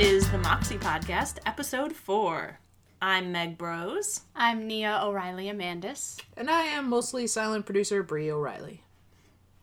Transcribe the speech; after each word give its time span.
is 0.00 0.30
the 0.30 0.38
Moxie 0.38 0.78
Podcast, 0.78 1.36
episode 1.44 1.92
four. 1.92 2.58
I'm 3.02 3.32
Meg 3.32 3.58
Bros. 3.58 4.22
I'm 4.34 4.66
Nia 4.66 4.98
O'Reilly 5.02 5.50
Amandus. 5.50 6.18
And 6.38 6.48
I 6.48 6.62
am 6.62 6.88
mostly 6.88 7.26
silent 7.26 7.66
producer 7.66 8.02
Bri 8.02 8.30
O'Reilly. 8.30 8.82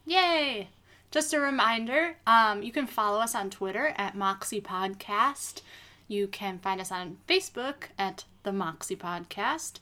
Yay! 0.05 0.69
Just 1.09 1.33
a 1.33 1.39
reminder, 1.39 2.17
um, 2.27 2.61
you 2.61 2.71
can 2.71 2.85
follow 2.85 3.19
us 3.19 3.33
on 3.33 3.49
Twitter 3.49 3.95
at 3.97 4.13
Moxie 4.13 4.61
Podcast. 4.61 5.61
You 6.07 6.27
can 6.27 6.59
find 6.59 6.79
us 6.79 6.91
on 6.91 7.17
Facebook 7.27 7.85
at 7.97 8.25
the 8.43 8.53
Moxie 8.53 8.95
Podcast. 8.95 9.79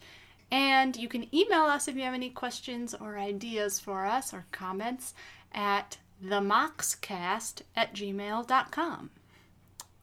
And 0.50 0.96
you 0.96 1.10
can 1.10 1.28
email 1.36 1.64
us 1.64 1.90
if 1.90 1.98
you 1.98 2.04
have 2.04 2.14
any 2.14 2.30
questions 2.30 2.94
or 2.94 3.18
ideas 3.18 3.82
for 3.82 4.06
us 4.06 4.34
or 4.34 4.46
comments 4.54 5.14
at 5.54 5.98
themoxcast 6.24 7.64
at 7.76 7.94
gmail.com. 7.94 9.10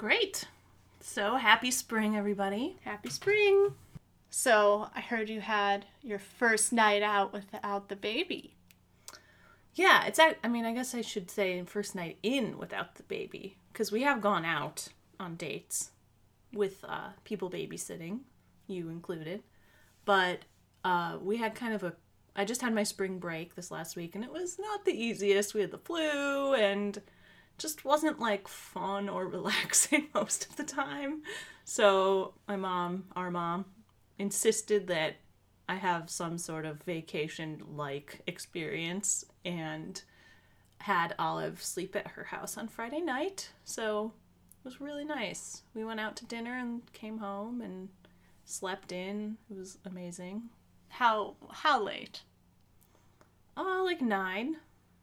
Great. 0.02 0.46
So 0.98 1.36
happy 1.36 1.70
spring, 1.70 2.16
everybody. 2.16 2.76
Happy 2.84 3.08
spring! 3.08 3.74
So, 4.30 4.88
I 4.96 5.00
heard 5.00 5.30
you 5.30 5.40
had 5.40 5.86
your 6.02 6.18
first 6.18 6.72
night 6.72 7.04
out 7.04 7.32
without 7.32 7.88
the 7.88 7.94
baby. 7.94 8.56
Yeah, 9.76 10.04
it's. 10.04 10.18
I 10.18 10.48
mean, 10.48 10.64
I 10.64 10.74
guess 10.74 10.92
I 10.96 11.02
should 11.02 11.30
say 11.30 11.62
first 11.66 11.94
night 11.94 12.18
in 12.20 12.58
without 12.58 12.96
the 12.96 13.04
baby 13.04 13.58
because 13.72 13.92
we 13.92 14.02
have 14.02 14.20
gone 14.20 14.44
out 14.44 14.88
on 15.20 15.36
dates 15.36 15.92
with 16.52 16.84
uh, 16.88 17.10
people 17.22 17.48
babysitting, 17.48 18.22
you 18.66 18.88
included. 18.88 19.44
But 20.04 20.40
uh, 20.84 21.18
we 21.22 21.36
had 21.36 21.54
kind 21.54 21.74
of 21.74 21.84
a. 21.84 21.92
I 22.34 22.44
just 22.44 22.60
had 22.60 22.74
my 22.74 22.82
spring 22.82 23.20
break 23.20 23.54
this 23.54 23.70
last 23.70 23.94
week, 23.94 24.16
and 24.16 24.24
it 24.24 24.32
was 24.32 24.58
not 24.58 24.84
the 24.84 25.00
easiest. 25.00 25.54
We 25.54 25.60
had 25.60 25.70
the 25.70 25.78
flu, 25.78 26.54
and 26.54 27.00
just 27.58 27.84
wasn't 27.84 28.20
like 28.20 28.48
fun 28.48 29.08
or 29.08 29.26
relaxing 29.28 30.08
most 30.14 30.48
of 30.48 30.56
the 30.56 30.64
time. 30.64 31.22
So 31.64 32.34
my 32.48 32.56
mom, 32.56 33.04
our 33.16 33.30
mom, 33.30 33.66
insisted 34.18 34.86
that 34.88 35.16
I 35.68 35.76
have 35.76 36.10
some 36.10 36.38
sort 36.38 36.66
of 36.66 36.82
vacation 36.82 37.62
like 37.66 38.20
experience 38.26 39.24
and 39.44 40.02
had 40.78 41.14
Olive 41.18 41.62
sleep 41.62 41.94
at 41.94 42.08
her 42.08 42.24
house 42.24 42.58
on 42.58 42.68
Friday 42.68 43.00
night. 43.00 43.50
So 43.64 44.12
it 44.60 44.64
was 44.64 44.80
really 44.80 45.04
nice. 45.04 45.62
We 45.74 45.84
went 45.84 46.00
out 46.00 46.16
to 46.16 46.26
dinner 46.26 46.58
and 46.58 46.82
came 46.92 47.18
home 47.18 47.60
and 47.60 47.88
slept 48.44 48.92
in. 48.92 49.36
It 49.50 49.56
was 49.56 49.78
amazing. 49.84 50.50
How 50.88 51.36
how 51.50 51.82
late? 51.82 52.22
Oh, 53.56 53.82
like 53.84 54.00
nine. 54.00 54.56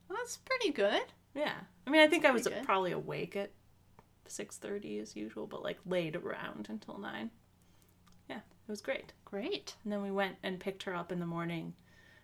Well, 0.08 0.18
that's 0.18 0.38
pretty 0.38 0.72
good. 0.72 1.04
Yeah. 1.34 1.56
I 1.90 1.92
mean, 1.92 2.02
I 2.02 2.08
think 2.08 2.24
I 2.24 2.30
was 2.30 2.44
good. 2.44 2.62
probably 2.64 2.92
awake 2.92 3.36
at 3.36 3.52
6:30 4.28 5.02
as 5.02 5.16
usual, 5.16 5.48
but 5.48 5.64
like 5.64 5.80
laid 5.88 6.16
around 6.16 6.68
until 6.70 7.00
9. 7.00 7.32
Yeah, 8.30 8.38
it 8.38 8.70
was 8.72 8.80
great. 8.80 9.14
Great. 9.26 9.76
And 9.84 9.92
then 9.92 10.04
we 10.04 10.12
went 10.12 10.36
and 10.44 10.60
picked 10.60 10.84
her 10.84 10.94
up 10.96 11.12
in 11.12 11.20
the 11.20 11.26
morning. 11.26 11.74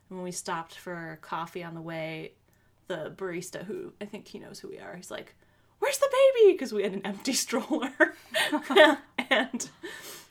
And 0.07 0.19
when 0.19 0.23
we 0.23 0.31
stopped 0.31 0.75
for 0.75 1.17
coffee 1.23 1.63
on 1.63 1.73
the 1.73 1.81
way, 1.81 2.33
the 2.85 3.11
barista, 3.17 3.66
who 3.66 3.94
I 3.99 4.05
think 4.05 4.27
he 4.27 4.38
knows 4.38 4.59
who 4.59 4.67
we 4.67 4.77
are, 4.77 4.95
he's 4.95 5.09
like, 5.09 5.33
Where's 5.79 5.97
the 5.97 6.11
baby? 6.11 6.52
Because 6.52 6.72
we 6.72 6.83
had 6.83 6.94
an 6.94 7.02
empty 7.03 7.33
stroller. 7.45 7.91
and 9.31 9.69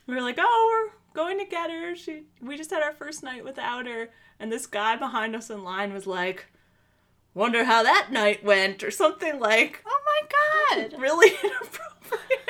we 0.07 0.15
were 0.15 0.21
like, 0.21 0.39
Oh, 0.39 0.89
we're 0.93 0.93
going 1.13 1.39
to 1.39 1.45
get 1.45 1.69
her. 1.69 1.93
She, 1.93 2.23
we 2.41 2.55
just 2.55 2.71
had 2.71 2.83
our 2.83 2.93
first 2.93 3.21
night 3.21 3.43
without 3.43 3.85
her. 3.85 4.11
And 4.39 4.49
this 4.49 4.65
guy 4.65 4.95
behind 4.95 5.35
us 5.35 5.49
in 5.49 5.61
line 5.65 5.93
was 5.93 6.07
like, 6.07 6.45
Wonder 7.35 7.65
how 7.65 7.83
that 7.83 8.07
night 8.11 8.43
went, 8.43 8.81
or 8.83 8.89
something 8.89 9.39
like, 9.39 9.83
Oh 9.85 10.01
my 10.05 10.81
god. 10.89 10.95
really 10.99 11.29
inappropriate. 11.43 12.41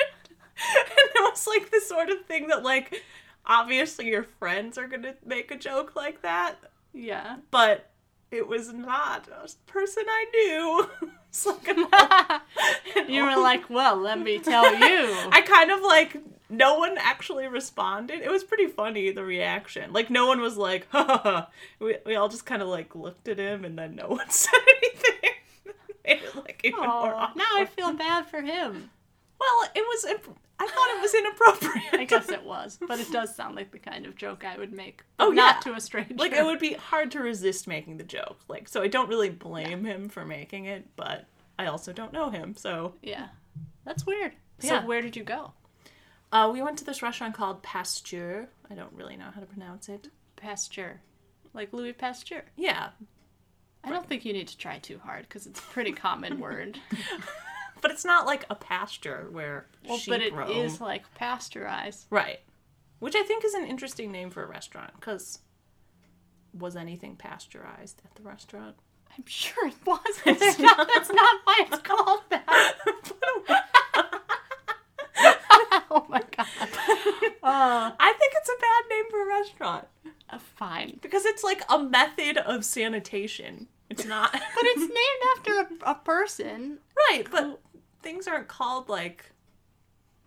and 0.58 1.10
it 1.14 1.30
was 1.30 1.46
like 1.46 1.70
the 1.70 1.80
sort 1.80 2.08
of 2.08 2.24
thing 2.24 2.46
that 2.48 2.62
like 2.62 3.02
obviously 3.44 4.06
your 4.06 4.22
friends 4.22 4.78
are 4.78 4.88
gonna 4.88 5.14
make 5.24 5.50
a 5.50 5.56
joke 5.58 5.94
like 5.96 6.22
that, 6.22 6.54
Yeah. 6.94 7.36
but 7.50 7.90
it 8.30 8.46
was 8.48 8.72
not 8.72 9.28
a 9.28 9.48
person 9.70 10.04
I 10.08 10.24
knew. 10.32 11.10
it's 11.28 11.46
like 11.46 11.68
a, 11.68 12.42
You 13.08 13.24
were 13.24 13.36
like, 13.40 13.68
well, 13.70 13.96
let 13.96 14.18
me 14.20 14.38
tell 14.40 14.72
you. 14.74 15.14
I 15.30 15.42
kind 15.46 15.70
of 15.70 15.80
like 15.82 16.16
no 16.48 16.78
one 16.78 16.96
actually 16.98 17.46
responded. 17.48 18.20
It 18.20 18.30
was 18.30 18.44
pretty 18.44 18.66
funny 18.66 19.10
the 19.10 19.24
reaction. 19.24 19.92
Like 19.92 20.10
no 20.10 20.26
one 20.26 20.40
was 20.40 20.56
like, 20.56 20.86
ha 20.90 21.04
ha 21.04 21.18
ha. 21.22 21.48
We 21.80 21.96
we 22.06 22.16
all 22.16 22.28
just 22.28 22.46
kind 22.46 22.62
of 22.62 22.68
like 22.68 22.94
looked 22.94 23.28
at 23.28 23.38
him 23.38 23.64
and 23.64 23.78
then 23.78 23.94
no 23.96 24.08
one 24.08 24.30
said 24.30 24.52
anything. 24.82 25.30
It 26.08 26.36
like 26.36 26.60
even 26.62 26.78
more 26.78 26.88
Oh, 26.88 27.16
awkward. 27.16 27.38
now 27.38 27.60
I 27.60 27.64
feel 27.64 27.92
bad 27.92 28.26
for 28.26 28.40
him. 28.40 28.90
Well, 29.40 29.68
it 29.74 29.80
was. 29.80 30.04
Imp- 30.04 30.38
I 30.58 30.66
thought 30.66 30.96
it 30.96 31.02
was 31.02 31.14
inappropriate. 31.14 31.94
I 32.00 32.04
guess 32.04 32.28
it 32.30 32.44
was, 32.44 32.78
but 32.86 33.00
it 33.00 33.10
does 33.10 33.34
sound 33.34 33.56
like 33.56 33.72
the 33.72 33.80
kind 33.80 34.06
of 34.06 34.14
joke 34.14 34.44
I 34.44 34.56
would 34.56 34.72
make. 34.72 35.02
Oh, 35.18 35.30
not 35.30 35.56
yeah. 35.56 35.72
to 35.72 35.76
a 35.76 35.80
stranger. 35.80 36.14
like 36.14 36.32
it 36.32 36.44
would 36.44 36.60
be 36.60 36.74
hard 36.74 37.10
to 37.10 37.18
resist 37.18 37.66
making 37.66 37.96
the 37.96 38.04
joke. 38.04 38.38
Like, 38.48 38.68
so 38.68 38.82
I 38.82 38.86
don't 38.88 39.08
really 39.08 39.30
blame 39.30 39.84
him 39.84 40.08
for 40.08 40.24
making 40.24 40.66
it, 40.66 40.86
but 40.94 41.26
I 41.58 41.66
also 41.66 41.92
don't 41.92 42.12
know 42.12 42.30
him. 42.30 42.54
So 42.56 42.94
Yeah. 43.02 43.26
That's 43.84 44.06
weird. 44.06 44.32
Yeah. 44.60 44.80
So 44.82 44.86
where 44.86 45.02
did 45.02 45.16
you 45.16 45.24
go? 45.24 45.52
Uh, 46.32 46.50
we 46.52 46.62
went 46.62 46.78
to 46.78 46.84
this 46.84 47.02
restaurant 47.02 47.34
called 47.34 47.62
Pasteur. 47.62 48.48
I 48.70 48.74
don't 48.74 48.92
really 48.92 49.16
know 49.16 49.30
how 49.34 49.40
to 49.40 49.46
pronounce 49.46 49.88
it. 49.88 50.08
Pasteur. 50.36 51.00
Like 51.54 51.72
Louis 51.72 51.92
Pasteur. 51.92 52.42
Yeah, 52.56 52.88
I 53.82 53.90
don't 53.90 54.06
think 54.08 54.24
you 54.24 54.32
need 54.32 54.48
to 54.48 54.58
try 54.58 54.78
too 54.78 54.98
hard 54.98 55.22
because 55.22 55.46
it's 55.46 55.60
a 55.60 55.62
pretty 55.64 55.92
common 55.92 56.38
word. 56.40 56.78
but 57.80 57.90
it's 57.90 58.04
not 58.04 58.26
like 58.26 58.44
a 58.50 58.54
pasture 58.54 59.28
where 59.30 59.66
Well, 59.88 59.96
sheep 59.98 60.12
but 60.12 60.20
it 60.22 60.32
roam. 60.34 60.50
is 60.50 60.80
like 60.80 61.04
pasteurized. 61.14 62.06
right, 62.10 62.40
which 62.98 63.14
I 63.14 63.22
think 63.22 63.44
is 63.44 63.54
an 63.54 63.64
interesting 63.66 64.10
name 64.12 64.30
for 64.30 64.42
a 64.42 64.46
restaurant 64.46 64.92
because 64.98 65.38
was 66.58 66.74
anything 66.76 67.16
pasteurized 67.16 68.02
at 68.04 68.14
the 68.16 68.22
restaurant? 68.22 68.76
I'm 69.16 69.24
sure 69.26 69.68
it 69.68 69.74
was. 69.86 70.00
But 70.24 70.38
that's 70.40 70.58
not, 70.58 70.88
that's 70.92 71.10
not 71.10 71.36
why 71.44 71.60
it's 71.70 71.78
called 71.82 72.20
that. 72.30 72.74
Oh 75.96 76.06
my 76.08 76.22
god. 76.36 76.46
Uh, 77.42 77.92
I 78.00 78.12
think 78.18 78.32
it's 78.36 78.48
a 78.48 78.60
bad 78.60 78.84
name 78.90 79.04
for 79.08 79.22
a 79.22 79.26
restaurant 79.38 79.86
uh, 80.30 80.38
fine. 80.56 80.98
because 81.00 81.24
it's 81.24 81.44
like 81.44 81.62
a 81.68 81.78
method 81.78 82.38
of 82.38 82.64
sanitation. 82.64 83.68
It's 83.88 84.04
not. 84.04 84.32
But 84.32 84.42
it's 84.64 84.80
named 84.80 85.22
after 85.36 85.84
a, 85.84 85.90
a 85.92 85.94
person. 85.94 86.78
Right, 87.08 87.22
but 87.30 87.60
things 88.02 88.26
aren't 88.26 88.48
called 88.48 88.88
like 88.88 89.26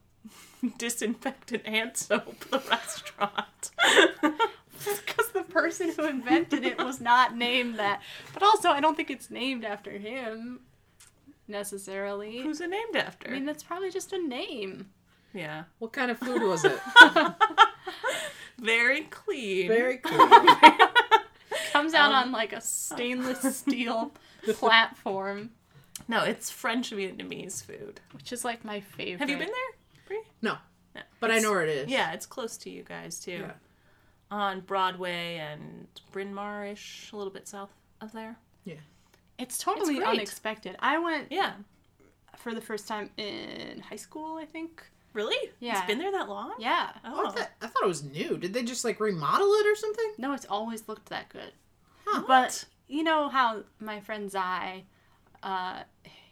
disinfectant 0.78 1.68
hand 1.68 1.98
soap, 1.98 2.50
the 2.52 2.60
restaurant. 2.60 3.72
Because 4.22 5.32
the 5.34 5.44
person 5.44 5.92
who 5.92 6.06
invented 6.06 6.64
it 6.64 6.78
was 6.78 7.02
not 7.02 7.36
named 7.36 7.80
that. 7.80 8.02
But 8.34 8.44
also, 8.44 8.70
I 8.70 8.80
don't 8.80 8.96
think 8.96 9.12
it's 9.12 9.30
named 9.30 9.66
after 9.66 9.92
him 9.92 10.62
necessarily. 11.50 12.40
Who's 12.40 12.62
it 12.62 12.70
named 12.70 12.96
after? 12.96 13.28
I 13.30 13.34
mean, 13.34 13.46
that's 13.46 13.64
probably 13.64 13.92
just 13.92 14.14
a 14.14 14.26
name. 14.26 14.88
Yeah. 15.34 15.64
What 15.80 15.94
kind 15.94 16.10
of 16.12 16.18
food 16.20 16.42
was 16.42 16.66
it? 16.66 16.80
Very 18.58 19.02
clean. 19.04 19.68
Very 19.68 19.98
clean. 20.04 20.30
Comes 21.72 21.94
out 21.94 22.12
um, 22.12 22.16
on 22.28 22.32
like 22.32 22.52
a 22.54 22.62
stainless 22.62 23.58
steel 23.58 24.12
platform, 24.44 25.52
No, 26.08 26.24
it's 26.24 26.50
French 26.50 26.92
Vietnamese 26.92 27.64
food. 27.64 28.00
which 28.14 28.32
is 28.34 28.44
like 28.44 28.66
my 28.66 28.80
favorite. 28.82 29.20
Have 29.20 29.30
you 29.30 29.38
been 29.38 29.48
there? 29.48 30.06
Bri? 30.08 30.20
No, 30.42 30.58
No. 30.96 31.02
but 31.20 31.30
I 31.32 31.36
It's- 31.36 31.44
know 31.44 31.52
where 31.52 31.64
it 31.64 31.70
is. 31.70 31.90
Yeah, 31.90 32.12
it's 32.14 32.26
close 32.26 32.58
to 32.58 32.70
you 32.70 32.84
guys 32.84 33.20
too. 33.20 33.32
Yeah. 33.48 33.52
On 34.32 34.60
Broadway 34.62 35.38
and 35.38 35.88
Bryn 36.12 36.34
Mawr-ish, 36.34 37.12
a 37.14 37.18
little 37.18 37.34
bit 37.34 37.48
south 37.48 37.72
of 38.02 38.12
there. 38.12 38.38
Yeah. 38.66 38.76
It's 39.38 39.58
totally 39.58 39.96
great. 39.96 40.08
unexpected. 40.08 40.76
I 40.80 41.00
went 41.00 41.32
Yeah. 41.32 41.54
for 42.36 42.54
the 42.54 42.62
first 42.62 42.88
time 42.88 43.10
in 43.18 43.80
high 43.90 43.96
school, 43.96 44.36
I 44.38 44.46
think. 44.46 44.84
Really? 45.14 45.52
Yeah. 45.60 45.78
It's 45.80 45.88
been 45.88 45.98
there 46.00 46.12
that 46.12 46.30
long? 46.30 46.54
Yeah. 46.60 46.92
Oh, 47.04 47.26
I, 47.26 47.28
Oh. 47.28 47.32
thought, 47.32 47.50
I 47.62 47.68
thought 47.68 47.84
it 47.84 47.88
was 47.88 48.04
new. 48.04 48.38
Did 48.38 48.54
they 48.54 48.64
just 48.64 48.86
like 48.86 49.00
remodel 49.00 49.52
it 49.54 49.66
or 49.68 49.76
something? 49.76 50.14
No, 50.18 50.34
it's 50.34 50.46
always 50.46 50.88
looked 50.88 51.10
that 51.10 51.30
good. 51.30 51.52
Huh. 52.06 52.24
But 52.28 52.66
you 52.88 53.04
know 53.04 53.30
how 53.30 53.64
my 53.80 54.00
friend 54.02 54.30
Zai, 54.30 54.84
uh, 55.44 55.82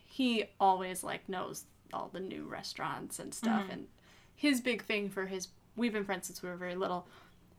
he 0.05 0.45
always 0.59 1.03
like 1.03 1.27
knows 1.27 1.63
all 1.93 2.09
the 2.11 2.19
new 2.19 2.43
restaurants 2.45 3.19
and 3.19 3.33
stuff, 3.33 3.63
Mm-hmm. 3.63 3.71
and 3.71 3.87
his 4.35 4.61
big 4.61 4.83
thing 4.83 5.09
for 5.09 5.25
his 5.25 5.47
we've 5.75 5.93
been 5.93 6.05
friends 6.05 6.27
since 6.27 6.41
we 6.43 6.49
were 6.49 6.55
very 6.55 6.75
little. 6.75 7.07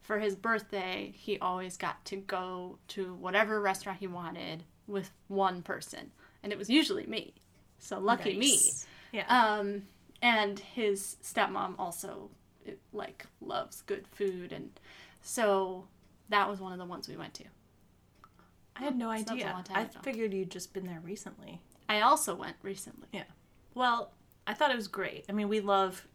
For 0.01 0.19
his 0.19 0.35
birthday, 0.37 1.13
he 1.17 1.39
always 1.39 1.77
got 1.77 2.05
to 2.07 2.17
go 2.17 2.79
to 2.89 3.15
whatever 3.15 3.61
restaurant 3.61 3.99
he 3.99 4.07
wanted 4.07 4.63
with 4.87 5.11
one 5.29 5.63
person, 5.63 6.11
and 6.43 6.53
it 6.53 6.59
was 6.59 6.71
usually 6.71 7.07
me. 7.07 7.35
So 7.79 7.99
lucky 7.99 8.37
me. 8.37 8.59
Yeah. 9.13 9.25
Um, 9.29 9.83
and 10.23 10.59
his 10.59 11.17
stepmom 11.23 11.75
also 11.79 12.31
like 12.93 13.27
loves 13.41 13.83
good 13.83 14.07
food, 14.09 14.53
and 14.53 14.71
so 15.23 15.87
that 16.29 16.49
was 16.49 16.61
one 16.61 16.73
of 16.73 16.79
the 16.79 16.85
ones 16.85 17.09
we 17.09 17.17
went 17.17 17.35
to. 17.35 17.45
I 18.77 18.83
had 18.83 18.97
no 18.97 19.07
So 19.17 19.33
idea. 19.33 19.65
I 19.75 19.83
ago. 19.83 19.91
figured 20.03 20.33
you'd 20.33 20.51
just 20.51 20.73
been 20.73 20.87
there 20.87 21.01
recently. 21.03 21.61
I 21.89 22.01
also 22.03 22.35
went 22.35 22.57
recently. 22.63 23.09
Yeah. 23.13 23.25
Well, 23.75 24.13
I 24.47 24.55
thought 24.55 24.71
it 24.71 24.77
was 24.77 24.89
great. 24.89 25.25
I 25.29 25.33
mean, 25.33 25.49
we 25.49 25.61
love 25.61 26.07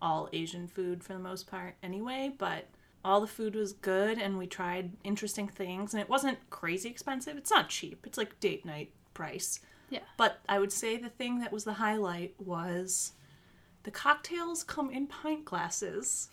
all 0.00 0.28
Asian 0.32 0.66
food 0.66 1.04
for 1.04 1.12
the 1.12 1.18
most 1.18 1.46
part 1.46 1.74
anyway, 1.82 2.32
but 2.38 2.68
all 3.04 3.20
the 3.20 3.26
food 3.26 3.54
was 3.54 3.72
good 3.72 4.18
and 4.18 4.38
we 4.38 4.46
tried 4.46 4.92
interesting 5.04 5.48
things 5.48 5.92
and 5.92 6.00
it 6.00 6.08
wasn't 6.08 6.38
crazy 6.50 6.88
expensive. 6.88 7.36
It's 7.36 7.50
not 7.50 7.68
cheap. 7.68 8.04
It's 8.06 8.16
like 8.18 8.38
date 8.40 8.64
night 8.64 8.90
price. 9.12 9.60
Yeah. 9.90 10.00
But 10.16 10.40
I 10.48 10.58
would 10.58 10.72
say 10.72 10.96
the 10.96 11.08
thing 11.08 11.40
that 11.40 11.52
was 11.52 11.64
the 11.64 11.74
highlight 11.74 12.34
was 12.38 13.12
the 13.84 13.90
cocktails 13.90 14.62
come 14.62 14.90
in 14.90 15.06
pint 15.06 15.44
glasses. 15.44 16.28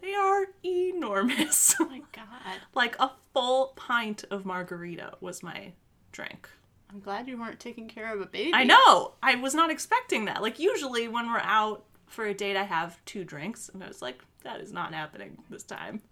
They 0.00 0.14
are 0.14 0.46
enormous. 0.64 1.74
Oh 1.80 1.86
my 1.86 2.02
god. 2.12 2.58
like 2.74 2.96
a 2.98 3.12
full 3.32 3.72
pint 3.76 4.24
of 4.30 4.44
margarita 4.44 5.14
was 5.20 5.42
my 5.42 5.72
drink. 6.10 6.48
I'm 6.90 7.00
glad 7.00 7.28
you 7.28 7.38
weren't 7.38 7.60
taking 7.60 7.88
care 7.88 8.12
of 8.12 8.20
a 8.20 8.26
baby. 8.26 8.52
I 8.52 8.64
know. 8.64 9.14
I 9.22 9.36
was 9.36 9.54
not 9.54 9.70
expecting 9.70 10.26
that. 10.26 10.42
Like 10.42 10.58
usually 10.58 11.08
when 11.08 11.26
we're 11.26 11.38
out 11.38 11.84
for 12.06 12.26
a 12.26 12.34
date 12.34 12.56
I 12.56 12.64
have 12.64 13.02
two 13.04 13.24
drinks 13.24 13.70
and 13.72 13.82
I 13.82 13.88
was 13.88 14.02
like 14.02 14.22
that 14.42 14.60
is 14.60 14.72
not 14.72 14.92
happening 14.92 15.38
this 15.48 15.62
time. 15.62 16.02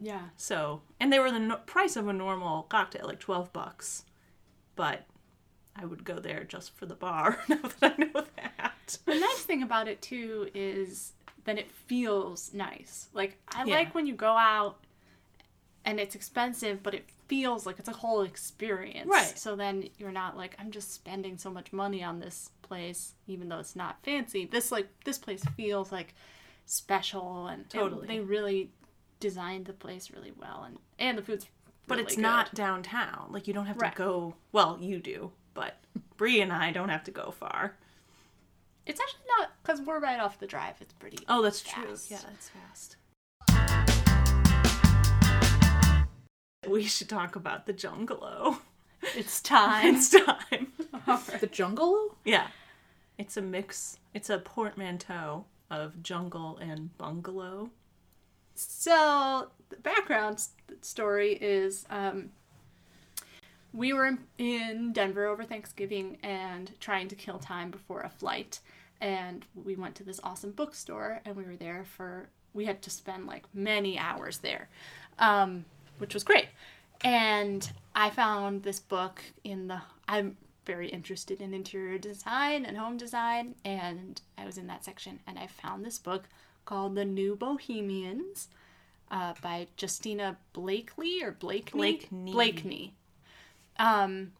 Yeah. 0.00 0.22
So, 0.36 0.82
and 0.98 1.12
they 1.12 1.20
were 1.20 1.30
the 1.30 1.38
no- 1.38 1.56
price 1.58 1.94
of 1.94 2.08
a 2.08 2.12
normal 2.12 2.64
cocktail, 2.64 3.06
like 3.06 3.20
12 3.20 3.52
bucks. 3.52 4.04
But 4.74 5.06
I 5.76 5.84
would 5.84 6.04
go 6.04 6.18
there 6.18 6.42
just 6.42 6.74
for 6.76 6.86
the 6.86 6.94
bar 6.96 7.38
now 7.48 7.60
that 7.80 7.94
I 7.98 8.02
know 8.02 8.24
that. 8.36 8.71
The 8.98 9.14
nice 9.18 9.42
thing 9.44 9.62
about 9.62 9.88
it 9.88 10.00
too 10.02 10.48
is 10.54 11.12
that 11.44 11.58
it 11.58 11.70
feels 11.70 12.52
nice. 12.54 13.08
Like 13.12 13.38
I 13.48 13.64
Yeah. 13.64 13.74
like 13.76 13.94
when 13.94 14.06
you 14.06 14.14
go 14.14 14.36
out 14.36 14.78
and 15.84 15.98
it's 15.98 16.14
expensive, 16.14 16.82
but 16.82 16.94
it 16.94 17.04
feels 17.28 17.66
like 17.66 17.78
it's 17.78 17.88
a 17.88 17.92
whole 17.92 18.22
experience. 18.22 19.08
Right. 19.08 19.36
So 19.38 19.56
then 19.56 19.88
you're 19.98 20.12
not 20.12 20.36
like 20.36 20.54
I'm 20.58 20.70
just 20.70 20.92
spending 20.92 21.38
so 21.38 21.50
much 21.50 21.72
money 21.72 22.02
on 22.04 22.20
this 22.20 22.50
place, 22.62 23.14
even 23.26 23.48
though 23.48 23.58
it's 23.58 23.74
not 23.76 24.02
fancy. 24.04 24.44
This 24.46 24.70
like 24.70 24.88
this 25.04 25.18
place 25.18 25.42
feels 25.56 25.90
like 25.90 26.14
special 26.66 27.48
and 27.48 27.68
Totally. 27.68 28.06
they 28.06 28.20
really 28.20 28.70
designed 29.20 29.66
the 29.66 29.72
place 29.72 30.10
really 30.10 30.32
well 30.38 30.64
and 30.64 30.78
and 30.98 31.18
the 31.18 31.22
food's 31.22 31.46
But 31.86 31.96
really 31.96 32.04
it's 32.06 32.16
good. 32.16 32.22
not 32.22 32.54
downtown. 32.54 33.26
Like 33.30 33.48
you 33.48 33.54
don't 33.54 33.66
have 33.66 33.78
to 33.78 33.92
go. 33.94 34.34
Well, 34.52 34.78
you 34.80 34.98
do, 35.00 35.32
but 35.54 35.76
Bri 36.16 36.40
and 36.40 36.52
I 36.52 36.70
don't 36.70 36.88
have 36.90 37.04
to 37.04 37.10
go 37.10 37.30
far. 37.32 37.76
It's 38.84 39.00
actually 39.00 39.20
not 39.38 39.50
because 39.62 39.80
we're 39.80 40.00
right 40.00 40.18
off 40.18 40.38
the 40.38 40.46
drive. 40.46 40.74
It's 40.80 40.92
pretty. 40.94 41.18
Oh, 41.28 41.40
that's 41.42 41.62
true. 41.62 41.96
Yeah, 42.08 42.18
that's 42.24 42.50
fast. 42.50 42.96
We 46.68 46.84
should 46.84 47.08
talk 47.08 47.36
about 47.36 47.66
the 47.66 47.72
Jungalow. 47.72 48.58
It's 49.16 49.40
time. 49.42 49.96
It's 49.96 50.10
time. 50.10 50.72
The 51.40 51.48
jungle? 51.50 52.16
Yeah. 52.24 52.46
It's 53.18 53.36
a 53.36 53.42
mix. 53.42 53.98
It's 54.14 54.30
a 54.30 54.38
portmanteau 54.38 55.46
of 55.68 56.00
jungle 56.04 56.56
and 56.58 56.96
bungalow. 56.98 57.70
So 58.54 59.48
the 59.70 59.76
background 59.76 60.46
story 60.82 61.32
is 61.32 61.84
um, 61.90 62.30
we 63.72 63.92
were 63.92 64.18
in, 64.38 64.92
Denver 64.92 65.26
over 65.26 65.44
Thanksgiving 65.44 66.18
and 66.22 66.70
trying 66.80 67.08
to 67.08 67.14
kill 67.14 67.38
time 67.38 67.70
before 67.70 68.00
a 68.02 68.08
flight, 68.08 68.60
and 69.00 69.44
we 69.64 69.76
went 69.76 69.94
to 69.96 70.04
this 70.04 70.20
awesome 70.22 70.52
bookstore 70.52 71.20
and 71.24 71.34
we 71.34 71.44
were 71.44 71.56
there 71.56 71.84
for 71.84 72.28
we 72.54 72.66
had 72.66 72.82
to 72.82 72.90
spend 72.90 73.26
like 73.26 73.44
many 73.54 73.98
hours 73.98 74.38
there, 74.38 74.68
um, 75.18 75.64
which 75.98 76.14
was 76.14 76.22
great. 76.22 76.48
And 77.02 77.68
I 77.96 78.10
found 78.10 78.62
this 78.62 78.78
book 78.78 79.22
in 79.42 79.68
the 79.68 79.80
I'm 80.06 80.36
very 80.64 80.88
interested 80.88 81.40
in 81.40 81.54
interior 81.54 81.98
design 81.98 82.64
and 82.64 82.76
home 82.76 82.96
design, 82.96 83.54
and 83.64 84.20
I 84.38 84.44
was 84.44 84.58
in 84.58 84.66
that 84.68 84.84
section 84.84 85.18
and 85.26 85.38
I 85.38 85.46
found 85.46 85.84
this 85.84 85.98
book 85.98 86.28
called 86.64 86.94
The 86.94 87.04
New 87.04 87.34
Bohemians 87.34 88.48
uh, 89.10 89.34
by 89.42 89.66
Justina 89.80 90.36
Blakely 90.52 91.22
or 91.22 91.32
Blakeney? 91.32 91.78
Blakeney. 91.78 92.32
Blakeney. 92.32 92.94
Um, 93.78 94.32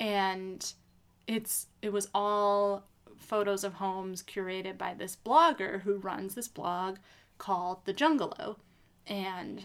and 0.00 0.72
it's 1.26 1.66
it 1.82 1.92
was 1.92 2.08
all 2.14 2.84
photos 3.16 3.64
of 3.64 3.74
homes 3.74 4.22
curated 4.22 4.76
by 4.76 4.94
this 4.94 5.16
blogger 5.16 5.82
who 5.82 5.96
runs 5.96 6.34
this 6.34 6.48
blog 6.48 6.96
called 7.38 7.84
The 7.84 7.92
Jungalow, 7.92 8.56
and 9.06 9.64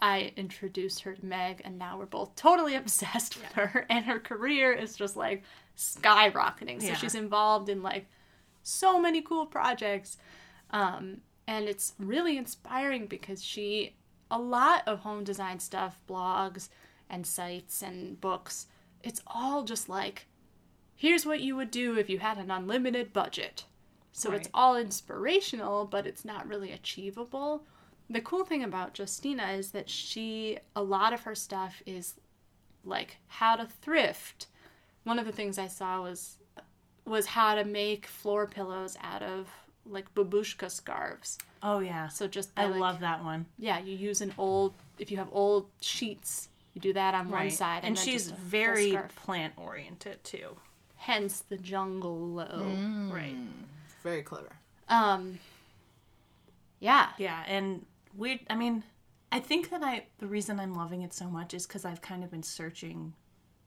I 0.00 0.32
introduced 0.36 1.02
her 1.02 1.14
to 1.14 1.24
Meg, 1.24 1.62
and 1.64 1.78
now 1.78 1.98
we're 1.98 2.06
both 2.06 2.34
totally 2.36 2.74
obsessed 2.82 3.36
with 3.36 3.52
her, 3.52 3.86
and 3.88 4.04
her 4.04 4.18
career 4.18 4.72
is 4.72 4.96
just 4.96 5.16
like 5.16 5.42
skyrocketing. 5.76 6.80
So 6.80 6.88
Yeah. 6.88 6.94
she's 6.94 7.14
involved 7.14 7.68
in 7.68 7.82
like 7.82 8.06
so 8.62 8.98
many 9.00 9.22
cool 9.22 9.46
projects, 9.46 10.18
um, 10.70 11.20
and 11.46 11.68
it's 11.68 11.94
really 11.98 12.36
inspiring 12.36 13.06
because 13.06 13.42
she 13.42 13.94
a 14.30 14.38
lot 14.38 14.82
of 14.86 15.00
home 15.00 15.24
design 15.24 15.58
stuff, 15.58 15.98
blogs 16.08 16.68
and 17.10 17.26
sites 17.26 17.82
and 17.82 18.20
books. 18.20 18.66
It's 19.02 19.22
all 19.26 19.62
just 19.64 19.88
like, 19.88 20.26
here's 20.96 21.24
what 21.26 21.40
you 21.40 21.56
would 21.56 21.70
do 21.70 21.96
if 21.96 22.08
you 22.10 22.18
had 22.18 22.38
an 22.38 22.50
unlimited 22.50 23.12
budget. 23.12 23.64
So 24.12 24.32
it's 24.32 24.48
all 24.52 24.76
inspirational, 24.76 25.84
but 25.84 26.06
it's 26.06 26.24
not 26.24 26.48
really 26.48 26.72
achievable. 26.72 27.62
The 28.10 28.20
cool 28.20 28.44
thing 28.44 28.64
about 28.64 28.98
Justina 28.98 29.48
is 29.52 29.70
that 29.70 29.88
she, 29.88 30.58
a 30.74 30.82
lot 30.82 31.12
of 31.12 31.20
her 31.22 31.34
stuff 31.34 31.80
is 31.86 32.14
like 32.84 33.18
how 33.28 33.54
to 33.56 33.66
thrift. 33.66 34.46
One 35.04 35.18
of 35.18 35.26
the 35.26 35.32
things 35.32 35.58
I 35.58 35.68
saw 35.68 36.02
was 36.02 36.36
was 37.04 37.24
how 37.26 37.54
to 37.54 37.64
make 37.64 38.06
floor 38.06 38.46
pillows 38.46 38.96
out 39.02 39.22
of 39.22 39.46
like 39.86 40.12
babushka 40.14 40.70
scarves. 40.70 41.38
Oh 41.62 41.78
yeah. 41.78 42.08
So 42.08 42.26
just 42.26 42.50
I 42.56 42.66
like- 42.66 42.80
love 42.80 43.00
that 43.00 43.22
one. 43.24 43.46
yeah, 43.58 43.78
you 43.78 43.96
use 43.96 44.20
an 44.20 44.34
old 44.36 44.74
if 44.98 45.10
you 45.10 45.16
have 45.18 45.28
old 45.32 45.68
sheets, 45.80 46.48
you 46.84 46.90
do 46.90 46.92
that 46.94 47.14
on 47.14 47.30
one 47.30 47.50
side, 47.50 47.84
and 47.84 47.96
then 47.96 48.04
she's 48.04 48.24
just 48.28 48.36
a 48.36 48.40
very 48.40 48.98
plant 49.16 49.54
oriented 49.56 50.22
too. 50.24 50.56
hence 50.96 51.40
the 51.40 51.56
jungle 51.56 52.18
low. 52.18 52.76
Right. 53.12 53.36
Very 54.02 54.22
clever. 54.22 54.56
Um, 54.88 55.38
yeah, 56.80 57.10
Yeah, 57.18 57.42
and 57.46 57.84
we 58.16 58.44
I 58.48 58.54
mean, 58.54 58.82
I 59.30 59.40
think 59.40 59.70
that 59.70 59.82
I 59.82 60.06
the 60.18 60.26
reason 60.26 60.60
I'm 60.60 60.74
loving 60.74 61.02
it 61.02 61.12
so 61.12 61.28
much 61.28 61.54
is 61.54 61.66
cuz 61.66 61.84
I've 61.84 62.00
kind 62.00 62.24
of 62.24 62.30
been 62.30 62.42
searching 62.42 63.14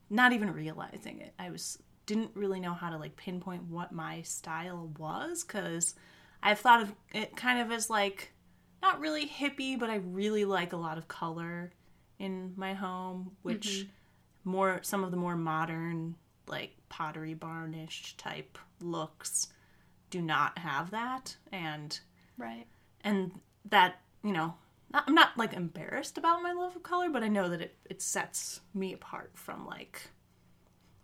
not 0.10 0.34
even 0.34 0.52
realizing 0.52 1.20
it. 1.20 1.34
I 1.40 1.50
was 1.50 1.78
didn't 2.06 2.32
really 2.36 2.60
know 2.60 2.74
how 2.74 2.90
to 2.90 2.98
like 2.98 3.16
pinpoint 3.16 3.64
what 3.64 3.92
my 3.92 4.22
style 4.24 4.92
was 4.98 5.44
cuz 5.44 5.96
I've 6.44 6.60
thought 6.60 6.82
of 6.82 6.96
it 7.14 7.36
kind 7.36 7.60
of 7.60 7.72
as 7.72 7.90
like 7.90 8.34
not 8.82 9.00
really 9.00 9.28
hippie, 9.28 9.78
but 9.78 9.90
I 9.90 9.96
really 9.98 10.44
like 10.44 10.74
a 10.74 10.78
lot 10.78 10.98
of 10.98 11.08
color 11.08 11.72
in 12.22 12.54
my 12.56 12.74
home, 12.76 13.32
which 13.42 13.68
mm-hmm. 13.68 14.50
more 14.50 14.80
some 14.84 15.04
of 15.04 15.10
the 15.10 15.18
more 15.18 15.36
modern 15.36 16.16
like 16.48 16.76
pottery 16.88 17.34
barnish 17.34 18.16
type 18.18 18.58
looks 18.80 19.48
do 20.12 20.22
not 20.22 20.58
have 20.60 20.92
that. 20.92 21.36
And 21.52 22.00
right. 22.38 22.68
and 23.04 23.32
that 23.70 24.02
you 24.24 24.32
know 24.32 24.54
not, 24.92 25.04
i'm 25.08 25.16
not 25.16 25.38
like 25.38 25.54
embarrassed 25.54 26.18
about 26.18 26.42
my 26.42 26.52
love 26.52 26.76
of 26.76 26.82
color 26.82 27.10
but 27.10 27.24
i 27.24 27.28
know 27.28 27.48
that 27.48 27.62
it, 27.62 27.76
it 27.90 28.02
sets 28.02 28.62
me 28.74 28.92
apart 28.94 29.32
from 29.36 29.66
like 29.66 30.10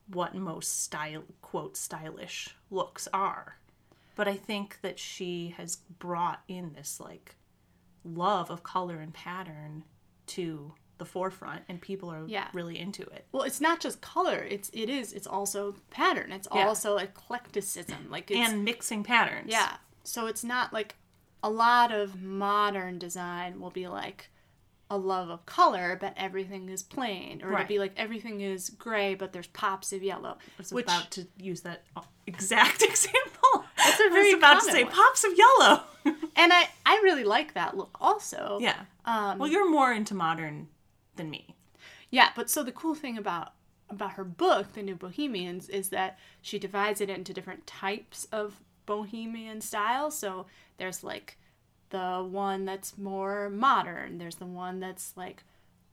what 0.08 0.34
most 0.36 0.84
style 0.84 1.24
quote 1.42 1.76
stylish 1.76 2.56
looks 2.70 3.08
are. 3.14 3.58
But 4.16 4.28
i 4.28 4.36
think 4.36 4.80
that 4.82 4.98
she 5.00 5.54
has 5.58 5.78
brought 6.00 6.42
in 6.48 6.74
this 6.74 7.00
like 7.00 7.36
love 8.04 8.50
of 8.50 8.64
color 8.64 9.00
and 9.00 9.14
pattern 9.14 9.84
to 10.28 10.74
the 10.98 11.06
forefront 11.06 11.63
and 11.70 11.80
people 11.82 12.10
are 12.12 12.25
Yeah. 12.27 12.48
really 12.54 12.77
into 12.80 13.04
it 13.04 13.25
Well, 13.32 13.44
it's 13.44 13.62
not 13.62 13.80
just 13.80 14.01
color; 14.01 14.38
it's 14.50 14.70
it 14.74 14.89
is 14.89 15.13
it's 15.13 15.27
also 15.27 15.75
pattern. 15.92 16.32
It's 16.32 16.48
Yeah. 16.54 16.68
also 16.68 16.98
eclecticism. 16.98 18.10
Like 18.10 18.30
it's 18.32 18.50
and 18.51 18.63
mixing 18.66 19.04
patterns 19.04 19.51
yeah. 19.51 19.77
So 20.04 20.27
it's 20.27 20.44
not 20.44 20.74
like 20.74 20.96
a 21.44 21.50
lot 21.50 21.92
of 21.92 22.22
modern 22.22 22.98
design 22.98 23.60
will 23.60 23.70
be 23.72 23.88
like 23.88 24.30
a 24.89 24.98
love 24.98 25.30
of 25.30 25.46
color, 25.46 25.98
but 26.00 26.13
everything 26.16 26.70
is 26.70 26.82
plain, 26.82 27.42
or 27.44 27.51
it'll 27.54 27.66
be 27.68 27.77
like 27.77 27.92
everything 27.98 28.39
is 28.39 28.70
gray, 28.70 29.16
but 29.16 29.34
there's 29.34 29.48
pops 29.48 29.92
of 29.92 30.01
yellow. 30.01 30.38
I 30.39 30.51
was 30.58 30.72
which 30.72 30.86
about 30.86 31.12
to 31.12 31.27
use 31.38 31.62
that 31.62 31.84
exact 32.25 32.82
example. 32.92 33.66
It's 33.80 34.00
a 34.00 34.04
I 34.06 34.10
very 34.10 34.34
was 34.34 34.38
about 34.42 34.60
to 34.63 34.72
say 34.72 34.84
one. 34.86 34.94
pops 34.94 35.24
of 35.25 35.32
yellow. 35.38 35.84
and 36.06 36.54
I 36.54 36.70
I 36.86 37.01
really 37.04 37.25
like 37.25 37.54
that 37.54 37.75
look 37.75 37.98
also. 38.00 38.60
yeah. 38.62 38.86
Um, 39.04 39.38
Well, 39.39 39.50
you're 39.50 39.70
more 39.70 39.92
into 39.92 40.13
modern 40.16 40.70
than 41.18 41.30
me. 41.30 41.56
Yeah, 42.10 42.30
but 42.36 42.50
so 42.50 42.64
the 42.64 42.72
cool 42.72 42.96
thing 42.96 43.18
about 43.18 43.54
about 43.90 44.14
her 44.14 44.24
book, 44.24 44.74
The 44.74 44.84
New 44.84 44.96
Bohemians, 44.96 45.70
is 45.70 45.90
that 45.90 46.18
she 46.42 46.60
divides 46.60 47.00
it 47.00 47.10
into 47.10 47.34
different 47.34 47.66
types 47.66 48.28
of 48.32 48.62
bohemian 48.86 49.62
style. 49.62 50.12
So 50.12 50.46
there's 50.78 51.04
like 51.04 51.38
the 51.90 52.28
one 52.30 52.66
that's 52.66 52.98
more 52.98 53.50
modern. 53.50 54.18
There's 54.18 54.36
the 54.36 54.46
one 54.46 54.80
that's 54.80 55.14
like 55.16 55.44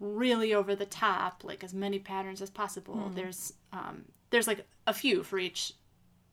really 0.00 0.52
over 0.54 0.74
the 0.74 0.86
top, 0.86 1.44
like 1.44 1.62
as 1.62 1.72
many 1.72 1.98
patterns 1.98 2.42
as 2.42 2.50
possible. 2.50 3.10
There's 3.14 3.52
um 3.72 4.04
there's 4.30 4.46
like 4.48 4.66
a 4.86 4.92
few 4.92 5.22
for 5.22 5.38
each. 5.38 5.72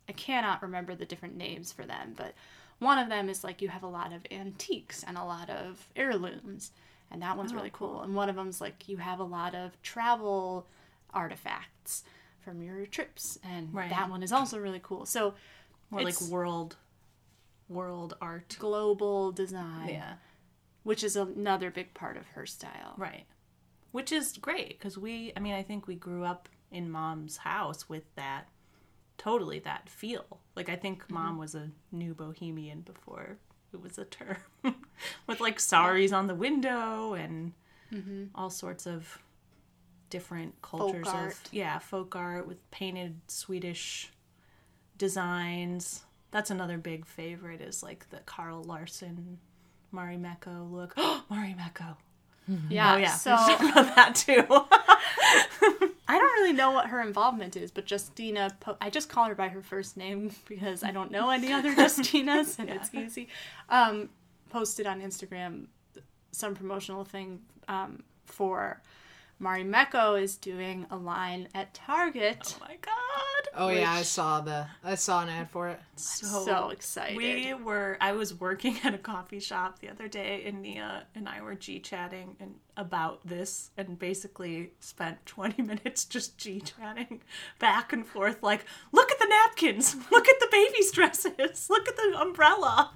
I 0.10 0.14
cannot 0.14 0.62
remember 0.62 0.96
the 0.96 1.06
different 1.06 1.38
names 1.38 1.72
for 1.72 1.86
them, 1.86 2.14
but 2.16 2.34
one 2.80 2.98
of 2.98 3.10
them 3.10 3.30
is 3.30 3.44
like 3.44 3.62
you 3.62 3.70
have 3.70 3.84
a 3.84 3.88
lot 3.88 4.12
of 4.12 4.26
antiques 4.32 5.04
and 5.04 5.18
a 5.18 5.24
lot 5.24 5.50
of 5.50 5.88
heirlooms, 5.96 6.72
and 7.12 7.22
that 7.22 7.38
one's 7.38 7.54
really 7.54 7.72
oh, 7.74 7.78
cool. 7.78 8.02
And 8.02 8.16
one 8.16 8.30
of 8.30 8.36
them's 8.36 8.62
like 8.62 8.88
you 8.88 8.98
have 8.98 9.20
a 9.20 9.24
lot 9.24 9.54
of 9.54 9.80
travel 9.82 10.68
artifacts 11.14 12.04
from 12.40 12.62
your 12.64 12.86
trips, 12.86 13.38
and 13.44 13.74
Right. 13.74 13.90
that 13.90 14.10
one 14.10 14.24
is 14.24 14.32
also 14.32 14.58
really 14.60 14.80
cool. 14.82 15.06
So 15.06 15.36
more 15.90 16.02
like 16.02 16.20
world 16.22 16.78
world 17.68 18.16
art. 18.22 18.56
global 18.60 19.32
design, 19.32 19.90
Yeah. 19.90 20.16
which 20.84 21.04
is 21.04 21.16
another 21.16 21.72
big 21.72 21.94
part 21.94 22.18
of 22.18 22.28
her 22.30 22.46
style. 22.46 22.96
Right. 22.98 23.26
Which 23.92 24.12
is 24.12 24.38
great 24.38 24.70
because 24.70 24.98
we, 24.98 25.32
I 25.36 25.40
mean, 25.40 25.54
I 25.54 25.64
think 25.64 25.88
we 25.88 25.96
grew 25.96 26.24
up 26.24 26.50
in 26.70 26.90
mom's 26.90 27.38
house 27.38 27.88
with 27.88 28.14
that, 28.16 28.48
totally 29.18 29.60
that 29.60 29.90
feel. 29.90 30.42
Like, 30.56 30.70
I 30.70 30.76
think 30.76 31.04
mm-hmm. 31.04 31.14
mom 31.14 31.38
was 31.38 31.56
a 31.56 31.72
new 31.92 32.14
bohemian 32.14 32.82
before 32.82 33.38
it 33.74 33.82
was 33.82 33.98
a 33.98 34.06
term. 34.06 34.38
with 35.28 35.40
like 35.40 35.60
saris 35.60 36.12
on 36.12 36.28
the 36.28 36.36
window 36.36 37.14
and 37.14 37.54
all 38.34 38.50
sorts 38.50 38.86
of 38.88 39.20
different 40.10 40.62
cultures 40.62 41.08
of, 41.08 41.14
art. 41.14 41.38
yeah, 41.52 41.78
folk 41.80 42.16
art 42.16 42.48
with 42.48 42.70
painted 42.72 43.20
Swedish 43.28 44.12
designs. 44.98 46.04
That's 46.32 46.50
another 46.50 46.78
big 46.78 47.06
favorite 47.06 47.60
is 47.62 47.84
like 47.84 48.10
the 48.10 48.18
Carl 48.20 48.64
Larsson 48.64 49.40
Marimekko 49.94 50.72
look. 50.72 50.96
Marimekko. 51.32 51.98
Yeah. 52.70 52.94
Oh 52.96 52.98
yeah, 52.98 53.16
So 53.16 53.34
about 53.36 53.96
that 53.96 54.16
too. 54.16 54.46
I 56.08 56.18
don't 56.18 56.34
really 56.42 56.54
know 56.54 56.72
what 56.72 56.88
her 56.88 57.02
involvement 57.02 57.56
is, 57.56 57.72
but 57.72 57.90
Justina, 57.90 58.52
po- 58.60 58.78
I 58.82 58.90
just 58.90 59.08
call 59.10 59.26
her 59.26 59.36
by 59.36 59.48
her 59.50 59.62
first 59.62 59.96
name 59.96 60.32
because 60.48 60.84
I 60.84 60.92
don't 60.92 61.12
know 61.12 61.30
any 61.30 61.54
other 61.54 61.74
Justinas 61.74 62.60
and 62.60 62.70
it's 62.70 62.94
easy. 62.94 63.30
Um, 63.70 64.10
posted 64.52 64.86
on 64.86 65.02
Instagram 65.02 65.68
some 66.32 66.56
promotional 66.56 67.04
thing 67.04 67.42
um, 67.68 68.04
for 68.26 68.82
Marimekko 69.42 70.22
is 70.22 70.38
doing 70.38 70.86
a 70.92 70.96
line 70.96 71.48
at 71.56 71.74
Target. 71.74 72.58
oh 72.58 72.66
my 72.68 72.76
god! 72.80 72.92
Oh 73.56 73.70
yeah, 73.70 73.92
I 73.92 74.04
saw 74.04 74.40
the 74.40 74.68
I 74.84 74.96
saw 74.96 75.24
an 75.24 75.30
ad 75.30 75.50
for 75.50 75.70
it. 75.70 75.80
So, 75.96 76.46
so 76.46 76.70
excited. 76.70 77.18
We 77.18 77.54
were. 77.56 77.98
I 78.00 78.12
was 78.12 78.40
working 78.40 78.78
at 78.84 78.94
a 78.94 79.00
coffee 79.00 79.40
shop 79.40 79.80
the 79.80 79.90
other 79.90 80.08
day, 80.08 80.44
and 80.46 80.62
Nia 80.62 81.08
and 81.16 81.28
I 81.28 81.42
were 81.42 81.56
g 81.56 81.80
chatting 81.80 82.36
and 82.40 82.56
about 82.78 83.26
this, 83.26 83.72
and 83.78 83.98
basically 83.98 84.74
spent 84.80 85.26
twenty 85.26 85.64
minutes 85.64 86.06
just 86.06 86.38
g 86.38 86.62
chatting 86.62 87.22
back 87.58 87.92
and 87.92 88.06
forth. 88.06 88.44
Like, 88.44 88.66
look 88.92 89.12
at 89.12 89.18
the 89.18 89.28
napkins, 89.28 89.96
look 90.12 90.30
at 90.30 90.40
the 90.40 90.50
baby's 90.52 90.92
dresses, 90.92 91.68
look 91.70 91.88
at 91.88 91.96
the 91.96 92.16
umbrella. 92.20 92.92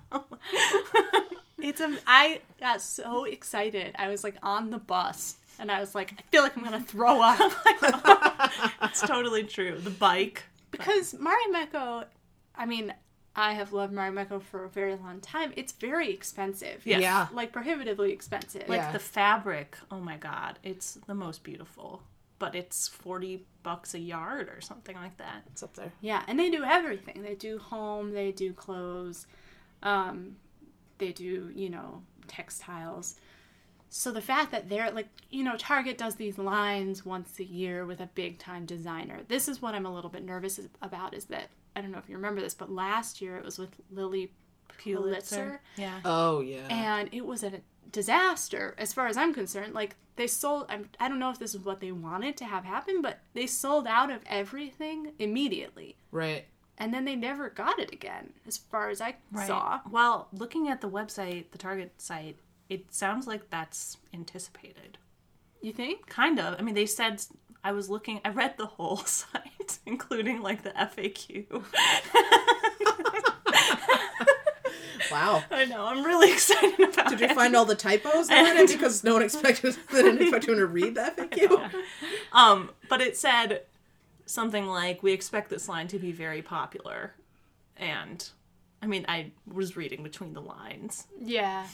It's 1.60 1.80
a, 1.82 1.98
I 2.06 2.42
got 2.60 2.82
so 2.82 3.24
excited. 3.26 3.96
I 3.98 4.10
was 4.10 4.24
like 4.24 4.36
on 4.44 4.70
the 4.72 4.78
bus 4.80 5.38
and 5.60 5.72
I 5.72 5.80
was 5.80 5.96
like, 5.96 6.14
I 6.18 6.22
feel 6.32 6.44
like 6.44 6.58
I'm 6.58 6.64
gonna 6.64 6.82
throw 6.82 7.22
up. 7.22 7.52
it's 8.84 9.02
totally 9.02 9.44
true. 9.44 9.78
The 9.80 9.90
bike. 9.90 10.44
because 10.72 11.14
Mari 11.18 11.38
Meko, 11.54 12.06
I 12.56 12.66
mean, 12.66 12.94
I 13.38 13.54
have 13.54 13.74
loved 13.74 13.94
Marimekko 13.94 14.42
for 14.42 14.64
a 14.64 14.70
very 14.70 14.96
long 14.96 15.20
time. 15.20 15.52
It's 15.58 15.74
very 15.74 16.10
expensive. 16.12 16.82
Yes. 16.86 17.02
Yeah. 17.02 17.28
Like 17.34 17.52
prohibitively 17.52 18.12
expensive. 18.14 18.68
Like 18.70 18.80
Yeah. 18.80 18.92
the 18.92 19.00
fabric, 19.00 19.78
oh 19.92 20.00
my 20.00 20.18
god, 20.18 20.60
it's 20.64 20.94
the 21.08 21.16
most 21.16 21.44
beautiful. 21.44 22.02
But 22.40 22.56
it's 22.56 22.88
forty 22.90 23.46
bucks 23.64 23.94
a 23.94 24.00
yard 24.00 24.50
or 24.50 24.60
something 24.62 24.96
like 24.96 25.18
that. 25.18 25.44
It's 25.52 25.64
up 25.64 25.74
there. 25.76 25.92
Yeah, 26.02 26.24
and 26.28 26.38
they 26.40 26.50
do 26.50 26.64
everything. 26.64 27.22
They 27.24 27.36
do 27.36 27.58
home, 27.60 28.12
they 28.14 28.32
do 28.32 28.52
clothes, 28.54 29.26
um, 29.84 30.36
they 30.98 31.12
do, 31.12 31.52
you 31.56 31.70
know, 31.70 32.02
textiles. 32.28 33.16
So 33.90 34.12
the 34.12 34.22
fact 34.22 34.52
that 34.52 34.68
they're 34.68 34.92
like, 34.92 35.08
you 35.30 35.44
know, 35.44 35.56
Target 35.58 35.98
does 35.98 36.16
these 36.16 36.38
lines 36.38 37.06
once 37.06 37.40
a 37.40 37.44
year 37.46 37.86
with 37.86 38.02
a 38.02 38.10
big 38.16 38.40
time 38.40 38.66
designer. 38.66 39.20
This 39.28 39.48
is 39.48 39.62
what 39.62 39.74
I'm 39.76 39.86
a 39.86 39.94
little 39.94 40.10
bit 40.10 40.26
nervous 40.26 40.60
about 40.82 41.14
is 41.14 41.26
that 41.26 41.50
I 41.76 41.82
don't 41.82 41.92
know 41.92 41.98
if 42.00 42.10
you 42.10 42.16
remember 42.16 42.42
this, 42.42 42.54
but 42.54 42.72
last 42.72 43.22
year 43.22 43.38
it 43.38 43.46
was 43.46 43.58
with 43.58 43.70
Lilly 43.92 44.32
Pulitzer, 44.78 45.62
Yeah. 45.78 46.00
Oh 46.04 46.42
yeah. 46.42 46.68
and 46.70 47.10
it 47.12 47.26
was 47.26 47.44
a 47.44 47.62
disaster 47.92 48.76
as 48.78 48.92
far 48.94 49.08
as 49.08 49.16
I'm 49.18 49.34
concerned. 49.34 49.74
Like 49.74 49.96
they 50.16 50.28
sold 50.28 50.66
I'm, 50.70 50.90
I 51.00 51.08
don't 51.08 51.20
know 51.20 51.30
if 51.30 51.40
this 51.40 51.54
is 51.56 51.62
what 51.62 51.80
they 51.80 51.92
wanted 51.92 52.36
to 52.38 52.46
have 52.46 52.66
happen, 52.66 53.02
but 53.02 53.20
they 53.34 53.48
sold 53.48 53.88
out 53.88 54.12
of 54.12 54.22
everything 54.26 55.14
immediately 55.20 55.96
right. 56.12 56.46
And 56.78 56.94
then 56.94 57.06
they 57.06 57.16
never 57.16 57.50
got 57.50 57.80
it 57.80 57.92
again 57.94 58.34
as 58.48 58.58
far 58.58 58.90
as 58.90 59.00
i 59.02 59.16
saw 59.46 59.80
Well, 59.90 60.28
looking 60.34 60.68
at 60.70 60.82
the 60.82 60.90
website, 60.90 61.46
the 61.52 61.58
Target 61.58 61.94
site, 62.02 62.38
it 62.70 62.94
sounds 62.94 63.28
like 63.28 63.50
that's 63.50 63.98
anticipated. 64.14 64.98
you 65.62 65.72
think 65.74 66.08
Kind 66.08 66.40
of. 66.40 66.56
I 66.60 66.62
mean, 66.64 66.76
they 66.76 66.86
said 66.86 67.22
I 67.64 67.72
was 67.72 67.90
looking. 67.90 68.20
I 68.24 68.30
read 68.30 68.58
the 68.58 68.68
whole 68.68 68.98
site, 69.06 69.80
including 69.88 70.42
like 70.42 70.62
the 70.64 70.70
FAQ. 70.72 71.64
Wow. 75.12 75.44
I 75.52 75.66
know. 75.66 75.86
I'm 75.86 76.04
really 76.04 76.32
excited 76.34 76.80
about 76.80 77.10
Did 77.10 77.22
it. 77.22 77.30
you 77.30 77.36
find 77.36 77.56
all 77.56 77.66
the 77.66 77.76
typos 77.76 78.30
in 78.30 78.46
it 78.58 78.68
because 78.72 79.04
no 79.04 79.14
one 79.14 79.22
expected 79.22 79.78
they 79.92 80.02
didn't 80.02 80.22
expect 80.22 80.48
you 80.48 80.56
to 80.56 80.66
read 80.66 80.96
the 80.96 81.02
FAQ? 81.16 81.72
Um, 82.34 82.72
but 82.90 83.02
it 83.02 83.16
said 83.16 83.62
something 84.26 84.66
like, 84.68 85.04
"We 85.04 85.12
expect 85.14 85.50
this 85.50 85.68
line 85.70 85.88
to 85.90 86.00
be 86.00 86.12
very 86.12 86.42
popular," 86.42 87.14
and 87.78 88.28
I 88.82 88.88
mean, 88.88 89.06
I 89.08 89.32
was 89.52 89.76
reading 89.78 90.04
between 90.04 90.34
the 90.34 90.42
lines. 90.42 91.08
yeah 91.22 91.68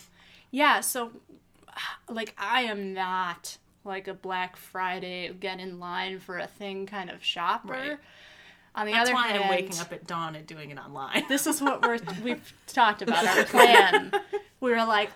yeah 0.54 0.82
so 0.82 1.12
like 2.10 2.36
i 2.38 2.64
am 2.64 2.94
not 2.94 3.58
like 3.86 4.10
a 4.10 4.14
black 4.14 4.58
friday 4.58 5.32
get 5.40 5.60
in 5.62 5.80
line 5.80 6.20
for 6.20 6.38
a 6.38 6.46
thing 6.48 6.86
kind 6.86 7.10
of 7.10 7.24
shopper 7.24 7.72
Right. 7.72 7.98
on 8.76 8.86
the 8.86 8.92
That's 8.92 9.10
other 9.10 9.16
why 9.16 9.28
hand 9.30 9.44
I'm 9.46 9.50
waking 9.50 9.80
up 9.80 9.94
at 9.94 10.06
dawn 10.08 10.36
and 10.36 10.46
doing 10.46 10.70
it 10.72 10.78
online. 10.78 11.24
this 11.30 11.48
is 11.48 11.62
what 11.62 11.82
we're 11.88 12.00
we've 12.22 12.54
talked 12.68 13.02
about 13.02 13.26
our 13.26 13.46
plan 13.46 14.12
we 14.60 14.72
were 14.76 14.84
like 14.86 15.10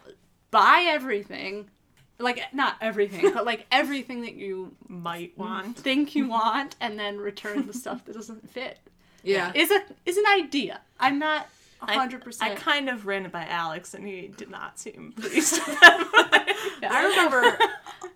buy 0.52 0.86
everything 0.88 1.70
like 2.20 2.42
not 2.54 2.76
everything 2.82 3.34
but 3.34 3.46
like 3.46 3.66
everything 3.72 4.22
that 4.22 4.36
you 4.36 4.76
might 4.88 5.38
want. 5.38 5.64
Mm-hmm. 5.68 5.82
think 5.82 6.16
you 6.16 6.28
want 6.28 6.76
and 6.80 6.98
then 7.00 7.18
return 7.18 7.68
the 7.68 7.74
stuff 7.74 8.06
that 8.06 8.14
doesn't 8.16 8.50
fit 8.50 8.80
Yeah. 9.24 9.52
is 9.54 9.70
a 9.72 9.82
is 10.06 10.18
an 10.18 10.26
idea. 10.38 10.82
I'm 11.00 11.20
not 11.20 11.48
I- 11.82 11.94
hundred 11.96 12.24
I 12.42 12.56
kind 12.56 12.90
of 12.90 13.06
ran 13.06 13.26
it 13.26 13.32
by 13.32 13.46
Alex, 13.46 13.94
and 13.94 14.08
he 14.08 14.28
did 14.36 14.50
not 14.50 14.80
seem 14.80 15.14
pleased 15.20 15.54
with 15.68 15.80
that. 15.82 16.80
I 16.90 17.04
remember 17.06 17.60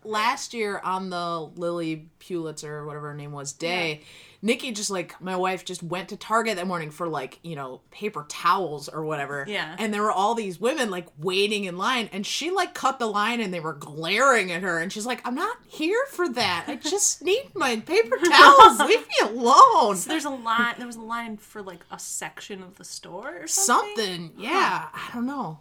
last 0.04 0.54
year 0.54 0.80
on 0.84 1.10
the 1.10 1.42
Lilly 1.56 2.08
Pulitzer 2.20 2.78
or 2.78 2.86
whatever 2.86 3.10
her 3.10 3.14
name 3.16 3.32
was 3.32 3.52
day, 3.54 4.02
Nikki 4.42 4.72
just 4.72 4.90
like 4.90 5.20
my 5.22 5.36
wife 5.36 5.66
just 5.66 5.84
went 5.84 6.10
to 6.10 6.18
Target 6.18 6.56
that 6.56 6.68
morning 6.68 6.92
for 6.92 7.08
like, 7.08 7.40
you 7.44 7.56
know, 7.56 7.82
paper 7.92 8.26
towels 8.30 8.88
or 8.88 9.04
whatever. 9.04 9.46
Yeah. 9.48 9.76
And 9.78 9.94
there 9.94 10.02
were 10.02 10.12
all 10.12 10.34
these 10.34 10.60
women 10.60 10.90
like 10.90 11.08
waiting 11.18 11.66
in 11.66 11.78
line 11.78 12.10
and 12.14 12.26
she 12.26 12.50
like 12.50 12.74
cut 12.74 13.00
the 13.00 13.08
line 13.08 13.42
and 13.42 13.54
they 13.54 13.60
were 13.60 13.74
glaring 13.74 14.52
at 14.52 14.64
her 14.64 14.80
and 14.80 14.94
she's 14.94 15.06
like, 15.06 15.22
I'm 15.28 15.36
not 15.36 15.58
here 15.68 16.06
for 16.12 16.30
that. 16.30 16.66
I 16.68 16.78
just 16.78 17.22
need 17.24 17.52
my 17.54 17.78
paper 17.78 18.16
towels. 18.30 18.80
Leave 18.80 19.06
me 19.08 19.16
alone. 19.24 19.98
So 19.98 20.10
there's 20.10 20.26
a 20.26 20.30
line. 20.30 20.76
There 20.78 20.88
was 20.88 20.96
a 20.96 21.02
line 21.02 21.36
for 21.38 21.62
like 21.62 21.84
a 21.92 22.00
section 22.00 22.64
of 22.64 22.78
the 22.78 22.86
store 22.86 23.44
or 23.44 23.48
something. 23.48 23.96
Something. 23.98 24.32
Yeah. 24.38 24.88
I 24.94 25.10
don't 25.14 25.26
know. 25.26 25.60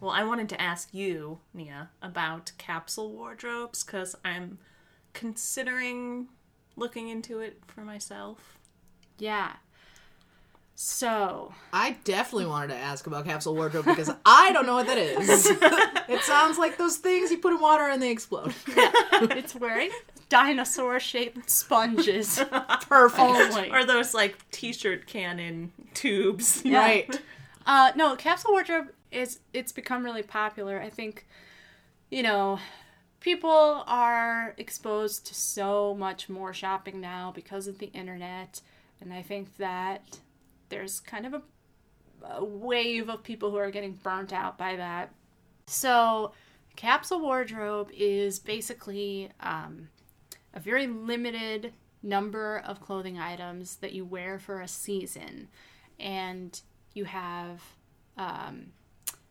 Well, 0.00 0.14
I 0.14 0.24
wanted 0.24 0.48
to 0.50 0.60
ask 0.60 0.92
you, 0.92 1.40
Nia, 1.54 1.90
about 2.02 2.52
capsule 2.58 3.10
wardrobes 3.12 3.82
because 3.82 4.14
I'm 4.24 4.58
considering 5.16 6.28
looking 6.76 7.08
into 7.08 7.40
it 7.40 7.60
for 7.66 7.80
myself. 7.80 8.58
Yeah. 9.18 9.52
So 10.74 11.54
I 11.72 11.96
definitely 12.04 12.44
wanted 12.46 12.74
to 12.74 12.76
ask 12.76 13.06
about 13.06 13.24
capsule 13.24 13.54
wardrobe 13.54 13.86
because 13.86 14.10
I 14.26 14.52
don't 14.52 14.66
know 14.66 14.74
what 14.74 14.86
that 14.88 14.98
is. 14.98 15.46
it 16.08 16.20
sounds 16.22 16.58
like 16.58 16.76
those 16.76 16.98
things 16.98 17.30
you 17.30 17.38
put 17.38 17.54
in 17.54 17.60
water 17.60 17.84
and 17.84 18.02
they 18.02 18.10
explode. 18.10 18.54
it's 18.68 19.54
wearing 19.54 19.88
dinosaur 20.28 21.00
shaped 21.00 21.48
sponges 21.48 22.38
Perfect. 22.82 23.18
only. 23.18 23.70
Or 23.70 23.86
those 23.86 24.12
like 24.12 24.38
t-shirt 24.50 25.06
cannon 25.06 25.72
tubes. 25.94 26.62
Right. 26.66 27.20
Uh, 27.64 27.92
no, 27.96 28.14
capsule 28.16 28.52
wardrobe 28.52 28.88
is 29.10 29.38
it's 29.54 29.72
become 29.72 30.04
really 30.04 30.22
popular. 30.22 30.78
I 30.78 30.90
think, 30.90 31.26
you 32.10 32.22
know, 32.22 32.58
people 33.26 33.82
are 33.88 34.54
exposed 34.56 35.26
to 35.26 35.34
so 35.34 35.96
much 35.98 36.28
more 36.28 36.54
shopping 36.54 37.00
now 37.00 37.32
because 37.34 37.66
of 37.66 37.80
the 37.80 37.86
internet, 37.86 38.60
and 39.00 39.12
I 39.12 39.20
think 39.20 39.56
that 39.56 40.20
there's 40.68 41.00
kind 41.00 41.26
of 41.26 41.34
a, 41.34 41.42
a 42.24 42.44
wave 42.44 43.08
of 43.08 43.24
people 43.24 43.50
who 43.50 43.56
are 43.56 43.72
getting 43.72 43.94
burnt 43.94 44.32
out 44.32 44.56
by 44.56 44.76
that. 44.76 45.12
So, 45.66 46.34
capsule 46.76 47.20
wardrobe 47.20 47.90
is 47.92 48.38
basically 48.38 49.32
um, 49.40 49.88
a 50.54 50.60
very 50.60 50.86
limited 50.86 51.72
number 52.04 52.62
of 52.64 52.80
clothing 52.80 53.18
items 53.18 53.74
that 53.78 53.92
you 53.92 54.04
wear 54.04 54.38
for 54.38 54.60
a 54.60 54.68
season. 54.68 55.48
and 55.98 56.60
you 56.94 57.04
have 57.04 57.60
um, 58.16 58.66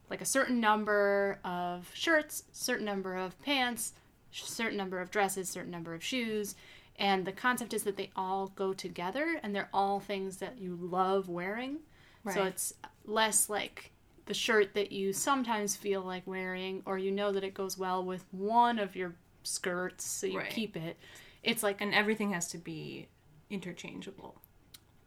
like 0.09 0.21
a 0.21 0.25
certain 0.25 0.59
number 0.59 1.39
of 1.43 1.89
shirts, 1.93 2.43
certain 2.51 2.85
number 2.85 3.15
of 3.15 3.39
pants, 3.41 3.93
certain 4.31 4.77
number 4.77 4.99
of 4.99 5.11
dresses, 5.11 5.49
certain 5.49 5.71
number 5.71 5.93
of 5.93 6.03
shoes. 6.03 6.55
And 6.97 7.25
the 7.25 7.31
concept 7.31 7.73
is 7.73 7.83
that 7.83 7.97
they 7.97 8.11
all 8.15 8.47
go 8.55 8.73
together 8.73 9.39
and 9.43 9.53
they're 9.55 9.69
all 9.73 9.99
things 9.99 10.37
that 10.37 10.57
you 10.59 10.77
love 10.79 11.27
wearing. 11.27 11.79
Right. 12.23 12.35
So 12.35 12.43
it's 12.45 12.73
less 13.05 13.49
like 13.49 13.91
the 14.25 14.33
shirt 14.33 14.73
that 14.73 14.91
you 14.91 15.13
sometimes 15.13 15.75
feel 15.75 16.01
like 16.01 16.25
wearing, 16.25 16.81
or 16.85 16.97
you 16.97 17.11
know 17.11 17.31
that 17.31 17.43
it 17.43 17.53
goes 17.53 17.77
well 17.77 18.03
with 18.03 18.25
one 18.31 18.79
of 18.79 18.95
your 18.95 19.13
skirts, 19.43 20.05
so 20.05 20.25
you 20.27 20.39
Right. 20.39 20.49
keep 20.49 20.75
it. 20.75 20.97
It's 21.43 21.61
like 21.61 21.81
And 21.81 21.93
everything 21.93 22.31
has 22.31 22.47
to 22.49 22.57
be 22.57 23.07
interchangeable 23.49 24.41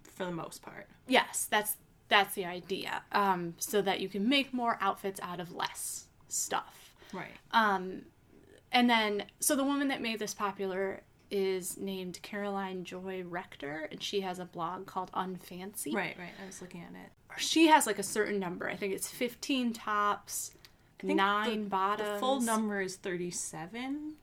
for 0.02 0.24
the 0.24 0.30
most 0.30 0.62
part. 0.62 0.86
Yes, 1.08 1.46
that's 1.50 1.76
that's 2.08 2.34
the 2.34 2.44
idea. 2.44 3.02
Um, 3.12 3.54
so 3.58 3.82
that 3.82 4.00
you 4.00 4.08
can 4.08 4.28
make 4.28 4.52
more 4.52 4.78
outfits 4.80 5.20
out 5.22 5.40
of 5.40 5.54
less 5.54 6.06
stuff. 6.28 6.94
Right. 7.12 7.32
Um, 7.52 8.02
and 8.72 8.88
then, 8.88 9.24
so 9.40 9.56
the 9.56 9.64
woman 9.64 9.88
that 9.88 10.02
made 10.02 10.18
this 10.18 10.34
popular 10.34 11.02
is 11.30 11.76
named 11.76 12.20
Caroline 12.22 12.84
Joy 12.84 13.22
Rector, 13.26 13.88
and 13.90 14.02
she 14.02 14.20
has 14.22 14.38
a 14.38 14.44
blog 14.44 14.86
called 14.86 15.10
Unfancy. 15.12 15.94
Right, 15.94 16.16
right. 16.18 16.32
I 16.42 16.46
was 16.46 16.60
looking 16.60 16.82
at 16.82 16.90
it. 16.90 17.10
She 17.38 17.66
has 17.68 17.86
like 17.86 17.98
a 17.98 18.02
certain 18.02 18.38
number. 18.38 18.68
I 18.68 18.76
think 18.76 18.94
it's 18.94 19.08
fifteen 19.08 19.72
tops, 19.72 20.52
think 20.98 21.14
nine 21.14 21.64
the, 21.64 21.68
bottoms. 21.68 22.14
The 22.14 22.18
full 22.18 22.40
number 22.40 22.80
is 22.80 22.96
37, 22.96 24.14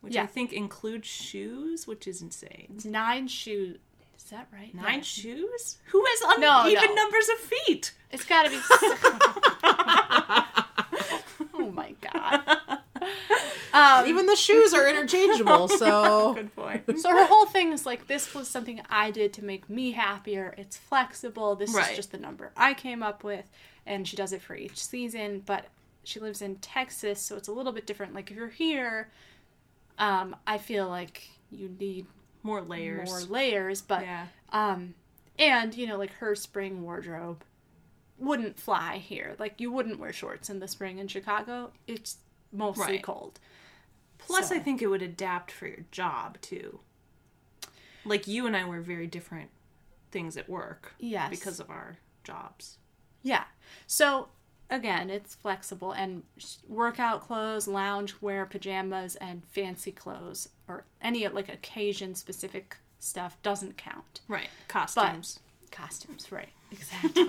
which 0.00 0.16
I 0.16 0.26
think 0.26 0.52
includes 0.52 1.06
shoes, 1.06 1.86
which 1.86 2.06
is 2.06 2.22
insane. 2.22 2.72
It's 2.74 2.84
nine 2.84 3.28
shoes. 3.28 3.78
Is 4.26 4.30
that 4.30 4.48
right? 4.52 4.74
Nine 4.74 4.96
Yeah. 4.96 5.00
shoes? 5.02 5.76
Who 5.92 6.04
has 6.04 6.38
No, 6.40 6.62
uneven 6.64 6.88
no. 6.88 6.94
numbers 6.96 7.28
of 7.28 7.38
feet? 7.38 7.92
It's 8.10 8.24
got 8.24 8.42
to 8.42 8.50
be. 8.50 8.56
oh 11.54 11.70
my 11.72 11.94
god. 12.00 12.42
Um, 13.72 14.06
Even 14.08 14.26
the 14.26 14.34
shoes 14.34 14.74
are 14.74 14.88
interchangeable, 14.88 15.68
so 15.78 16.34
Good 16.34 16.56
point. 16.56 16.82
So 16.98 17.10
her 17.10 17.24
whole 17.26 17.46
thing 17.46 17.72
is 17.72 17.86
like, 17.86 18.08
this 18.08 18.34
was 18.34 18.48
something 18.48 18.80
I 18.90 19.12
did 19.12 19.32
to 19.34 19.44
make 19.44 19.70
me 19.70 19.92
happier. 19.92 20.56
It's 20.58 20.76
flexible. 20.76 21.54
This 21.54 21.72
Right. 21.72 21.90
is 21.92 21.96
just 21.96 22.10
the 22.10 22.18
number 22.18 22.50
I 22.56 22.74
came 22.74 23.04
up 23.04 23.22
with. 23.22 23.48
And 23.86 24.08
she 24.08 24.16
does 24.16 24.32
it 24.32 24.42
for 24.42 24.56
each 24.56 24.84
season. 24.84 25.44
But 25.46 25.66
she 26.02 26.18
lives 26.18 26.42
in 26.42 26.56
Texas, 26.56 27.20
so 27.20 27.36
it's 27.36 27.46
a 27.46 27.52
little 27.52 27.70
bit 27.70 27.86
different. 27.86 28.12
Like, 28.12 28.28
if 28.32 28.36
you're 28.36 28.48
here, 28.48 29.08
um, 30.00 30.34
I 30.48 30.58
feel 30.58 30.88
like 30.88 31.28
you 31.52 31.68
need 31.78 32.06
More 32.46 32.62
layers. 32.62 33.08
more 33.10 33.20
layers. 33.20 33.82
But, 33.82 34.02
yeah. 34.02 34.26
um, 34.52 34.94
and, 35.38 35.74
you 35.76 35.86
know, 35.86 35.98
like 35.98 36.12
her 36.14 36.34
spring 36.34 36.82
wardrobe 36.82 37.42
wouldn't 38.18 38.58
fly 38.58 38.98
here. 38.98 39.34
Like, 39.38 39.60
you 39.60 39.70
wouldn't 39.72 39.98
wear 39.98 40.12
shorts 40.12 40.48
in 40.48 40.60
the 40.60 40.68
spring 40.68 40.98
in 40.98 41.08
Chicago. 41.08 41.72
It's 41.86 42.16
mostly 42.52 42.84
Right. 42.94 43.02
cold. 43.02 43.38
Plus, 44.18 44.48
So- 44.48 44.56
I 44.56 44.58
think 44.60 44.80
it 44.80 44.86
would 44.86 45.02
adapt 45.02 45.50
for 45.50 45.66
your 45.66 45.84
job 45.90 46.40
too. 46.40 46.80
Like 48.04 48.26
you 48.26 48.46
and 48.46 48.56
I 48.56 48.64
were 48.64 48.80
very 48.80 49.06
different 49.08 49.50
things 50.12 50.36
at 50.36 50.48
work. 50.48 50.94
Yes. 50.98 51.28
Because 51.30 51.58
of 51.60 51.68
our 51.68 51.98
jobs. 52.24 52.78
Yeah. 53.22 53.44
So 53.86 54.28
again, 54.70 55.10
it's 55.10 55.34
flexible 55.34 55.92
and 55.92 56.22
workout 56.68 57.26
clothes, 57.26 57.68
lounge 57.68 58.14
wear, 58.20 58.46
pajamas, 58.46 59.16
and 59.16 59.44
fancy 59.44 59.92
clothes 59.92 60.48
or 60.68 60.84
any 61.00 61.26
like 61.28 61.48
occasion 61.48 62.14
specific 62.14 62.76
stuff 62.98 63.36
doesn't 63.42 63.76
count. 63.76 64.20
Right. 64.28 64.48
Costumes. 64.68 65.40
Costumes, 65.70 66.30
right? 66.32 66.48
Exactly. 66.72 67.22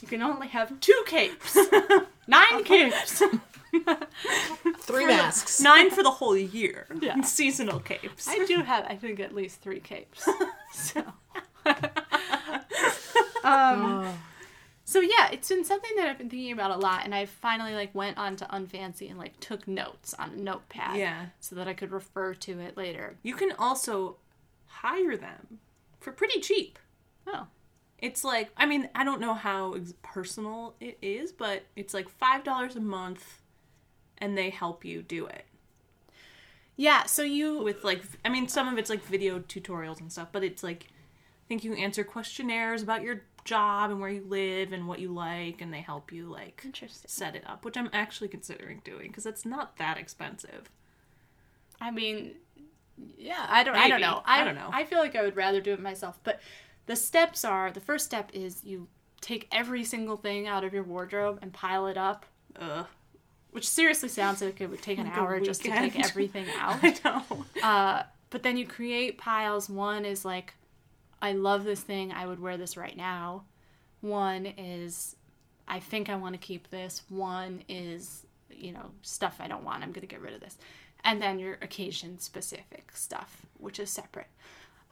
you 0.00 0.08
can 0.08 0.22
only 0.22 0.48
have 0.48 0.80
two 0.80 1.04
capes, 1.06 1.54
nine 2.26 2.64
capes. 2.64 3.22
three 4.78 5.04
masks. 5.04 5.60
Nine 5.60 5.90
for 5.90 6.02
the 6.02 6.10
whole 6.10 6.34
year. 6.34 6.86
Yeah. 6.98 7.20
Seasonal 7.20 7.80
capes. 7.80 8.26
I 8.26 8.42
do 8.46 8.62
have, 8.62 8.86
I 8.88 8.96
think, 8.96 9.20
at 9.20 9.34
least 9.34 9.60
three 9.60 9.80
capes. 9.80 10.26
So. 10.72 11.02
um, 13.44 14.08
so 14.88 15.00
yeah, 15.00 15.28
it's 15.32 15.48
been 15.48 15.64
something 15.64 15.90
that 15.96 16.06
I've 16.08 16.16
been 16.18 16.30
thinking 16.30 16.52
about 16.52 16.70
a 16.70 16.76
lot, 16.76 17.04
and 17.04 17.12
I 17.12 17.26
finally 17.26 17.74
like 17.74 17.92
went 17.92 18.16
on 18.18 18.36
to 18.36 18.44
Unfancy 18.46 19.10
and 19.10 19.18
like 19.18 19.38
took 19.40 19.66
notes 19.66 20.14
on 20.14 20.30
a 20.30 20.36
notepad, 20.36 20.96
Yeah. 20.96 21.26
so 21.40 21.56
that 21.56 21.66
I 21.66 21.74
could 21.74 21.90
refer 21.90 22.34
to 22.34 22.60
it 22.60 22.76
later. 22.76 23.16
You 23.24 23.34
can 23.34 23.50
also 23.58 24.16
hire 24.66 25.16
them 25.16 25.58
for 25.98 26.12
pretty 26.12 26.40
cheap. 26.40 26.78
Oh, 27.26 27.48
It's 27.98 28.22
like, 28.22 28.50
I 28.56 28.64
mean, 28.66 28.88
I 28.94 29.02
don't 29.02 29.20
know 29.20 29.34
how 29.34 29.74
personal 30.02 30.76
it 30.78 30.98
is, 31.02 31.32
but 31.32 31.64
it's 31.74 31.92
like 31.92 32.06
$5 32.20 32.76
a 32.76 32.80
month 32.80 33.42
and 34.18 34.38
they 34.38 34.50
help 34.50 34.84
you 34.84 35.02
do 35.02 35.26
it. 35.26 35.44
yeah. 36.76 37.04
So 37.06 37.22
you 37.22 37.62
With 37.62 37.82
like, 37.84 38.02
I 38.24 38.28
mean, 38.28 38.46
some 38.48 38.68
of 38.68 38.78
it's 38.78 38.90
like 38.90 39.02
video 39.04 39.40
tutorials 39.40 40.00
and 40.00 40.12
stuff, 40.12 40.28
but 40.30 40.44
it's 40.44 40.62
like, 40.62 40.84
I 40.88 41.44
think 41.48 41.64
you 41.64 41.74
answer 41.74 42.04
questionnaires 42.04 42.82
about 42.82 43.02
your 43.02 43.22
job 43.46 43.90
and 43.90 44.00
where 44.00 44.10
you 44.10 44.24
live 44.28 44.72
and 44.72 44.86
what 44.86 44.98
you 44.98 45.08
like, 45.12 45.62
and 45.62 45.72
they 45.72 45.80
help 45.80 46.12
you 46.12 46.30
like 46.30 46.66
set 47.06 47.34
it 47.34 47.44
up, 47.46 47.64
which 47.64 47.76
I'm 47.76 47.88
actually 47.92 48.28
considering 48.28 48.82
doing 48.84 49.08
because 49.08 49.24
it's 49.24 49.46
not 49.46 49.78
that 49.78 49.96
expensive. 49.96 50.70
I 51.80 51.90
mean, 51.90 52.34
yeah, 53.18 53.46
I 53.48 53.64
don't. 53.64 53.76
I 53.76 53.88
don't 53.88 54.00
know. 54.00 54.22
I 54.24 54.44
don't 54.44 54.54
know. 54.54 54.70
I 54.72 54.84
feel 54.84 54.98
like 54.98 55.16
I 55.16 55.22
would 55.22 55.36
rather 55.36 55.60
do 55.60 55.72
it 55.72 55.80
myself. 55.80 56.18
But 56.24 56.40
the 56.86 56.96
steps 56.96 57.44
are: 57.44 57.70
the 57.70 57.80
first 57.80 58.04
step 58.04 58.30
is 58.32 58.64
you 58.64 58.88
take 59.20 59.48
every 59.50 59.84
single 59.84 60.16
thing 60.16 60.46
out 60.46 60.64
of 60.64 60.72
your 60.72 60.82
wardrobe 60.82 61.38
and 61.42 61.52
pile 61.52 61.86
it 61.86 61.96
up. 61.96 62.26
Ugh. 62.60 62.86
Which 63.50 63.68
seriously 63.68 64.08
sounds 64.10 64.42
like 64.42 64.60
it 64.60 64.68
would 64.68 64.82
take 64.82 64.98
an 64.98 65.06
hour 65.06 65.40
just 65.40 65.62
to 65.62 65.70
take 65.70 65.98
everything 65.98 66.46
out. 66.58 66.78
I 66.82 66.94
know. 67.04 67.44
Uh, 67.62 68.02
but 68.28 68.42
then 68.42 68.56
you 68.58 68.66
create 68.66 69.16
piles. 69.16 69.70
One 69.70 70.04
is 70.04 70.24
like, 70.26 70.54
I 71.22 71.32
love 71.32 71.64
this 71.64 71.80
thing. 71.80 72.12
I 72.12 72.26
would 72.26 72.40
wear 72.40 72.56
this 72.56 72.76
right 72.76 72.96
now. 72.96 73.44
One 74.00 74.46
is, 74.46 75.16
I 75.66 75.80
think 75.80 76.08
I 76.08 76.16
want 76.16 76.34
to 76.34 76.38
keep 76.38 76.70
this. 76.70 77.02
One 77.08 77.62
is, 77.68 78.26
you 78.50 78.72
know, 78.72 78.90
stuff 79.02 79.36
I 79.40 79.48
don't 79.48 79.64
want. 79.64 79.82
I'm 79.82 79.90
going 79.92 80.02
to 80.02 80.06
get 80.06 80.20
rid 80.20 80.34
of 80.34 80.40
this. 80.40 80.56
And 81.04 81.20
then 81.22 81.38
your 81.38 81.54
occasion 81.62 82.18
specific 82.18 82.90
stuff, 82.94 83.46
which 83.58 83.78
is 83.80 83.90
separate. 83.90 84.26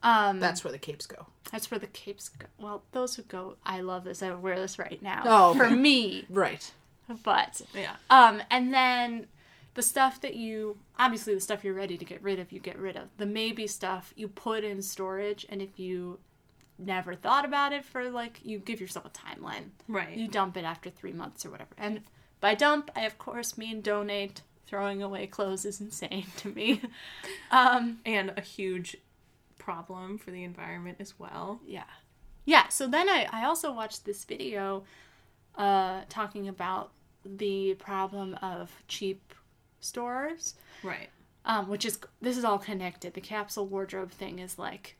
Um, 0.03 0.39
That's 0.39 0.63
where 0.65 0.73
the 0.73 0.79
capes 0.79 1.07
go. 1.07 1.27
that's 1.51 1.71
where 1.71 1.79
the 1.81 1.87
capes 1.87 2.29
go. 2.29 2.47
Well, 2.59 2.83
those 2.93 3.17
would 3.17 3.29
go, 3.29 3.57
I 3.65 3.81
love 3.81 4.05
this. 4.05 4.23
I 4.23 4.31
would 4.31 4.43
wear 4.43 4.57
this 4.61 4.79
right 4.79 5.01
now. 5.03 5.23
Oh, 5.25 5.55
For 5.55 5.71
me. 5.71 6.25
Right. 6.29 6.71
But 7.23 7.63
Yeah. 7.75 7.97
um, 8.11 8.43
and 8.51 8.73
then 8.73 9.27
the 9.75 9.83
stuff 9.83 10.21
that 10.21 10.35
you 10.35 10.79
obviously 10.99 11.35
the 11.35 11.41
stuff 11.41 11.65
you're 11.65 11.75
ready 11.75 11.99
to 11.99 12.05
get 12.05 12.23
rid 12.23 12.39
of, 12.39 12.53
you 12.53 12.61
get 12.61 12.79
rid 12.79 12.97
of. 12.97 13.09
The 13.19 13.27
maybe 13.27 13.67
stuff 13.67 14.13
you 14.17 14.29
put 14.29 14.65
in 14.65 14.83
storage, 14.83 15.45
and 15.49 15.61
if 15.61 15.79
you 15.79 16.21
never 16.79 17.15
thought 17.15 17.45
about 17.45 17.73
it 17.73 17.85
for 17.85 18.11
like 18.11 18.41
you 18.43 18.59
give 18.59 18.81
yourself 18.81 19.07
a 19.07 19.11
timeline. 19.11 19.71
Right. 19.89 20.17
You 20.17 20.29
dump 20.29 20.57
it 20.57 20.65
after 20.65 20.91
three 20.91 21.13
months 21.13 21.45
or 21.45 21.51
whatever. 21.51 21.75
And 21.77 22.03
by 22.41 22.55
dump, 22.55 22.91
I 22.97 23.03
of 23.03 23.19
course 23.19 23.59
mean 23.59 23.81
donate. 23.81 24.43
Throwing 24.67 25.03
away 25.03 25.27
clothes 25.27 25.67
is 25.67 25.81
insane 25.81 26.27
to 26.39 26.49
me. 26.49 26.81
um, 27.51 27.99
and 28.07 28.33
a 28.37 28.41
huge 28.41 28.97
problem 29.59 30.19
for 30.19 30.31
the 30.31 30.43
environment 30.43 30.97
as 31.01 31.19
well. 31.19 31.61
yeah, 31.67 31.85
yeah. 32.45 32.69
So 32.69 32.87
then 32.87 33.09
I 33.09 33.29
I 33.31 33.45
also 33.45 33.73
watched 33.73 34.05
this 34.05 34.25
video, 34.25 34.85
uh, 35.57 36.03
talking 36.09 36.49
about 36.49 36.93
the 37.25 37.75
problem 37.75 38.35
of 38.43 38.71
cheap 38.89 39.35
stores. 39.85 40.55
Right. 40.83 41.09
um, 41.45 41.69
which 41.69 41.85
is 41.85 41.99
this 42.21 42.37
is 42.39 42.45
all 42.45 42.59
connected. 42.59 43.15
The 43.15 43.21
capsule 43.21 43.67
wardrobe 43.67 44.11
thing 44.11 44.39
is 44.39 44.59
like 44.59 44.97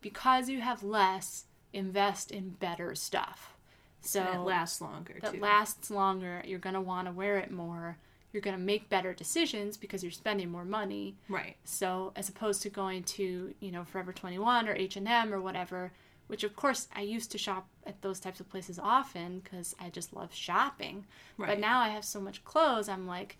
because 0.00 0.48
you 0.48 0.60
have 0.60 0.82
less, 0.82 1.44
invest 1.72 2.30
in 2.30 2.50
better 2.50 2.94
stuff. 2.94 3.54
So 4.00 4.20
And 4.20 4.36
it 4.36 4.40
lasts 4.42 4.80
longer 4.80 5.16
that 5.20 5.34
too. 5.34 5.40
lasts 5.40 5.90
longer. 5.90 6.42
You're 6.46 6.60
gonna 6.60 6.80
want 6.80 7.06
to 7.08 7.12
wear 7.12 7.36
it 7.38 7.50
more. 7.50 7.98
You're 8.32 8.42
gonna 8.42 8.58
make 8.58 8.88
better 8.88 9.12
decisions 9.12 9.76
because 9.76 10.02
you're 10.04 10.12
spending 10.12 10.50
more 10.50 10.64
money. 10.64 11.16
right. 11.28 11.56
So 11.64 12.12
as 12.14 12.28
opposed 12.28 12.62
to 12.62 12.70
going 12.70 13.02
to 13.04 13.54
you 13.58 13.72
know 13.72 13.84
Forever 13.84 14.12
21 14.12 14.68
or 14.68 14.74
H 14.74 14.96
and 14.96 15.08
M 15.08 15.34
or 15.34 15.40
whatever, 15.40 15.90
which 16.28 16.44
of 16.44 16.54
course 16.54 16.86
I 16.94 17.00
used 17.00 17.32
to 17.32 17.38
shop 17.38 17.66
at 17.86 18.00
those 18.02 18.20
types 18.20 18.38
of 18.38 18.48
places 18.48 18.78
often 18.78 19.40
because 19.40 19.74
I 19.80 19.88
just 19.90 20.14
love 20.14 20.32
shopping. 20.32 21.06
Right. 21.36 21.48
But 21.48 21.58
now 21.58 21.80
I 21.80 21.88
have 21.88 22.04
so 22.04 22.20
much 22.20 22.44
clothes, 22.44 22.88
I'm 22.88 23.06
like, 23.08 23.36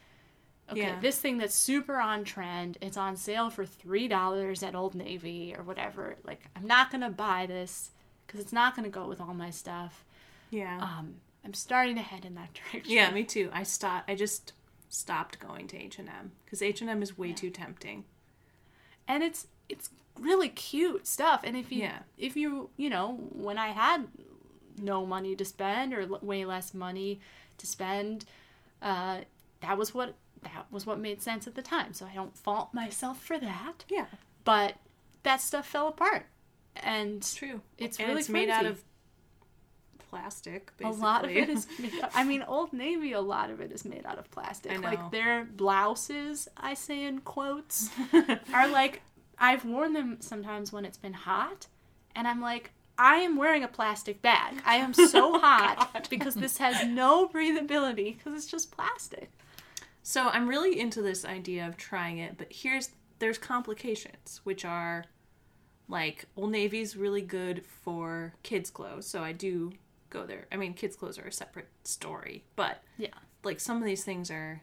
okay, 0.71 0.81
Yeah. 0.81 1.01
this 1.01 1.19
thing 1.21 1.39
that's 1.39 1.55
super 1.55 1.97
on 1.97 2.25
trend, 2.25 2.79
it's 2.81 2.97
on 2.97 3.17
sale 3.17 3.51
for 3.51 3.65
three 3.67 4.09
dollars 4.09 4.63
at 4.63 4.75
Old 4.75 4.95
Navy 4.95 5.55
or 5.57 5.63
whatever. 5.63 6.17
Like 6.25 6.43
I'm 6.57 6.67
not 6.67 6.91
gonna 6.91 7.11
buy 7.11 7.47
this 7.47 7.91
because 8.27 8.41
it's 8.41 8.53
not 8.53 8.75
gonna 8.77 8.89
go 8.89 9.07
with 9.07 9.21
all 9.21 9.35
my 9.35 9.51
stuff. 9.51 10.05
Yeah. 10.51 10.79
Um, 10.81 11.17
I'm 11.45 11.55
starting 11.55 11.97
to 11.97 12.03
head 12.03 12.25
in 12.25 12.35
that 12.35 12.51
direction. 12.73 12.93
yeah, 12.95 13.11
me 13.11 13.25
too. 13.25 13.51
I 13.53 13.63
stopped. 13.63 14.11
I 14.11 14.15
just 14.15 14.53
stopped 14.91 15.39
going 15.39 15.67
to 15.69 15.77
H 15.77 15.99
and 15.99 16.09
M 16.09 16.33
because 16.45 16.63
H 16.63 16.81
and 16.81 16.89
M 16.91 17.03
is 17.03 17.17
way 17.19 17.33
too 17.33 17.51
tempting. 17.51 18.05
and 19.07 19.23
it's 19.23 19.47
it's 19.69 19.91
really 20.19 20.49
cute 20.49 21.07
stuff. 21.07 21.41
And 21.45 21.57
if 21.57 21.71
you 21.71 21.81
Yeah. 21.83 21.99
if 22.17 22.37
you 22.37 22.71
you 22.77 22.91
know 22.91 23.13
when 23.33 23.59
I 23.59 23.69
had 23.69 24.09
no 24.81 25.05
money 25.07 25.35
to 25.37 25.45
spend 25.45 25.93
or 25.93 26.03
l- 26.03 26.19
way 26.23 26.45
less 26.45 26.73
money 26.75 27.21
to 27.59 27.67
spend, 27.67 28.25
uh, 28.83 29.21
that 29.61 29.77
was 29.77 29.93
what 29.95 30.15
that 30.43 30.67
was 30.71 30.87
what 30.87 30.99
made 30.99 31.23
sense 31.23 31.47
at 31.47 31.55
the 31.55 31.63
time. 31.63 31.93
So 31.93 32.07
I 32.11 32.15
don't 32.15 32.37
fault 32.37 32.73
myself 32.73 33.23
for 33.23 33.39
that. 33.39 33.85
Yeah. 33.89 34.07
But 34.45 34.77
that 35.23 35.41
stuff 35.41 35.67
fell 35.67 35.89
apart, 35.89 36.27
and 36.77 37.17
it's 37.17 37.35
True. 37.35 37.61
It's 37.77 37.99
and 37.99 38.09
really 38.09 38.21
it's 38.21 38.29
made 38.29 38.49
out 38.49 38.67
of 38.67 38.83
plastic. 40.11 40.73
a 40.83 40.91
lot 40.91 41.25
of 41.25 41.31
it 41.31 41.49
is. 41.49 41.67
Made, 41.79 41.93
I 42.15 42.25
mean, 42.25 42.43
Old 42.43 42.73
Navy. 42.73 43.13
A 43.13 43.21
lot 43.21 43.51
of 43.51 43.61
it 43.61 43.73
is 43.73 43.85
made 43.85 44.07
out 44.07 44.19
of 44.19 44.31
plastic. 44.31 44.81
Like 44.83 45.11
their 45.11 45.45
blouses, 45.45 46.49
I 46.57 46.75
say 46.75 47.05
in 47.05 47.21
quotes, 47.21 47.91
are 48.55 48.69
like 48.69 49.03
I've 49.39 49.65
worn 49.65 49.93
them 49.93 50.19
sometimes 50.21 50.73
when 50.73 50.85
it's 50.85 50.99
been 50.99 51.15
hot, 51.15 51.67
and 52.15 52.27
I'm 52.27 52.41
like. 52.41 52.73
I 53.01 53.19
am 53.19 53.37
wearing 53.37 53.63
a 53.63 53.69
plastic 53.69 54.23
bag. 54.23 54.61
I 54.67 54.75
am 54.75 54.93
so 54.93 55.37
oh, 55.37 55.39
hot 55.39 56.09
because 56.11 56.35
this 56.35 56.59
has 56.59 56.85
no 56.85 57.29
breathability 57.29 58.17
because 58.17 58.35
it's 58.35 58.51
just 58.51 58.73
plastic. 58.73 59.31
So 60.09 60.31
I'm 60.31 60.49
really 60.49 60.81
into 60.81 61.03
this 61.03 61.27
idea 61.27 61.67
of 61.69 61.77
trying 61.77 62.17
it, 62.17 62.39
but 62.39 62.47
here's 62.51 62.93
there's 63.19 63.37
complications, 63.37 64.41
which 64.43 64.65
are 64.65 65.05
like 65.87 66.25
Old 66.35 66.51
Navy's 66.51 66.97
really 66.97 67.21
good 67.21 67.63
for 67.67 68.33
kids 68.43 68.71
clothes, 68.71 69.07
so 69.07 69.23
I 69.23 69.33
do 69.33 69.71
go 70.09 70.25
there. 70.25 70.47
I 70.51 70.57
mean, 70.57 70.73
kids 70.73 70.97
clothes 70.97 71.19
are 71.19 71.27
a 71.27 71.33
separate 71.33 71.69
story, 71.85 72.43
but 72.57 72.83
Yeah. 72.97 73.09
like 73.45 73.61
some 73.61 73.77
of 73.77 73.85
these 73.85 74.03
things 74.03 74.31
are 74.31 74.63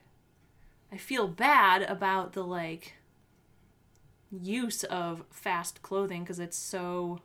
I 0.91 0.97
feel 0.97 1.27
bad 1.27 1.84
about 1.84 2.34
the 2.34 2.43
like 2.43 2.95
use 4.31 4.84
of 4.86 5.25
fast 5.29 5.84
clothing 5.84 6.23
because 6.23 6.39
it's 6.39 6.58
so 6.58 7.19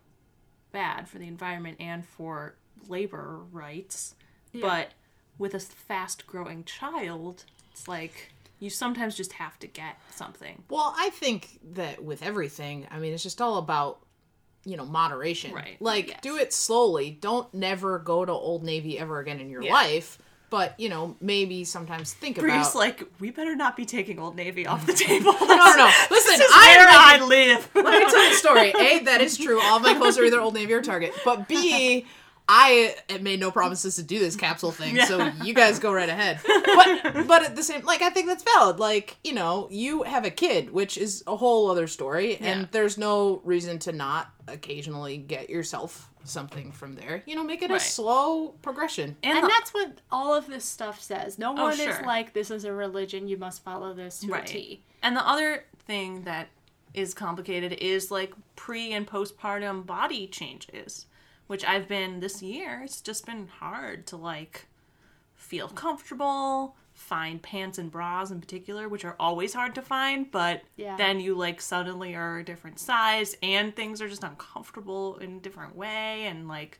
bad 0.72 1.08
for 1.08 1.18
the 1.18 1.26
environment 1.26 1.78
and 1.80 2.04
for 2.04 2.56
labor 2.86 3.38
rights. 3.50 4.14
But 4.52 4.90
with 5.38 5.54
a 5.54 5.60
fast 5.60 6.26
growing 6.26 6.64
child, 6.64 7.46
it's 7.80 7.88
like 7.88 8.30
you 8.58 8.68
sometimes 8.68 9.16
just 9.16 9.32
have 9.34 9.58
to 9.60 9.66
get 9.66 9.98
something. 10.10 10.62
Well, 10.68 10.94
I 10.96 11.08
think 11.10 11.58
that 11.72 12.04
with 12.04 12.22
everything, 12.22 12.86
I 12.90 12.98
mean, 12.98 13.14
it's 13.14 13.22
just 13.22 13.40
all 13.40 13.56
about 13.56 14.00
you 14.64 14.76
know 14.76 14.84
moderation. 14.84 15.52
Right. 15.54 15.78
Like, 15.80 16.08
Yes. 16.08 16.18
do 16.20 16.36
it 16.36 16.52
slowly. 16.52 17.10
Don't 17.10 17.52
never 17.54 17.98
go 17.98 18.24
to 18.26 18.32
Old 18.32 18.62
Navy 18.62 18.98
ever 18.98 19.18
again 19.18 19.40
in 19.40 19.48
your 19.48 19.62
Yeah. 19.62 19.72
life. 19.72 20.18
But 20.50 20.78
you 20.78 20.88
know, 20.90 21.16
maybe 21.22 21.64
sometimes 21.64 22.12
think 22.12 22.36
Bri's 22.38 22.50
about. 22.70 22.74
like, 22.74 23.02
we 23.20 23.30
better 23.30 23.54
not 23.56 23.76
be 23.76 23.86
taking 23.86 24.18
Old 24.18 24.36
Navy 24.36 24.66
off 24.66 24.84
the 24.84 24.92
table. 24.92 25.32
no, 25.40 25.46
no, 25.46 25.74
no. 25.76 25.90
Listen, 26.10 26.32
This 26.36 26.40
is 26.40 26.50
I 26.52 26.76
where 26.76 26.88
am 26.88 27.22
I 27.22 27.26
live. 27.26 27.70
Let 27.74 27.84
me 27.84 28.10
tell 28.10 28.24
you 28.24 28.30
a 28.32 28.34
story. 28.34 28.70
A, 28.78 28.98
that 29.04 29.20
is 29.22 29.38
true. 29.38 29.58
All 29.62 29.76
of 29.78 29.82
my 29.82 29.94
clothes 29.94 30.18
are 30.18 30.24
either 30.24 30.40
Old 30.40 30.52
Navy 30.54 30.72
or 30.74 30.82
Target. 30.82 31.14
But 31.24 31.46
B, 31.48 32.04
I 32.52 32.96
made 33.20 33.38
no 33.38 33.52
promises 33.52 33.94
to 33.96 34.02
do 34.02 34.18
this 34.18 34.34
capsule 34.34 34.72
thing, 34.72 34.98
so 35.02 35.30
you 35.44 35.54
guys 35.54 35.78
go 35.78 35.92
right 35.92 36.08
ahead. 36.08 36.40
But 36.48 37.26
but 37.28 37.44
at 37.44 37.54
the 37.56 37.62
same, 37.62 37.84
like 37.84 38.02
I 38.02 38.10
think 38.10 38.26
that's 38.26 38.42
valid. 38.42 38.80
Like 38.80 39.16
you 39.22 39.32
know, 39.32 39.68
you 39.70 40.02
have 40.02 40.24
a 40.24 40.30
kid, 40.30 40.72
which 40.72 40.98
is 40.98 41.22
a 41.28 41.36
whole 41.36 41.70
other 41.70 41.86
story, 41.86 42.36
and 42.38 42.68
there's 42.72 42.98
no 42.98 43.40
reason 43.44 43.78
to 43.80 43.92
not 43.92 44.30
occasionally 44.48 45.16
get 45.16 45.48
yourself 45.48 46.10
something 46.24 46.72
from 46.72 46.94
there. 46.96 47.22
You 47.26 47.36
know, 47.36 47.44
make 47.44 47.62
it 47.62 47.70
a 47.70 47.78
slow 47.80 48.48
progression. 48.62 49.16
and 49.22 49.38
And 49.38 49.44
the- 49.44 49.48
that's 49.48 49.72
what 49.72 50.00
all 50.10 50.34
of 50.34 50.46
this 50.46 50.64
stuff 50.64 51.00
says. 51.00 51.38
No 51.38 51.50
oh, 51.56 51.62
one 51.64 51.80
is 51.80 52.00
like, 52.04 52.32
this 52.34 52.50
is 52.50 52.64
a 52.64 52.72
religion, 52.72 53.26
you 53.28 53.36
must 53.36 53.62
follow 53.62 53.94
this 53.94 54.20
to 54.20 54.26
Right. 54.28 54.44
a 54.44 54.52
T. 54.52 54.82
And 55.02 55.16
the 55.16 55.26
other 55.26 55.64
thing 55.86 56.22
that 56.24 56.48
is 56.92 57.14
complicated 57.14 57.72
is 57.74 58.10
like 58.10 58.32
pre 58.56 58.92
and 58.92 59.06
postpartum 59.06 59.86
body 59.86 60.26
changes, 60.26 61.06
which 61.50 61.64
I've 61.64 61.88
been 61.88 62.20
this 62.20 62.42
year. 62.42 62.80
It's 62.84 63.00
just 63.00 63.26
been 63.26 63.48
hard 63.48 64.06
to 64.06 64.16
like 64.16 64.66
feel 65.34 65.66
comfortable, 65.66 66.76
find 66.92 67.42
pants 67.42 67.76
and 67.76 67.90
bras 67.90 68.30
in 68.30 68.40
particular, 68.40 68.88
which 68.88 69.04
are 69.04 69.16
always 69.18 69.52
hard 69.52 69.74
to 69.74 69.82
find, 69.82 70.30
but 70.30 70.62
Yeah. 70.76 70.96
then 70.96 71.18
you 71.18 71.34
like 71.34 71.60
suddenly 71.60 72.14
are 72.14 72.38
a 72.38 72.44
different 72.44 72.78
size 72.78 73.36
and 73.42 73.74
things 73.74 74.00
are 74.00 74.08
just 74.08 74.22
uncomfortable 74.22 75.16
in 75.18 75.38
a 75.38 75.40
different 75.40 75.74
way 75.74 76.26
and 76.26 76.46
like 76.46 76.78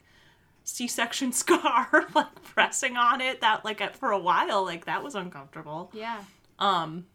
C-section 0.63 1.33
scar 1.43 2.07
like 2.15 2.41
pressing 2.45 2.97
on 2.97 3.21
it 3.21 3.41
that 3.41 3.65
like 3.65 3.81
for 3.97 4.13
a 4.13 4.19
while 4.21 4.65
like 4.65 4.85
that 4.85 5.03
was 5.03 5.17
uncomfortable. 5.17 5.91
Yeah. 5.93 6.23
Um 6.61 7.07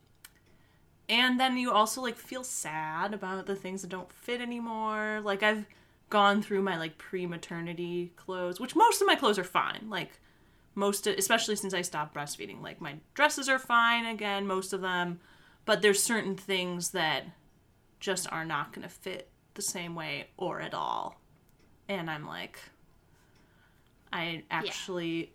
and 1.07 1.39
then 1.39 1.55
you 1.57 1.71
also 1.71 2.01
like 2.01 2.17
feel 2.17 2.43
sad 2.43 3.13
about 3.13 3.45
the 3.45 3.55
things 3.55 3.81
that 3.83 3.89
don't 3.89 4.11
fit 4.11 4.41
anymore. 4.41 5.21
Like 5.23 5.41
I've 5.41 5.65
gone 6.15 6.41
through 6.41 6.61
my 6.61 6.77
like 6.77 6.97
pre-maternity 6.97 8.13
clothes, 8.15 8.57
which 8.57 8.73
most 8.73 9.01
of 9.01 9.05
my 9.05 9.15
clothes 9.15 9.37
are 9.37 9.43
fine. 9.43 9.87
Like 9.89 10.21
most 10.73 11.07
especially 11.07 11.57
since 11.57 11.73
I 11.73 11.81
stopped 11.81 12.15
breastfeeding. 12.15 12.61
Like 12.63 12.79
my 12.79 12.95
dresses 13.15 13.49
are 13.49 13.59
fine 13.59 14.05
again, 14.05 14.47
most 14.47 14.71
of 14.71 14.79
them, 14.79 15.19
but 15.65 15.81
there's 15.81 16.01
certain 16.01 16.37
things 16.37 16.91
that 16.91 17.25
just 17.99 18.31
are 18.31 18.45
not 18.45 18.71
going 18.71 18.83
to 18.83 18.93
fit 18.93 19.27
the 19.55 19.61
same 19.61 19.93
way 19.93 20.29
or 20.37 20.61
at 20.61 20.73
all. 20.73 21.19
And 21.89 22.09
I'm 22.09 22.25
like 22.25 22.59
I 24.13 24.43
actually 24.49 25.33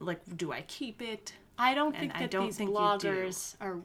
like 0.00 0.20
do 0.36 0.52
I 0.52 0.60
keep 0.68 1.00
it? 1.00 1.32
I 1.56 1.72
don't 1.72 1.94
And 1.94 2.00
think 2.00 2.14
I 2.14 2.20
that 2.20 2.30
don't 2.30 2.44
these 2.44 2.58
think 2.58 2.72
bloggers 2.72 3.56
are 3.62 3.78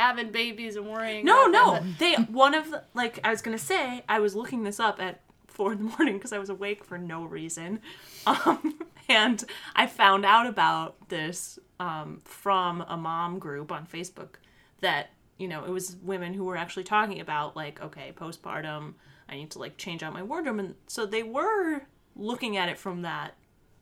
having 0.00 0.30
babies 0.30 0.76
and 0.76 0.86
worrying. 0.86 1.24
No, 1.24 1.46
no. 1.46 1.80
They 1.98 2.14
one 2.14 2.54
of 2.54 2.70
the 2.70 2.84
like 2.94 3.20
I 3.24 3.30
was 3.30 3.42
gonna 3.42 3.58
say 3.58 4.02
I 4.08 4.20
was 4.20 4.34
looking 4.34 4.64
this 4.64 4.80
up 4.80 5.00
at 5.00 5.20
four 5.46 5.72
in 5.72 5.78
the 5.78 5.84
morning 5.98 6.14
because 6.14 6.32
I 6.32 6.38
was 6.38 6.48
awake 6.48 6.84
for 6.84 6.98
no 6.98 7.24
reason, 7.24 7.80
um, 8.26 8.78
and 9.08 9.44
I 9.74 9.86
found 9.86 10.24
out 10.24 10.46
about 10.46 11.08
this 11.08 11.58
um, 11.78 12.20
from 12.24 12.84
a 12.88 12.96
mom 12.96 13.38
group 13.38 13.70
on 13.72 13.86
Facebook 13.86 14.36
that 14.80 15.10
you 15.38 15.48
know 15.48 15.64
it 15.64 15.70
was 15.70 15.96
women 16.02 16.34
who 16.34 16.44
were 16.44 16.56
actually 16.56 16.84
talking 16.84 17.20
about 17.20 17.56
like 17.56 17.80
okay 17.82 18.12
postpartum 18.14 18.94
I 19.28 19.36
need 19.36 19.50
to 19.52 19.58
like 19.58 19.76
change 19.76 20.02
out 20.02 20.12
my 20.12 20.22
wardrobe 20.22 20.58
and 20.58 20.74
so 20.86 21.06
they 21.06 21.22
were 21.22 21.82
looking 22.16 22.56
at 22.56 22.68
it 22.68 22.78
from 22.78 23.02
that 23.02 23.34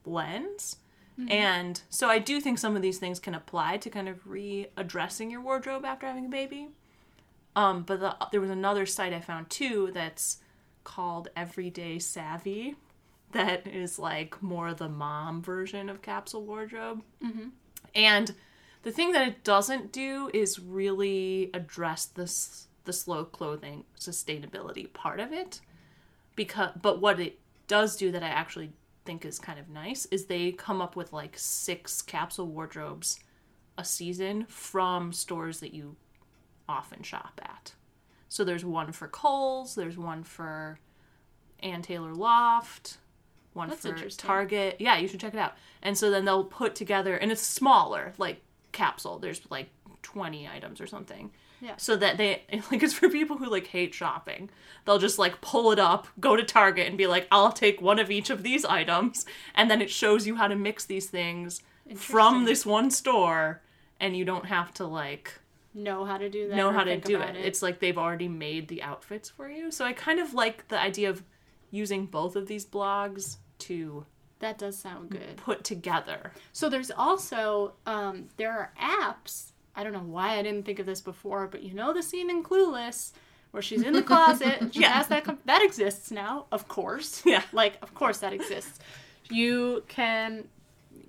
lens. 0.04 0.76
And 1.26 1.80
so 1.90 2.08
I 2.08 2.18
do 2.18 2.40
think 2.40 2.58
some 2.58 2.76
of 2.76 2.82
these 2.82 2.98
things 2.98 3.18
can 3.18 3.34
apply 3.34 3.78
to 3.78 3.90
kind 3.90 4.08
of 4.08 4.24
readdressing 4.24 5.30
your 5.30 5.40
wardrobe 5.40 5.84
after 5.84 6.06
having 6.06 6.26
a 6.26 6.28
baby. 6.28 6.68
Um, 7.56 7.82
but 7.82 8.00
the, 8.00 8.16
there 8.30 8.40
was 8.40 8.50
another 8.50 8.86
site 8.86 9.12
I 9.12 9.20
found 9.20 9.50
too 9.50 9.90
that's 9.92 10.38
called 10.84 11.28
Everyday 11.36 11.98
Savvy, 11.98 12.76
that 13.32 13.66
is 13.66 13.98
like 13.98 14.42
more 14.42 14.72
the 14.72 14.88
mom 14.88 15.42
version 15.42 15.88
of 15.88 16.02
capsule 16.02 16.44
wardrobe. 16.44 17.02
Mm-hmm. 17.22 17.48
And 17.94 18.34
the 18.82 18.92
thing 18.92 19.12
that 19.12 19.26
it 19.26 19.44
doesn't 19.44 19.92
do 19.92 20.30
is 20.32 20.58
really 20.58 21.50
address 21.52 22.06
this 22.06 22.68
the 22.84 22.92
slow 22.92 23.24
clothing 23.24 23.84
sustainability 24.00 24.90
part 24.92 25.20
of 25.20 25.32
it. 25.32 25.60
Because, 26.36 26.70
but 26.80 27.00
what 27.00 27.20
it 27.20 27.38
does 27.66 27.96
do 27.96 28.10
that 28.12 28.22
I 28.22 28.28
actually 28.28 28.72
think 29.08 29.24
is 29.24 29.38
kind 29.38 29.58
of 29.58 29.70
nice 29.70 30.04
is 30.10 30.26
they 30.26 30.52
come 30.52 30.82
up 30.82 30.94
with 30.94 31.14
like 31.14 31.32
six 31.34 32.02
capsule 32.02 32.46
wardrobes 32.46 33.20
a 33.78 33.84
season 33.84 34.44
from 34.50 35.14
stores 35.14 35.60
that 35.60 35.72
you 35.72 35.96
often 36.68 37.02
shop 37.02 37.40
at. 37.42 37.72
So 38.28 38.44
there's 38.44 38.66
one 38.66 38.92
for 38.92 39.08
Kohl's, 39.08 39.74
there's 39.74 39.96
one 39.96 40.24
for 40.24 40.78
Ann 41.60 41.80
Taylor 41.80 42.12
Loft, 42.12 42.98
one 43.54 43.70
That's 43.70 43.80
for. 43.80 44.08
Target. 44.10 44.76
Yeah, 44.78 44.98
you 44.98 45.08
should 45.08 45.20
check 45.20 45.32
it 45.32 45.40
out. 45.40 45.54
And 45.82 45.96
so 45.96 46.10
then 46.10 46.26
they'll 46.26 46.44
put 46.44 46.74
together, 46.74 47.16
and 47.16 47.32
it's 47.32 47.40
smaller, 47.40 48.12
like 48.18 48.42
capsule. 48.72 49.18
There's 49.18 49.40
like 49.48 49.70
20 50.02 50.46
items 50.46 50.82
or 50.82 50.86
something. 50.86 51.30
Yeah. 51.60 51.74
So 51.76 51.96
that 51.96 52.16
they 52.18 52.42
like 52.70 52.82
it's 52.82 52.94
for 52.94 53.08
people 53.08 53.36
who 53.38 53.46
like 53.50 53.66
hate 53.68 53.94
shopping. 53.94 54.50
They'll 54.84 54.98
just 54.98 55.18
like 55.18 55.40
pull 55.40 55.72
it 55.72 55.78
up, 55.78 56.06
go 56.20 56.36
to 56.36 56.44
Target, 56.44 56.86
and 56.88 56.96
be 56.96 57.06
like, 57.06 57.26
"I'll 57.30 57.52
take 57.52 57.80
one 57.82 57.98
of 57.98 58.10
each 58.10 58.30
of 58.30 58.42
these 58.42 58.64
items," 58.64 59.26
and 59.54 59.70
then 59.70 59.82
it 59.82 59.90
shows 59.90 60.26
you 60.26 60.36
how 60.36 60.48
to 60.48 60.56
mix 60.56 60.84
these 60.84 61.06
things 61.08 61.60
from 61.96 62.44
this 62.44 62.64
one 62.66 62.90
store, 62.90 63.62
and 64.00 64.16
you 64.16 64.24
don't 64.24 64.46
have 64.46 64.72
to 64.74 64.86
like 64.86 65.38
Know 65.74 66.04
how 66.04 66.16
to 66.18 66.28
do 66.28 66.48
that. 66.48 66.56
know 66.56 66.72
how 66.72 66.84
to 66.84 66.96
do 66.98 67.16
about 67.16 67.36
it. 67.36 67.44
It's 67.44 67.62
like 67.62 67.78
they've 67.78 67.98
already 67.98 68.28
made 68.28 68.68
the 68.68 68.82
outfits 68.82 69.28
for 69.28 69.48
you. 69.48 69.70
So 69.70 69.84
I 69.84 69.92
kind 69.92 70.18
of 70.18 70.34
like 70.34 70.68
the 70.68 70.80
idea 70.80 71.10
of 71.10 71.22
using 71.70 72.06
both 72.06 72.34
of 72.36 72.46
these 72.46 72.64
blogs 72.64 73.36
to 73.60 74.06
that 74.40 74.58
does 74.58 74.78
sound 74.78 75.10
good. 75.10 75.36
put 75.36 75.64
together. 75.64 76.32
So 76.52 76.68
there's 76.68 76.90
also 76.90 77.74
um, 77.86 78.28
there 78.36 78.52
are 78.52 78.72
apps. 78.80 79.52
I 79.78 79.84
don't 79.84 79.92
know 79.92 80.00
why 80.00 80.36
I 80.38 80.42
didn't 80.42 80.64
think 80.66 80.80
of 80.80 80.86
this 80.86 81.00
before, 81.00 81.46
but 81.46 81.62
you 81.62 81.72
know 81.72 81.92
the 81.92 82.02
scene 82.02 82.28
in 82.30 82.42
Clueless 82.42 83.12
where 83.52 83.62
she's 83.62 83.80
in 83.82 83.92
the 83.94 84.02
closet 84.02 84.60
and 84.60 84.74
she 84.74 84.80
Yeah. 84.80 84.92
has 84.92 85.06
that 85.06 85.24
com- 85.24 85.38
that 85.46 85.62
exists 85.62 86.10
now, 86.10 86.46
of 86.52 86.66
course. 86.68 87.22
Yeah. 87.24 87.42
like 87.52 87.78
of 87.80 87.94
course 87.94 88.18
that 88.18 88.32
exists. 88.32 88.78
You 89.30 89.84
can 89.88 90.48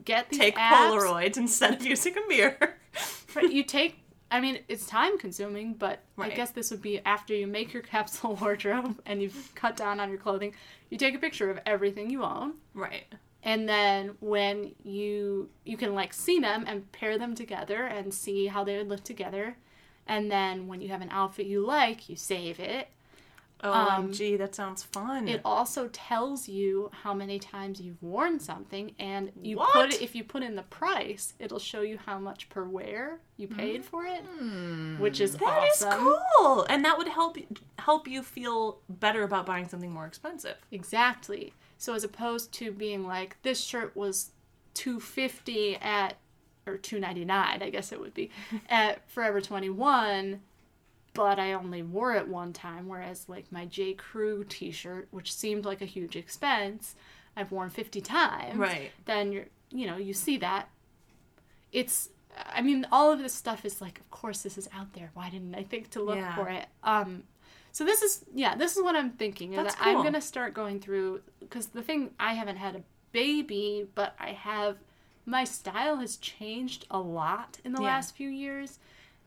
get 0.06 0.32
Take 0.32 0.56
apps. 0.56 0.70
Polaroids 0.92 1.38
instead 1.38 1.74
of 1.74 1.86
using 1.86 2.16
a 2.18 2.28
mirror. 2.28 2.76
Right, 3.36 3.52
you 3.52 3.64
take 3.64 4.00
I 4.32 4.40
mean, 4.40 4.60
it's 4.68 4.86
time 4.86 5.18
consuming, 5.18 5.74
but 5.74 6.04
I 6.18 6.30
guess 6.30 6.52
this 6.52 6.70
would 6.70 6.82
be 6.84 7.00
after 7.00 7.34
you 7.34 7.48
make 7.48 7.74
your 7.74 7.82
capsule 7.94 8.36
wardrobe 8.36 9.00
and 9.08 9.22
you've 9.24 9.52
cut 9.56 9.76
down 9.76 10.00
on 10.00 10.10
your 10.10 10.20
clothing. 10.20 10.54
You 10.92 10.98
take 11.00 11.16
a 11.16 11.20
picture 11.20 11.50
of 11.50 11.60
everything 11.66 12.10
you 12.12 12.24
own, 12.24 12.54
Right. 12.76 13.06
And 13.44 13.68
then 13.68 14.16
when 14.20 14.74
you 14.84 15.50
you 15.66 15.78
can 15.78 15.94
like 15.96 16.14
see 16.14 16.40
them 16.40 16.66
and 16.68 16.92
pair 16.92 17.18
them 17.18 17.36
together 17.36 17.86
and 17.86 18.14
see 18.14 18.48
how 18.48 18.64
they 18.64 18.78
would 18.78 18.90
look 18.90 19.04
together. 19.04 19.58
And 20.08 20.32
then 20.32 20.68
when 20.68 20.82
you 20.82 20.90
have 20.90 21.02
an 21.02 21.10
outfit 21.12 21.46
you 21.46 21.64
like, 21.66 22.10
you 22.10 22.16
save 22.16 22.60
it. 22.60 22.90
Oh, 23.62 23.72
um, 23.74 24.14
gee, 24.14 24.38
that 24.38 24.56
sounds 24.56 24.84
fun. 24.84 25.28
It 25.28 25.42
also 25.44 25.90
tells 25.90 26.48
you 26.48 26.90
how 27.04 27.14
many 27.14 27.40
times 27.40 27.82
you've 27.82 28.02
worn 28.02 28.40
something, 28.40 28.94
and 28.98 29.32
you 29.42 29.58
What? 29.58 29.74
put 29.74 29.94
it, 29.94 30.02
if 30.02 30.16
you 30.16 30.24
put 30.24 30.44
in 30.44 30.56
the 30.56 30.64
price, 30.64 31.34
it'll 31.40 31.60
show 31.60 31.82
you 31.82 31.98
how 32.06 32.20
much 32.20 32.48
per 32.48 32.64
wear 32.64 33.20
you 33.36 33.50
paid 33.50 33.84
for 33.84 34.06
it, 34.06 34.22
hmm. 34.22 34.98
which 34.98 35.20
is 35.20 35.34
That 35.36 35.68
is 35.76 35.84
awesome. 35.84 36.16
cool, 36.38 36.64
and 36.70 36.86
that 36.86 36.98
would 36.98 37.10
help 37.10 37.38
help 37.80 38.08
you 38.08 38.24
feel 38.24 38.80
better 38.88 39.24
about 39.24 39.46
buying 39.46 39.68
something 39.68 39.92
more 39.92 40.06
expensive. 40.06 40.56
Exactly. 40.72 41.54
So 41.80 41.94
as 41.96 42.04
opposed 42.04 42.52
to 42.54 42.72
being 42.72 43.08
like 43.08 43.38
this 43.42 43.60
shirt 43.64 43.96
was 43.96 44.32
two 44.76 45.00
fifty 45.00 45.76
at 45.78 46.18
or 46.68 46.78
two 46.78 47.00
ninety 47.00 47.26
nine, 47.26 47.64
I 47.64 47.70
guess 47.72 47.92
it 47.92 48.00
would 48.00 48.14
be 48.14 48.30
at 48.70 49.10
Forever 49.10 49.42
Twenty 49.42 49.70
One, 49.70 50.42
but 51.14 51.40
I 51.40 51.54
only 51.54 51.82
wore 51.82 52.14
it 52.14 52.28
one 52.28 52.54
time. 52.54 52.88
Whereas 52.88 53.28
like 53.30 53.52
my 53.52 53.66
J 53.66 53.94
Crew 53.94 54.44
T 54.44 54.72
shirt, 54.72 55.08
which 55.12 55.34
seemed 55.34 55.64
like 55.66 55.82
a 55.82 55.86
huge 55.86 56.16
expense, 56.16 56.96
I've 57.36 57.52
worn 57.52 57.70
fifty 57.70 58.02
times. 58.02 58.58
Right. 58.58 58.92
Then 59.06 59.32
you're 59.32 59.46
you 59.72 59.88
know 59.88 59.98
you 59.98 60.14
see 60.14 60.38
that. 60.38 60.70
It's 61.72 62.10
I 62.36 62.62
mean 62.62 62.86
all 62.92 63.12
of 63.12 63.20
this 63.20 63.34
stuff 63.34 63.64
is 63.64 63.80
like 63.82 64.00
of 64.00 64.12
course 64.12 64.42
this 64.42 64.58
is 64.58 64.68
out 64.76 64.94
there. 64.94 65.12
Why 65.14 65.30
didn't 65.30 65.56
I 65.56 65.64
think 65.64 65.90
to 65.92 66.04
look 66.04 66.18
Yeah. 66.18 66.36
for 66.36 66.50
it? 66.50 66.68
Um. 66.84 67.24
So 67.72 67.84
this 67.86 68.02
is 68.02 68.26
yeah, 68.34 68.56
this 68.56 68.76
is 68.78 68.84
what 68.84 68.96
I'm 68.96 69.12
thinking. 69.12 69.54
is 69.54 69.58
That's 69.64 69.76
that 69.76 69.88
I'm 69.88 70.04
gonna 70.04 70.22
start 70.22 70.54
going 70.54 70.80
through 70.80 71.22
because 71.40 71.68
the 71.68 71.82
thing 71.84 72.12
I 72.20 72.34
haven't 72.34 72.58
had 72.58 72.76
a 72.76 72.84
baby, 73.12 73.88
but 73.96 74.16
I 74.20 74.32
have 74.32 74.78
my 75.26 75.44
style 75.44 75.98
has 75.98 76.18
changed 76.18 76.86
a 76.90 77.00
lot 77.00 77.60
in 77.64 77.74
the 77.74 77.82
Yeah. 77.82 77.88
last 77.88 78.16
few 78.16 78.30
years. 78.30 78.80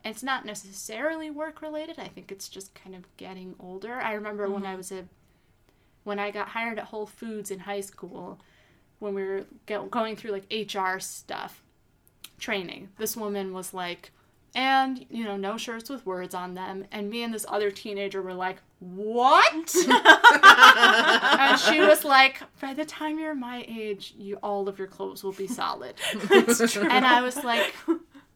It's 0.05 0.23
not 0.23 0.45
necessarily 0.45 1.31
work 1.31 1.63
related. 1.63 1.99
I 2.01 2.09
think 2.09 2.33
it's 2.33 2.49
just 2.49 2.75
kind 2.75 2.97
of 2.97 3.05
getting 3.17 3.55
older. 3.61 3.95
I 4.01 4.15
remember 4.15 4.49
when 4.49 4.63
Mm-hmm. 4.63 4.73
I 4.73 4.77
was 4.77 4.91
a 4.93 5.05
when 6.05 6.19
I 6.19 6.33
got 6.33 6.49
hired 6.49 6.81
at 6.81 6.87
Whole 6.87 7.07
Foods 7.07 7.53
in 7.53 7.61
high 7.61 7.81
school, 7.83 8.41
when 8.99 9.15
we 9.15 9.23
were 9.23 9.45
go- 9.67 9.87
going 9.87 10.17
through 10.17 10.33
like 10.33 10.47
HR 10.53 10.99
stuff, 10.99 11.63
training. 12.41 12.89
This 12.99 13.17
woman 13.17 13.53
was 13.53 13.73
like, 13.73 14.11
and 14.55 15.05
you 15.11 15.25
know, 15.25 15.37
no 15.37 15.57
shirts 15.57 15.89
with 15.89 16.05
words 16.05 16.35
on 16.35 16.55
them. 16.55 16.85
And 16.93 17.09
me 17.09 17.23
and 17.23 17.33
this 17.33 17.47
other 17.49 17.71
teenager 17.71 18.21
were 18.21 18.35
like, 18.35 18.59
what? 18.81 19.75
and 19.89 21.61
she 21.61 21.81
was 21.81 22.05
like, 22.05 22.43
by 22.61 22.75
the 22.75 22.85
time 22.85 23.19
you're 23.19 23.35
my 23.35 23.65
age, 23.69 24.15
you 24.19 24.37
all 24.43 24.69
of 24.69 24.79
your 24.79 24.89
clothes 24.89 25.23
will 25.23 25.33
be 25.33 25.47
solid. 25.47 25.95
and 26.31 27.07
I 27.07 27.23
was 27.23 27.45
like, 27.45 27.75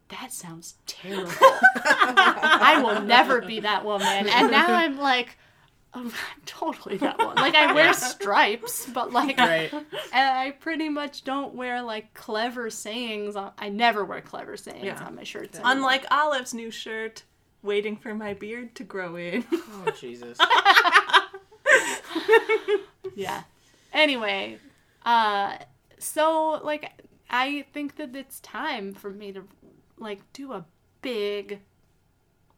that 0.09 0.33
sounds 0.33 0.77
terrible. 0.87 1.33
I 1.41 2.81
will 2.83 3.03
never 3.03 3.41
be 3.41 3.61
that 3.61 3.85
woman. 3.85 4.29
And 4.29 4.51
now 4.51 4.73
I'm 4.73 4.99
like, 4.99 5.37
I'm 5.97 6.13
totally 6.47 6.99
that 6.99 7.19
one. 7.19 7.35
Like 7.37 7.55
I 7.55 7.73
wear 7.75 7.93
stripes, 7.95 8.87
but 8.87 9.13
like 9.13 9.39
Right. 9.39 9.73
and 10.13 10.39
I 10.39 10.51
pretty 10.53 10.89
much 10.89 11.25
don't 11.25 11.55
wear 11.55 11.83
like 11.83 12.13
clever 12.15 12.69
sayings. 12.71 13.35
On, 13.35 13.51
I 13.59 13.69
never 13.71 14.05
wear 14.05 14.21
clever 14.21 14.57
sayings 14.57 14.85
Yeah. 14.85 15.03
on 15.05 15.15
my 15.17 15.25
shirts. 15.25 15.57
anymore. 15.59 15.73
Unlike 15.73 16.05
Olive's 16.11 16.53
new 16.55 16.71
shirt, 16.71 17.23
waiting 17.63 17.97
for 17.97 18.15
my 18.15 18.35
beard 18.35 18.75
to 18.77 18.85
grow 18.85 19.17
in. 19.17 19.45
Oh 19.53 19.91
Jesus. 19.99 20.39
yeah. 23.15 23.43
Anyway, 23.93 24.59
uh, 25.05 25.57
so 25.99 26.61
like 26.63 26.93
I 27.31 27.65
think 27.73 27.97
that 27.97 28.15
it's 28.15 28.41
time 28.41 28.93
for 28.93 29.11
me 29.11 29.33
to 29.33 29.45
like 29.99 30.21
do 30.33 30.53
a 30.53 30.65
big, 31.03 31.61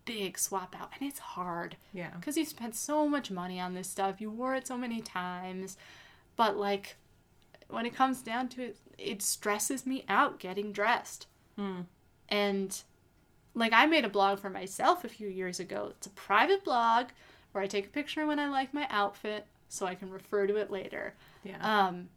big 0.09 0.39
swap 0.39 0.75
out, 0.81 0.91
and 0.99 1.09
it's 1.09 1.19
hard. 1.21 1.77
yeah. 1.93 2.11
because 2.17 2.37
you 2.37 2.45
spent 2.45 2.75
so 2.75 3.07
much 3.09 3.31
money 3.31 3.61
on 3.61 3.75
this 3.75 3.89
stuff. 3.89 4.21
You 4.21 4.31
wore 4.31 4.55
it 4.55 4.67
so 4.67 4.77
many 4.77 5.01
times. 5.01 5.77
But 6.37 6.57
like 6.57 6.97
when 7.69 7.85
it 7.87 7.95
comes 7.95 8.23
down 8.23 8.49
to 8.49 8.63
it 8.63 8.77
it 8.97 9.21
stresses 9.23 9.87
me 9.87 10.05
out 10.09 10.39
getting 10.41 10.73
dressed. 10.73 11.27
And 12.29 12.83
like 13.55 13.73
i 13.73 13.87
made 13.87 14.05
a 14.05 14.09
blog 14.09 14.39
for 14.39 14.51
myself 14.51 15.05
a 15.05 15.09
few 15.09 15.29
years 15.29 15.61
ago. 15.61 15.89
It's 15.91 16.07
a 16.07 16.11
private 16.11 16.65
blog 16.65 17.07
where 17.53 17.63
i 17.65 17.67
take 17.67 17.87
a 17.87 17.91
picture 17.91 18.27
when 18.27 18.39
i 18.39 18.49
like 18.49 18.73
my 18.73 18.87
outfit 18.91 19.47
so 19.69 19.87
i 19.87 19.95
can 19.95 20.11
refer 20.11 20.47
to 20.47 20.57
it 20.57 20.71
later. 20.71 21.15
Yeah. 21.45 21.59
um 21.89 22.09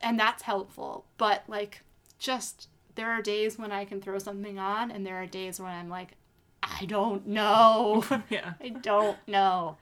and 0.00 0.18
that's 0.18 0.42
helpful. 0.42 1.04
But 1.18 1.42
like 1.48 1.82
just 2.18 2.68
there 2.94 3.10
are 3.10 3.22
days 3.22 3.58
when 3.58 3.72
i 3.72 3.84
can 3.84 4.00
throw 4.00 4.18
something 4.18 4.58
on 4.58 4.90
and 4.90 5.04
there 5.06 5.16
are 5.22 5.26
days 5.26 5.60
when 5.60 5.70
i'm 5.72 5.88
like 5.88 6.10
i 6.80 6.84
don't 6.84 7.26
know 7.26 8.04
yeah. 8.28 8.54
I 8.60 8.68
don't 8.70 9.16
know. 9.26 9.76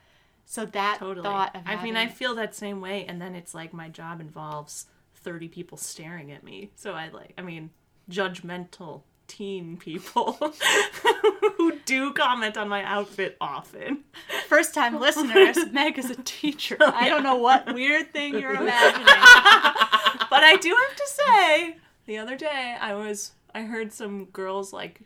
So 0.44 0.64
that 0.64 0.98
Totally. 1.00 1.24
thought 1.24 1.56
of 1.56 1.62
I 1.66 1.82
mean, 1.82 1.96
I 1.96 2.06
feel 2.06 2.36
that 2.36 2.54
same 2.54 2.80
way, 2.80 3.04
and 3.06 3.20
then 3.20 3.34
it's 3.34 3.52
like 3.52 3.72
my 3.72 3.88
job 3.88 4.20
involves 4.20 4.86
30 5.16 5.48
people 5.48 5.76
staring 5.76 6.30
at 6.30 6.44
me. 6.44 6.70
So 6.76 6.92
I 6.92 7.08
like, 7.08 7.34
I 7.36 7.42
mean, 7.42 7.70
judgmental 8.08 9.02
teen 9.26 9.76
people 9.76 10.34
who 11.56 11.78
do 11.84 12.12
comment 12.12 12.56
on 12.56 12.68
my 12.68 12.84
outfit 12.84 13.36
often. 13.40 14.04
first 14.46 14.72
time 14.72 15.00
listeners, 15.00 15.58
Meg 15.72 15.98
is 15.98 16.10
a 16.10 16.22
teacher. 16.22 16.76
Oh, 16.80 16.92
I 16.94 17.08
don't 17.08 17.24
know 17.24 17.36
what 17.36 17.74
weird 17.74 18.12
thing 18.12 18.38
you're 18.38 18.54
imagining. 18.54 19.04
but 19.04 20.44
I 20.44 20.56
do 20.60 20.68
have 20.68 20.96
to 20.96 21.08
say, 21.08 21.76
the 22.06 22.18
other 22.18 22.36
day 22.36 22.76
I 22.80 22.94
was 22.94 23.32
I 23.52 23.62
heard 23.62 23.92
some 23.92 24.26
girls 24.26 24.72
like 24.72 25.00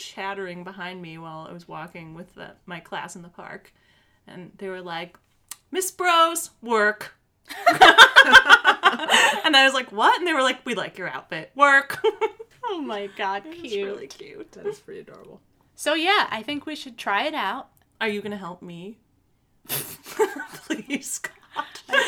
chattering 0.00 0.64
behind 0.64 1.00
me 1.00 1.18
while 1.18 1.46
I 1.48 1.52
was 1.52 1.68
walking 1.68 2.14
with 2.14 2.34
the, 2.34 2.52
my 2.66 2.80
class 2.80 3.14
in 3.14 3.22
the 3.22 3.28
park, 3.28 3.72
and 4.26 4.50
they 4.58 4.68
were 4.68 4.80
like, 4.80 5.18
"Miss 5.70 5.90
Bros, 5.90 6.50
work." 6.62 7.14
and 7.68 7.76
I 9.56 9.62
was 9.64 9.74
like, 9.74 9.92
"What?" 9.92 10.18
And 10.18 10.26
they 10.26 10.32
were 10.32 10.42
like, 10.42 10.64
"We 10.64 10.74
like 10.74 10.98
your 10.98 11.08
outfit, 11.08 11.52
work." 11.54 12.00
Oh 12.72 12.80
my 12.80 13.08
god, 13.16 13.42
it's 13.46 13.60
cute. 13.72 13.84
really 13.86 14.06
cute. 14.06 14.52
That 14.52 14.64
is 14.66 14.78
pretty 14.78 15.00
adorable. 15.00 15.40
So 15.74 15.94
yeah, 15.94 16.28
I 16.30 16.42
think 16.42 16.66
we 16.66 16.76
should 16.76 16.96
try 16.96 17.24
it 17.24 17.34
out. 17.34 17.68
Are 18.00 18.08
you 18.08 18.22
gonna 18.22 18.36
help 18.36 18.62
me? 18.62 18.98
Please, 19.66 21.18
God. 21.18 21.32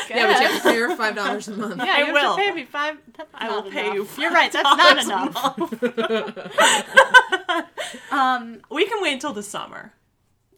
Yeah, 0.09 0.27
but 0.27 0.41
you 0.41 0.47
have 0.47 0.63
to 0.63 0.69
pay 0.69 0.77
her 0.77 0.95
five 0.95 1.15
dollars 1.15 1.47
a 1.49 1.57
month. 1.57 1.77
Yeah, 1.77 1.93
I 1.95 1.97
you 1.99 2.05
have 2.05 2.13
will. 2.13 2.35
to 2.37 2.41
pay 2.41 2.51
me 2.53 2.63
five. 2.63 2.97
That's 3.17 3.29
I 3.33 3.49
will 3.49 3.63
not 3.63 3.73
pay 3.73 3.87
you 3.87 4.01
enough. 4.03 4.17
You're 4.17 4.31
right. 4.31 4.51
That's 4.51 4.63
not 4.63 4.97
$5 4.97 5.83
enough. 5.83 7.69
Um, 8.11 8.61
We 8.69 8.85
can 8.85 9.01
wait 9.01 9.13
until 9.13 9.33
the 9.33 9.43
summer. 9.43 9.93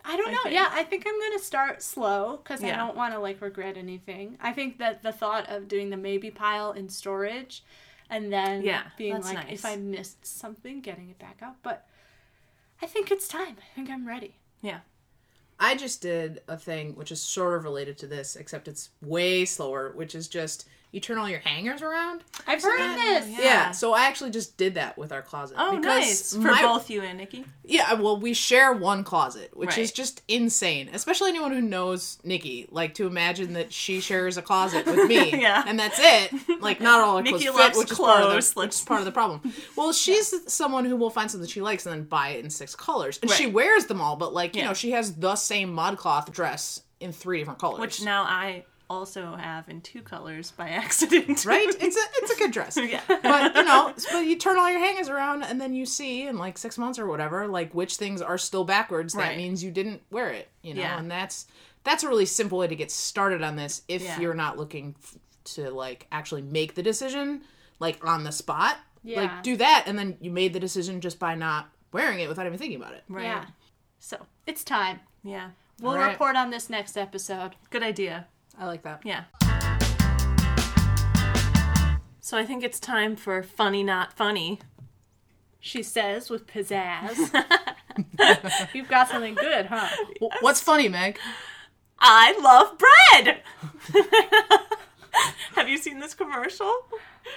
I 0.07 0.17
don't 0.17 0.31
know. 0.31 0.43
think. 0.43 0.53
Yeah, 0.55 0.69
I 0.71 0.83
think 0.83 1.05
I'm 1.07 1.19
gonna 1.19 1.39
start 1.39 1.81
slow 1.81 2.37
because 2.43 2.63
I 2.63 2.75
don't 2.75 2.95
want 2.95 3.13
to 3.13 3.19
like 3.19 3.41
regret 3.41 3.75
anything. 3.75 4.37
I 4.39 4.53
think 4.53 4.77
that 4.77 5.01
the 5.01 5.11
thought 5.11 5.49
of 5.49 5.67
doing 5.67 5.89
the 5.89 5.97
maybe 5.97 6.29
pile 6.29 6.73
in 6.73 6.89
storage, 6.89 7.63
and 8.09 8.31
then 8.31 8.61
Yeah, 8.63 8.83
being 8.97 9.19
like, 9.21 9.33
nice. 9.33 9.51
if 9.53 9.65
I 9.65 9.77
missed 9.77 10.23
something, 10.25 10.81
getting 10.81 11.09
it 11.09 11.17
back 11.17 11.39
out. 11.41 11.55
But 11.63 11.87
I 12.81 12.85
think 12.85 13.09
it's 13.09 13.27
time. 13.27 13.57
I 13.59 13.75
think 13.75 13.89
I'm 13.89 14.07
ready. 14.07 14.35
Yeah. 14.61 14.81
I 15.59 15.75
just 15.75 16.01
did 16.01 16.41
a 16.47 16.57
thing 16.57 16.95
which 16.95 17.11
is 17.11 17.21
sort 17.21 17.57
of 17.57 17.63
related 17.63 17.97
to 17.99 18.07
this, 18.07 18.35
except 18.35 18.67
it's 18.67 18.89
way 19.01 19.45
slower, 19.45 19.91
which 19.95 20.13
is 20.13 20.27
just 20.27 20.67
you 20.95 21.01
turn 21.01 21.17
all 21.17 21.27
your 21.29 21.39
hangers 21.39 21.81
around. 21.81 22.21
I've 22.47 22.63
heard 22.63 22.79
of 22.79 22.95
this. 22.95 23.27
yeah. 23.29 23.43
Yeah. 23.43 23.71
so 23.71 23.93
I 23.93 24.05
actually 24.05 24.29
just 24.31 24.55
did 24.57 24.75
that 24.75 24.97
with 24.97 25.11
our 25.11 25.21
closet. 25.21 25.57
Oh, 25.59 25.75
because 25.75 25.83
nice 25.85 26.33
for 26.33 26.39
my- 26.39 26.61
both 26.61 26.89
you 26.89 27.01
and 27.01 27.17
Nikki. 27.17 27.43
Yeah, 27.65 27.93
well, 27.95 28.17
we 28.19 28.33
share 28.33 28.71
one 28.71 29.03
closet, 29.03 29.55
which 29.57 29.77
is 29.77 29.91
just 29.91 30.21
insane. 30.29 30.89
Especially 30.93 31.29
anyone 31.31 31.51
who 31.51 31.61
knows 31.61 32.17
Nikki, 32.23 32.67
like 32.71 32.93
to 32.95 33.07
imagine 33.07 33.53
that 33.53 33.73
she 33.73 33.99
shares 33.99 34.37
a 34.37 34.41
closet 34.41 34.85
with 34.85 35.07
me, 35.09 35.31
Yeah. 35.41 35.63
and 35.67 35.77
that's 35.77 35.99
it. 36.01 36.61
Like 36.61 36.79
not 36.79 37.01
all 37.01 37.17
our 37.17 37.21
Nikki 37.23 37.45
clothes 37.45 37.55
loves 37.57 37.75
fit, 37.75 37.77
which 37.79 37.91
is 37.91 37.97
part 37.97 38.21
of 38.21 38.27
clothes. 38.29 38.53
the, 38.53 38.59
which 38.61 38.69
is 38.69 38.81
part 38.81 38.99
of 39.01 39.05
the 39.05 39.11
problem. 39.11 39.53
Well, 39.75 39.91
she's 40.03 40.33
someone 40.53 40.85
who 40.85 40.95
will 40.95 41.09
find 41.09 41.29
something 41.29 41.49
she 41.49 41.61
likes 41.61 41.85
and 41.85 41.93
then 41.93 42.03
buy 42.03 42.29
it 42.29 42.43
in 42.45 42.49
six 42.49 42.73
colors, 42.75 43.19
and 43.21 43.29
she 43.29 43.47
wears 43.47 43.87
them 43.87 43.99
all. 43.99 44.15
But 44.15 44.33
like 44.33 44.55
you 44.55 44.61
Yeah. 44.61 44.69
know, 44.69 44.73
she 44.73 44.91
has 44.91 45.15
the 45.15 45.35
same 45.35 45.75
ModCloth 45.75 46.31
dress 46.31 46.83
in 47.01 47.11
three 47.11 47.39
different 47.39 47.59
colors, 47.59 47.79
Which 47.81 48.01
now 48.01 48.23
I 48.23 48.63
also 48.89 49.35
have 49.35 49.67
in 49.69 49.81
two 49.81 50.01
colors 50.01 50.51
by 50.51 50.69
accident. 50.83 51.45
right? 51.45 51.67
It's 51.67 51.95
a 51.95 51.99
it's 52.23 52.31
a 52.31 52.37
good 52.37 52.51
dress. 52.51 52.77
yeah. 52.81 53.01
but 53.07 53.55
you 53.55 53.63
know, 53.63 53.93
but 54.11 54.19
you 54.25 54.37
turn 54.37 54.57
all 54.57 54.69
your 54.69 54.79
hangers 54.79 55.09
around, 55.09 55.43
and 55.43 55.59
then 55.59 55.73
you 55.73 55.85
see 55.85 56.27
in 56.27 56.37
like 56.37 56.57
six 56.57 56.77
months 56.77 56.99
or 56.99 57.07
whatever, 57.07 57.47
like 57.47 57.73
which 57.73 57.97
things 57.97 58.21
are 58.21 58.37
still 58.37 58.63
backwards. 58.63 59.13
That 59.13 59.19
Right. 59.21 59.37
means 59.37 59.63
you 59.63 59.71
didn't 59.71 60.01
wear 60.11 60.29
it, 60.29 60.49
you 60.61 60.73
know. 60.73 60.81
Yeah. 60.81 60.97
And 60.99 61.09
that's 61.09 61.47
that's 61.83 62.03
a 62.03 62.07
really 62.07 62.25
simple 62.25 62.57
way 62.59 62.67
to 62.67 62.75
get 62.75 62.91
started 62.91 63.41
on 63.43 63.55
this 63.55 63.83
if 63.87 64.01
Yeah. 64.03 64.19
you're 64.19 64.33
not 64.33 64.57
looking 64.57 64.95
f- 65.01 65.17
to 65.55 65.69
like 65.69 66.07
actually 66.11 66.41
make 66.41 66.75
the 66.75 66.81
decision 66.83 67.41
like 67.79 68.05
on 68.05 68.23
the 68.23 68.31
spot. 68.31 68.77
Yeah. 69.03 69.21
Like 69.21 69.43
do 69.43 69.55
that, 69.57 69.83
and 69.85 69.99
then 69.99 70.17
you 70.19 70.31
made 70.31 70.53
the 70.53 70.59
decision 70.59 70.99
just 71.01 71.19
by 71.19 71.35
not 71.35 71.69
wearing 71.91 72.19
it 72.19 72.27
without 72.27 72.45
even 72.47 72.57
thinking 72.57 72.81
about 72.81 72.93
it. 72.93 73.03
Right. 73.07 73.23
Yeah. 73.25 73.45
So 73.99 74.17
it's 74.47 74.63
time. 74.63 74.99
Yeah. 75.23 75.49
We'll 75.79 75.91
All 75.91 75.97
right. 75.99 76.11
report 76.11 76.35
on 76.35 76.49
this 76.51 76.69
next 76.69 76.97
episode. 76.97 77.51
Good 77.69 77.83
idea. 77.83 78.27
I 78.57 78.65
like 78.65 78.83
that. 78.83 79.01
Yeah. 79.03 79.23
So 82.21 82.37
I 82.37 82.45
think 82.45 82.63
it's 82.63 82.79
time 82.79 83.15
for 83.15 83.41
funny 83.43 83.83
not 83.83 84.13
funny. 84.13 84.59
She 85.59 85.83
says 85.83 86.29
with 86.29 86.47
pizzazz. 86.47 87.17
You've 88.73 88.89
got 88.89 89.09
something 89.09 89.35
good, 89.35 89.67
huh? 89.67 89.89
W- 90.19 90.29
What's 90.41 90.61
funny, 90.61 90.89
Meg? 90.89 91.17
I 91.99 92.37
love 92.39 92.77
bread. 92.77 93.41
Have 95.55 95.69
you 95.69 95.77
seen 95.77 95.99
this 95.99 96.13
commercial? 96.13 96.73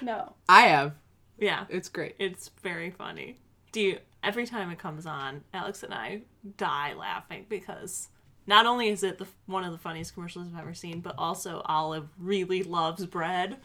No. 0.02 0.35
I 0.48 0.62
have. 0.62 0.94
Yeah. 1.38 1.66
It's 1.68 1.88
great. 1.88 2.16
It's 2.18 2.50
very 2.62 2.90
funny. 2.90 3.38
Do 3.72 3.81
you 3.81 3.98
every 4.22 4.46
time 4.46 4.70
it 4.70 4.78
comes 4.78 5.07
on, 5.07 5.42
Alex 5.54 5.83
and 5.83 5.94
I 5.94 6.22
die 6.57 6.94
laughing 6.94 7.46
because 7.48 8.09
not 8.49 8.67
only 8.67 8.89
is 8.89 9.05
it 9.05 9.19
the 9.19 9.27
one 9.47 9.63
of 9.63 9.71
the 9.71 9.79
funniest 9.79 10.15
commercials 10.15 10.49
I've 10.53 10.59
ever 10.61 10.75
seen, 10.75 11.01
but 11.01 11.15
also 11.19 11.63
Olive 11.67 12.09
really 12.19 12.65
loves 12.65 13.07
bread. 13.07 13.59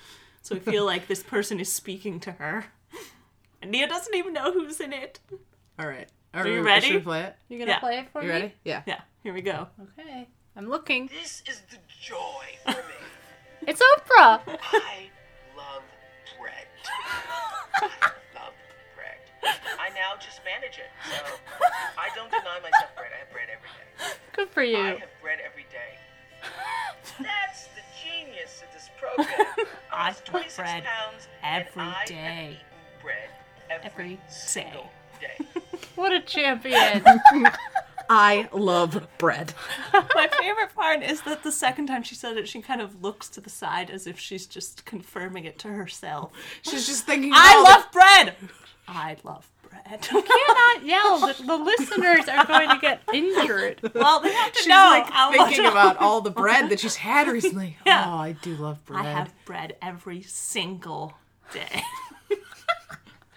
So 0.44 0.56
I 0.56 0.60
feel 0.60 0.86
like 0.94 1.08
this 1.08 1.24
person 1.24 1.60
is 1.60 1.72
speaking 1.72 2.20
to 2.20 2.34
her. 2.34 2.66
And 3.62 3.72
Nia 3.72 3.88
doesn't 3.88 4.14
even 4.14 4.34
know 4.34 4.52
who's 4.52 4.80
in 4.82 4.92
it. 4.94 5.20
All 5.80 5.88
right. 5.88 6.10
Are, 6.34 6.46
you 6.48 6.56
we- 6.56 6.60
ready? 6.60 6.88
Should 6.88 6.96
we 6.96 7.02
play 7.02 7.22
it? 7.24 7.36
You 7.48 7.58
gonna 7.60 7.72
Yeah. 7.72 7.80
play 7.80 7.98
it 8.00 8.10
for 8.12 8.22
You 8.22 8.28
me? 8.28 8.34
ready? 8.34 8.54
Yeah. 8.66 8.82
Yeah, 8.86 9.02
here 9.24 9.34
we 9.34 9.42
go. 9.42 9.68
Okay. 9.98 10.28
I'm 10.56 10.68
looking. 10.70 11.08
This 11.08 11.42
is 11.50 11.62
the 11.72 11.78
joy 12.02 12.46
for 12.66 12.72
me. 12.72 13.66
It's 13.68 13.82
Oprah. 13.82 14.42
I 14.46 15.10
love 15.58 15.84
bread. 16.40 16.68
I 19.44 19.48
love 19.48 19.62
bread. 19.64 19.78
I 19.80 19.90
now 19.90 20.16
just 20.20 20.40
manage 20.46 20.78
it, 20.80 20.90
so 21.10 21.16
I 21.98 22.10
don't 22.16 22.30
deny 22.32 22.60
myself 22.62 22.96
bread. 22.96 23.12
I 23.14 23.20
have 23.20 23.32
bread 23.32 23.48
every 23.52 23.70
day. 23.70 24.16
Good 24.36 24.50
for 24.50 24.64
you. 24.64 24.78
I 24.78 24.90
have 25.00 25.10
bread 25.22 25.40
every 25.46 25.66
day. 25.72 26.00
That's 27.22 27.68
the 27.68 27.82
genius 28.04 28.64
of 28.66 28.74
this 28.74 28.90
program. 29.00 29.68
I 29.92 30.08
lost 30.08 30.20
have 30.20 30.26
26 30.26 30.58
bread 30.58 30.84
pounds, 30.84 31.28
every 31.44 31.82
and 31.82 31.92
I. 31.92 31.94
Have 32.00 32.10
eaten 32.10 32.58
bread 33.02 33.30
every, 33.70 33.90
Every 33.90 34.20
single 34.30 34.90
day. 35.20 35.46
What 35.96 36.12
a 36.12 36.22
champion. 36.22 37.04
I 38.10 38.50
love 38.52 39.08
bread. 39.20 39.54
My 39.94 40.28
favorite 40.40 40.74
part 40.76 41.04
is 41.04 41.22
that 41.22 41.44
the 41.44 41.52
second 41.52 41.86
time 41.86 42.02
she 42.02 42.16
said 42.16 42.36
it, 42.38 42.48
she 42.48 42.62
kind 42.64 42.82
of 42.82 43.04
looks 43.04 43.30
to 43.30 43.42
the 43.42 43.50
side 43.50 43.92
as 43.92 44.08
if 44.08 44.20
she's 44.20 44.48
just 44.48 44.86
confirming 44.86 45.46
it 45.46 45.60
to 45.60 45.68
herself. 45.68 46.32
She's 46.64 46.88
just 46.88 47.06
thinking. 47.06 47.32
I 47.34 47.62
love 47.62 47.92
bread. 47.92 48.36
I 48.88 49.16
love 49.24 49.50
bread. 49.70 50.08
You 50.12 50.22
cannot 50.22 50.86
yell. 50.86 51.20
The, 51.20 51.44
the 51.46 51.58
listeners 51.58 52.28
are 52.28 52.46
going 52.46 52.70
to 52.70 52.78
get 52.80 53.02
injured. 53.14 53.82
well, 53.94 54.20
they 54.20 54.32
have 54.34 54.52
to 54.52 54.60
She's 54.60 54.68
know 54.68 54.76
like 54.92 55.10
how 55.10 55.30
much 55.32 55.50
thinking 55.50 55.66
about 55.66 55.98
all 55.98 56.22
the 56.22 56.30
bread 56.42 56.70
that 56.70 56.80
she's 56.80 56.96
had 56.96 57.28
recently. 57.28 57.78
Yeah. 57.86 58.06
Oh, 58.08 58.18
I 58.18 58.34
do 58.34 58.56
love 58.56 58.84
bread. 58.86 59.06
I 59.06 59.12
have 59.12 59.34
bread 59.46 59.76
every 59.82 60.22
single 60.22 61.14
day. 61.54 61.82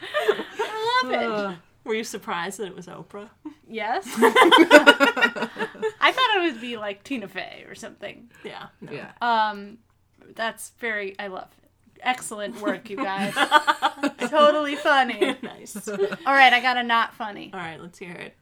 I 0.03 1.01
love 1.03 1.13
it. 1.53 1.59
Were 1.85 1.95
you 1.95 2.05
surprised 2.05 2.59
that 2.59 2.67
it 2.67 2.75
was 2.77 2.87
Oprah? 2.87 3.31
Yes. 3.69 4.05
I 4.19 6.13
thought 6.13 6.37
it 6.37 6.53
would 6.53 6.61
be 6.61 6.77
like 6.77 7.05
Tina 7.05 7.29
Fey 7.29 7.65
or 7.69 7.75
something. 7.75 8.31
Yeah. 8.45 8.67
no. 8.81 8.93
Yeah. 8.93 9.13
Um, 9.21 9.79
that's 10.35 10.71
very. 10.79 11.17
I 11.19 11.29
love 11.29 11.49
it. 11.63 11.66
Excellent 12.03 12.61
work, 12.61 12.91
you 12.91 12.97
guys. 12.97 13.35
totally 14.19 14.77
funny. 14.77 15.37
Nice. 15.43 15.89
All 15.89 15.97
right, 16.27 16.53
I 16.53 16.61
got 16.61 16.77
a 16.77 16.83
not 16.83 17.15
funny. 17.15 17.51
All 17.53 17.61
right, 17.61 17.81
let's 17.81 17.99
hear 17.99 18.13
it. 18.13 18.35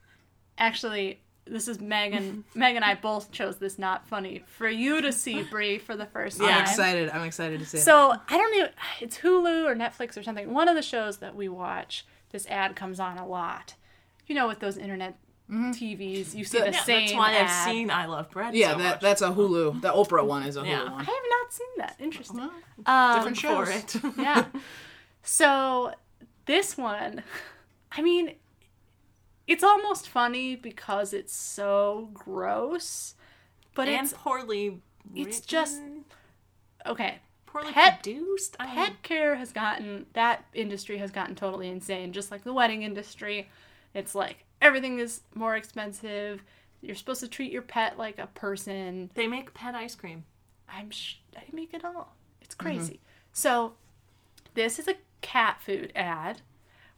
Actually, 0.59 1.21
this 1.47 1.69
is 1.69 1.81
Megan. 1.81 2.45
Meg 2.55 2.77
and 2.77 2.85
I 2.85 2.95
both 2.95 3.31
chose 3.31 3.59
this 3.59 3.79
not 3.79 4.07
funny 4.07 4.43
for 4.47 4.69
you 4.69 5.01
to 5.03 5.13
see 5.13 5.43
Bri 5.43 5.79
for 5.79 5.97
the 5.97 6.07
first 6.07 6.39
time. 6.39 6.49
I'm 6.49 6.63
excited. 6.63 7.11
I'm 7.11 7.23
excited 7.23 7.61
to 7.61 7.67
see 7.67 7.79
it. 7.79 7.83
So 7.83 8.13
I 8.29 8.37
don't 8.37 8.59
know. 8.59 8.69
It's 9.01 9.19
Hulu 9.19 9.65
or 9.65 9.75
Netflix 9.75 10.17
or 10.17 10.23
something. 10.23 10.53
One 10.53 10.69
of 10.69 10.77
the 10.77 10.83
shows 10.83 11.19
that 11.19 11.35
we 11.35 11.49
watch, 11.49 12.07
this 12.31 12.47
ad 12.47 12.77
comes 12.77 12.99
on 13.01 13.19
a 13.19 13.27
lot. 13.27 13.75
You 14.27 14.35
know, 14.35 14.49
with 14.49 14.61
those 14.61 14.79
internet 14.79 15.19
TVs, 15.51 16.35
you 16.35 16.45
see 16.45 16.59
the 16.59 16.71
Yeah, 16.73 16.83
same. 16.83 17.01
that's 17.07 17.15
why 17.15 17.33
ad. 17.35 17.47
I've 17.47 17.65
seen 17.73 17.91
I 17.91 18.07
Love 18.07 18.31
Bread. 18.31 18.55
yeah, 18.55 18.73
so 18.73 18.79
that 18.79 18.91
much. 18.95 19.01
that's 19.03 19.23
a 19.23 19.29
Hulu. 19.31 19.81
The 19.83 19.93
Oprah 19.93 20.25
one 20.27 20.43
is 20.45 20.57
a 20.57 20.63
Hulu 20.63 20.67
Yeah. 20.69 20.85
I 20.91 21.03
have 21.03 21.09
not 21.09 21.53
seen 21.53 21.67
that. 21.79 21.97
Interesting. 21.99 22.39
Well, 22.39 22.51
Um, 22.87 23.33
different 23.33 23.39
for 23.39 23.71
it. 23.71 24.17
yeah. 24.19 24.47
So 25.23 25.93
this 26.47 26.77
one, 26.77 27.23
I 27.93 28.01
mean, 28.03 28.35
it's 29.47 29.63
almost 29.63 30.09
funny 30.09 30.57
because 30.57 31.13
it's 31.13 31.35
so 31.35 32.11
gross, 32.15 33.15
but 33.75 33.89
and 33.89 34.05
it's 34.07 34.15
poorly. 34.15 34.81
it's 35.15 35.41
just- 35.41 35.81
okay. 36.87 37.19
poorly 37.47 37.73
pet- 37.73 38.03
produced. 38.03 38.57
I 38.59 38.67
mean, 38.67 38.75
Pet 38.75 39.03
care 39.03 39.35
has 39.37 39.53
gotten 39.53 40.07
that 40.15 40.45
industry 40.55 40.97
has 40.99 41.11
gotten 41.11 41.35
totally 41.35 41.69
insane, 41.69 42.13
just 42.13 42.31
like 42.31 42.45
the 42.45 42.53
wedding 42.55 42.83
industry. 42.83 43.49
It's 43.93 44.15
like 44.15 44.44
everything 44.65 44.99
is 44.99 45.21
more 45.35 45.55
expensive. 45.55 46.43
You're 46.81 46.97
supposed 46.97 47.21
to 47.21 47.29
treat 47.29 47.53
your 47.53 47.63
pet 47.63 47.99
like 47.99 48.19
a 48.19 48.27
person. 48.27 49.11
they 49.15 49.27
make 49.29 49.55
pet 49.55 49.75
ice 49.75 49.95
cream. 49.95 50.25
I'm 50.69 50.91
sh- 50.91 51.21
I 51.37 51.45
make 51.53 51.75
it 51.75 51.85
all. 51.85 52.17
It's 52.41 52.55
mm-hmm. 52.55 52.67
crazy. 52.67 53.01
So, 53.33 53.75
this 54.55 54.79
is 54.79 54.89
a 54.89 54.97
cat 55.21 55.61
food 55.61 55.93
ad 55.95 56.41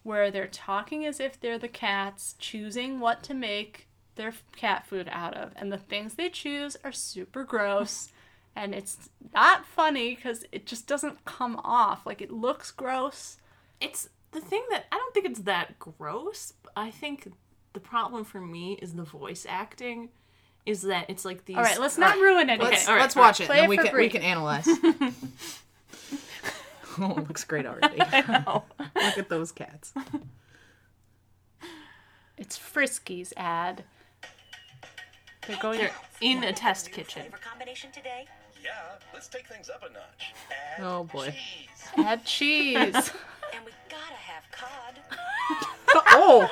where 0.03 0.31
they're 0.31 0.47
talking 0.47 1.05
as 1.05 1.19
if 1.19 1.39
they're 1.39 1.59
the 1.59 1.69
cats, 1.69 2.37
choosing 2.39 3.01
what 3.01 3.23
to 3.25 3.35
make 3.35 3.89
their 4.15 4.33
cat 4.55 4.87
food 4.87 5.09
out 5.11 5.35
of, 5.35 5.53
and 5.57 5.73
the 5.73 5.79
things 5.79 6.15
they 6.15 6.29
choose 6.29 6.77
are 6.85 6.93
super 6.93 7.45
gross. 7.45 8.11
And 8.59 8.75
it's 8.75 9.11
not 9.35 9.67
funny 9.67 10.15
because 10.15 10.47
it 10.51 10.65
just 10.65 10.87
doesn't 10.87 11.27
come 11.27 11.61
off. 11.63 12.07
Like 12.07 12.23
it 12.23 12.31
looks 12.31 12.71
gross. 12.71 13.37
It's 13.83 14.09
the 14.33 14.41
thing 14.41 14.65
that 14.71 14.87
I 14.91 14.97
don't 14.97 15.13
think 15.13 15.27
it's 15.27 15.41
that 15.41 15.79
gross. 15.79 16.55
I 16.75 16.91
think 16.91 17.31
the 17.77 17.81
problem 17.81 18.25
for 18.25 18.41
me 18.41 18.79
is 18.81 18.95
the 18.95 19.03
voice 19.03 19.45
acting. 19.47 20.09
Is 20.65 20.81
that 20.83 21.11
it's 21.11 21.27
like 21.27 21.45
these. 21.45 21.57
All 21.59 21.63
right, 21.63 21.79
let's 21.79 21.99
not 21.99 22.17
ruin 22.17 22.49
it. 22.49 22.59
Let's, 22.59 22.89
all 22.89 22.95
right, 22.95 23.03
let's 23.03 23.15
all 23.15 23.23
right. 23.23 23.29
watch 23.29 23.41
it, 23.43 23.51
and 23.51 23.69
we 23.69 23.77
can 23.77 23.93
Bri. 23.93 24.05
we 24.05 24.09
can 24.09 24.23
analyze. 24.23 24.67
oh, 26.99 27.19
it 27.19 27.29
looks 27.29 27.45
great 27.45 27.67
already. 27.67 27.99
Look 27.99 29.19
at 29.19 29.29
those 29.29 29.53
cats. 29.53 29.93
It's 32.39 32.59
Friskies 32.59 33.35
ad. 33.37 33.85
They're 35.47 35.59
going 35.61 35.79
They're 35.79 35.93
in 36.23 36.43
a 36.45 36.55
test 36.55 36.91
kitchen. 36.93 37.27
Flavor 38.67 38.89
combination 38.89 38.91
today? 38.91 38.99
Yeah, 38.99 38.99
let's 39.15 39.29
take 39.29 39.47
things 39.47 39.71
up 39.71 39.83
a 39.83 39.93
notch. 39.93 40.35
Add 40.79 40.85
Oh, 40.85 41.05
boy. 41.05 41.27
cheese. 41.31 41.89
add 42.07 42.25
cheese. 42.25 43.13
And 43.55 43.65
we 43.65 43.71
gotta 43.89 44.15
have 44.15 44.43
cod. 44.51 44.99
Oh, 46.19 46.51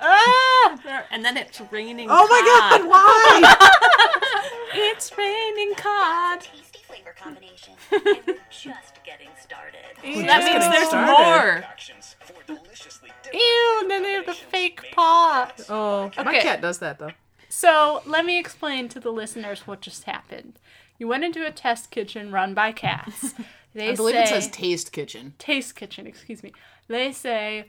ah! 0.00 1.04
And 1.10 1.24
then 1.24 1.36
it's 1.38 1.60
raining. 1.72 2.08
Cod. 2.08 2.18
Oh 2.20 2.26
my 2.28 2.68
cod. 2.70 2.80
God! 2.82 2.88
Why? 2.90 4.50
It's 4.74 5.16
raining 5.16 5.74
cod. 5.76 6.40
Tasty 6.42 6.78
flavor 6.86 7.14
combination. 7.18 7.72
and 7.90 8.02
we're 8.26 8.36
just 8.50 9.02
getting 9.04 9.28
started. 9.42 9.80
that 10.26 10.44
means 10.44 10.64
there's 10.70 10.88
started. 10.88 11.06
more. 11.10 11.64
Actions 11.64 12.14
for 12.20 12.34
deliciously 12.46 13.10
Ew, 13.32 13.78
and 13.80 13.90
then 13.90 14.02
they 14.02 14.12
have 14.12 14.26
the 14.26 14.34
fake 14.34 14.82
paw. 14.92 15.50
Oh, 15.70 16.10
my 16.22 16.38
cat 16.40 16.60
does 16.60 16.78
that 16.80 16.98
though. 16.98 17.12
So 17.48 18.02
let 18.04 18.24
me 18.26 18.38
explain 18.38 18.88
to 18.90 19.00
the 19.00 19.10
listeners 19.10 19.66
what 19.66 19.80
just 19.80 20.04
happened. 20.04 20.58
You 20.98 21.08
went 21.08 21.24
into 21.24 21.46
a 21.46 21.50
test 21.50 21.90
kitchen 21.90 22.32
run 22.32 22.54
by 22.54 22.72
cats. 22.72 23.34
They 23.74 23.90
I 23.90 23.94
believe 23.94 24.14
say, 24.14 24.22
it 24.22 24.28
says 24.28 24.48
Taste 24.48 24.90
Kitchen. 24.90 25.34
taste 25.38 25.76
kitchen, 25.76 26.06
excuse 26.06 26.42
me. 26.42 26.54
They 26.88 27.12
say, 27.12 27.66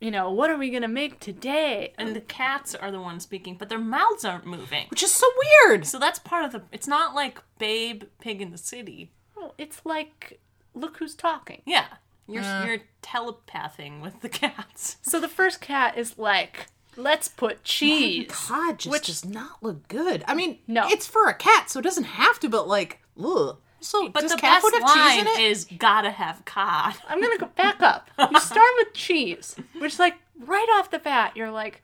you 0.00 0.10
know, 0.10 0.32
what 0.32 0.50
are 0.50 0.58
we 0.58 0.68
gonna 0.68 0.88
make 0.88 1.20
today? 1.20 1.92
And 1.96 2.16
the 2.16 2.20
cats 2.20 2.74
are 2.74 2.90
the 2.90 3.00
ones 3.00 3.22
speaking, 3.22 3.54
but 3.56 3.68
their 3.68 3.78
mouths 3.78 4.24
aren't 4.24 4.46
moving. 4.46 4.86
Which 4.90 5.04
is 5.04 5.12
so 5.12 5.28
weird. 5.68 5.86
So 5.86 6.00
that's 6.00 6.18
part 6.18 6.44
of 6.44 6.50
the. 6.50 6.62
It's 6.72 6.88
not 6.88 7.14
like 7.14 7.40
Babe 7.60 8.02
Pig 8.20 8.42
in 8.42 8.50
the 8.50 8.58
City. 8.58 9.12
Well, 9.36 9.54
it's 9.58 9.82
like, 9.84 10.40
look 10.74 10.96
who's 10.96 11.14
talking. 11.14 11.62
Yeah, 11.66 11.86
you're 12.26 12.42
uh. 12.42 12.66
you're 12.66 12.78
telepathing 13.00 14.00
with 14.00 14.22
the 14.22 14.28
cats. 14.40 14.96
So 15.02 15.20
the 15.20 15.28
first 15.28 15.60
cat 15.60 15.96
is 15.96 16.18
like, 16.18 16.66
let's 16.96 17.28
put 17.28 17.64
cheese. 17.64 18.28
Cod 18.30 18.78
just 18.78 18.90
Which- 18.92 19.06
does 19.06 19.24
not 19.24 19.62
look 19.62 19.88
good. 19.88 20.24
I 20.26 20.34
mean, 20.34 20.58
No. 20.66 20.88
it's 20.88 21.06
for 21.06 21.26
a 21.28 21.34
cat, 21.34 21.70
so 21.70 21.80
it 21.80 21.82
doesn't 21.82 22.04
have 22.04 22.38
to. 22.40 22.48
But 22.48 22.68
like, 22.68 23.00
ugh. 23.22 23.58
So 23.80 24.08
But 24.10 24.20
does 24.20 24.30
the 24.32 24.36
cat 24.38 24.62
best 24.62 24.64
food 24.74 24.80
have 24.82 24.92
cheese 24.94 25.02
line 25.02 25.20
in 25.20 25.26
it? 25.26 25.40
is 25.50 25.66
gotta 25.78 26.10
have 26.12 26.44
cod. 26.44 26.94
I'm 27.08 27.20
gonna 27.20 27.36
go 27.38 27.46
back 27.46 27.82
up. 27.82 28.08
You 28.30 28.38
start 28.40 28.70
with 28.78 28.94
cheese, 28.94 29.56
which 29.78 29.98
like 29.98 30.14
right 30.38 30.68
off 30.78 30.90
the 30.90 31.00
bat, 31.00 31.36
you're 31.36 31.50
like, 31.50 31.82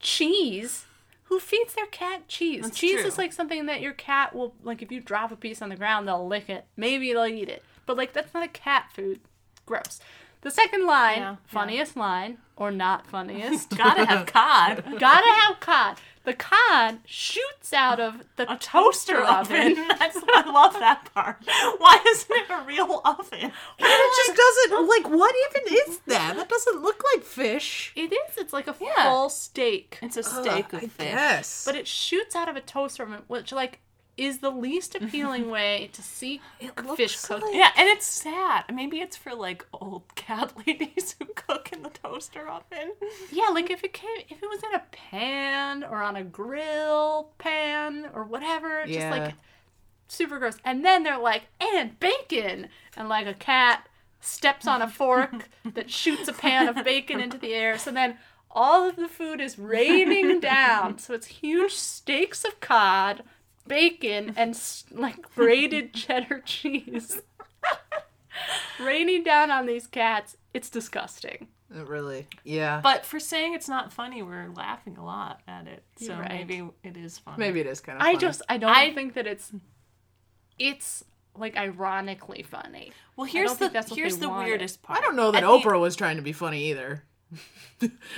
cheese. 0.00 0.86
Who 1.28 1.40
feeds 1.40 1.74
their 1.74 1.86
cat 1.86 2.28
cheese? 2.28 2.62
That's 2.64 2.78
cheese 2.78 3.00
true. 3.00 3.08
is 3.08 3.18
like 3.18 3.32
something 3.32 3.66
that 3.66 3.80
your 3.80 3.92
cat 3.94 4.34
will 4.34 4.54
like. 4.62 4.82
If 4.82 4.92
you 4.92 5.00
drop 5.00 5.32
a 5.32 5.36
piece 5.36 5.60
on 5.62 5.68
the 5.70 5.76
ground, 5.76 6.06
they'll 6.06 6.26
lick 6.26 6.48
it. 6.48 6.66
Maybe 6.76 7.12
they'll 7.12 7.26
eat 7.26 7.48
it, 7.48 7.64
but 7.86 7.96
like 7.96 8.12
that's 8.12 8.32
not 8.34 8.44
a 8.44 8.48
cat 8.48 8.90
food. 8.94 9.20
Gross. 9.66 10.00
The 10.44 10.50
second 10.50 10.86
line, 10.86 11.18
Yeah, 11.18 11.36
funniest 11.46 11.96
line 11.96 12.38
or 12.56 12.70
not 12.70 13.06
funniest, 13.06 13.70
Gotta 13.76 14.04
have 14.06 14.26
cod. 14.26 14.84
gotta 15.00 15.40
have 15.40 15.58
cod. 15.58 15.96
The 16.24 16.32
cod 16.34 17.00
shoots 17.04 17.72
out 17.74 17.98
of 18.00 18.22
the 18.36 18.50
A 18.50 18.56
toaster 18.56 19.20
oven. 19.20 19.74
That's 19.98 20.16
I 20.28 20.50
love 20.50 20.72
that 20.74 21.12
part. 21.12 21.36
Why 21.78 21.98
isn't 22.08 22.30
it 22.30 22.50
a 22.50 22.62
real 22.64 23.02
oven? 23.04 23.52
It 23.78 24.26
just 24.26 24.36
doesn't 24.70 24.88
like 24.88 25.08
what 25.10 25.34
even 25.50 25.76
is 25.88 25.98
that? 26.06 26.36
That 26.36 26.48
doesn't 26.48 26.80
look 26.82 27.02
like 27.14 27.24
fish. 27.24 27.92
It 27.96 28.10
is. 28.12 28.36
It's 28.38 28.52
like 28.54 28.68
a 28.68 28.76
Yeah. 28.80 29.10
full 29.10 29.28
steak, 29.28 29.98
It's 30.00 30.16
a 30.16 30.22
steak 30.22 30.66
Ugh, 30.72 30.74
of 30.74 30.84
I 30.84 30.86
fish. 30.88 31.12
guess. 31.12 31.64
but 31.66 31.74
it 31.74 31.86
shoots 31.88 32.34
out 32.36 32.48
of 32.48 32.56
a 32.56 32.60
toaster 32.62 33.02
oven, 33.02 33.22
which 33.26 33.52
like 33.52 33.80
is 34.16 34.38
the 34.38 34.50
least 34.50 34.94
appealing 35.00 35.50
way 35.50 35.90
to 35.92 36.02
see 36.02 36.40
fish 36.96 37.20
cooked. 37.20 37.42
like- 37.44 37.54
Yeah, 37.54 37.70
and 37.76 37.88
it's 37.88 38.06
sad. 38.06 38.64
Maybe 38.72 39.00
it's 39.00 39.16
for 39.16 39.34
like 39.34 39.66
old 39.72 40.02
cat 40.14 40.52
ladies 40.66 41.16
who 41.18 41.26
cook 41.34 41.70
in 41.72 41.82
the 41.82 41.90
toaster 41.90 42.48
oven. 42.48 42.92
Yeah, 43.32 43.48
like 43.48 43.70
if 43.70 43.82
it 43.84 43.92
came, 43.92 44.22
if 44.28 44.42
it 44.42 44.48
was 44.48 44.62
in 44.62 44.74
a 44.74 44.82
pan 44.92 45.82
or 45.84 46.02
on 46.02 46.16
a 46.16 46.24
grill 46.24 47.30
pan 47.38 48.08
or 48.14 48.24
whatever, 48.24 48.84
just 48.86 48.98
Yeah. 48.98 49.10
like 49.10 49.34
super 50.08 50.38
gross. 50.38 50.56
And 50.64 50.84
then 50.84 51.02
they're 51.02 51.18
like, 51.18 51.44
and 51.60 51.98
bacon, 51.98 52.68
and 52.96 53.08
like 53.08 53.26
a 53.26 53.34
cat 53.34 53.88
steps 54.20 54.66
on 54.66 54.80
a 54.80 54.88
fork 54.88 55.48
that 55.74 55.90
shoots 55.90 56.28
a 56.28 56.32
pan 56.32 56.68
of 56.68 56.84
bacon 56.84 57.20
into 57.20 57.36
the 57.38 57.52
air. 57.52 57.78
So 57.78 57.90
then 57.90 58.16
all 58.50 58.88
of 58.88 58.94
the 58.96 59.08
food 59.08 59.40
is 59.40 59.58
raining 59.58 60.38
down. 60.40 60.98
So 60.98 61.12
it's 61.14 61.26
huge 61.26 61.72
steaks 61.72 62.44
of 62.44 62.60
cod, 62.60 63.22
bacon, 63.66 64.34
and 64.36 64.58
like 64.90 65.22
grated 65.34 65.94
cheddar 65.94 66.40
cheese. 66.44 67.20
raining 68.80 69.22
down 69.22 69.50
on 69.50 69.66
these 69.66 69.86
cats. 69.86 70.36
It's 70.52 70.70
disgusting. 70.70 71.48
It 71.74 71.88
really, 71.88 72.28
yeah. 72.44 72.80
But 72.80 73.04
for 73.04 73.18
saying 73.18 73.54
it's 73.54 73.68
not 73.68 73.92
funny, 73.92 74.22
we're 74.22 74.50
laughing 74.54 74.96
a 74.96 75.04
lot 75.04 75.40
at 75.48 75.66
it. 75.66 75.82
So 75.96 76.14
right. 76.14 76.28
maybe 76.30 76.68
it 76.84 76.96
is 76.96 77.18
funny. 77.18 77.38
Maybe 77.38 77.60
it 77.60 77.66
is 77.66 77.80
kind 77.80 77.98
of. 78.00 78.06
I 78.06 78.14
just 78.16 78.42
I 78.48 78.58
don't 78.58 78.70
I- 78.70 78.92
think 78.94 79.14
that 79.14 79.26
it's 79.26 79.50
it's 80.58 81.04
like 81.36 81.56
ironically 81.56 82.42
funny. 82.42 82.92
Well, 83.16 83.24
here's 83.26 83.50
don't 83.50 83.58
think 83.58 83.72
the 83.72 83.78
that's 83.78 83.90
what 83.90 83.98
here's 83.98 84.18
the 84.18 84.28
wanted. 84.28 84.46
weirdest 84.46 84.82
part. 84.82 84.98
I 84.98 85.02
don't 85.02 85.16
know 85.16 85.32
that 85.32 85.42
At 85.42 85.46
the- 85.48 85.58
Oprah 85.68 85.80
was 85.80 85.96
trying 85.96 86.16
to 86.16 86.22
be 86.22 86.32
funny 86.32 86.70
either. 86.70 87.02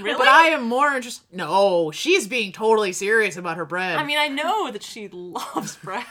Really? 0.00 0.18
But 0.18 0.28
I 0.28 0.48
am 0.48 0.62
more 0.64 0.92
interested. 0.94 1.24
No, 1.32 1.90
she's 1.90 2.28
being 2.28 2.52
totally 2.52 2.92
serious 2.92 3.36
about 3.36 3.56
her 3.56 3.64
bread. 3.64 3.96
I 3.96 4.04
mean, 4.04 4.18
I 4.18 4.28
know 4.28 4.70
that 4.70 4.82
she 4.82 5.08
loves 5.08 5.76
bread, 5.82 6.04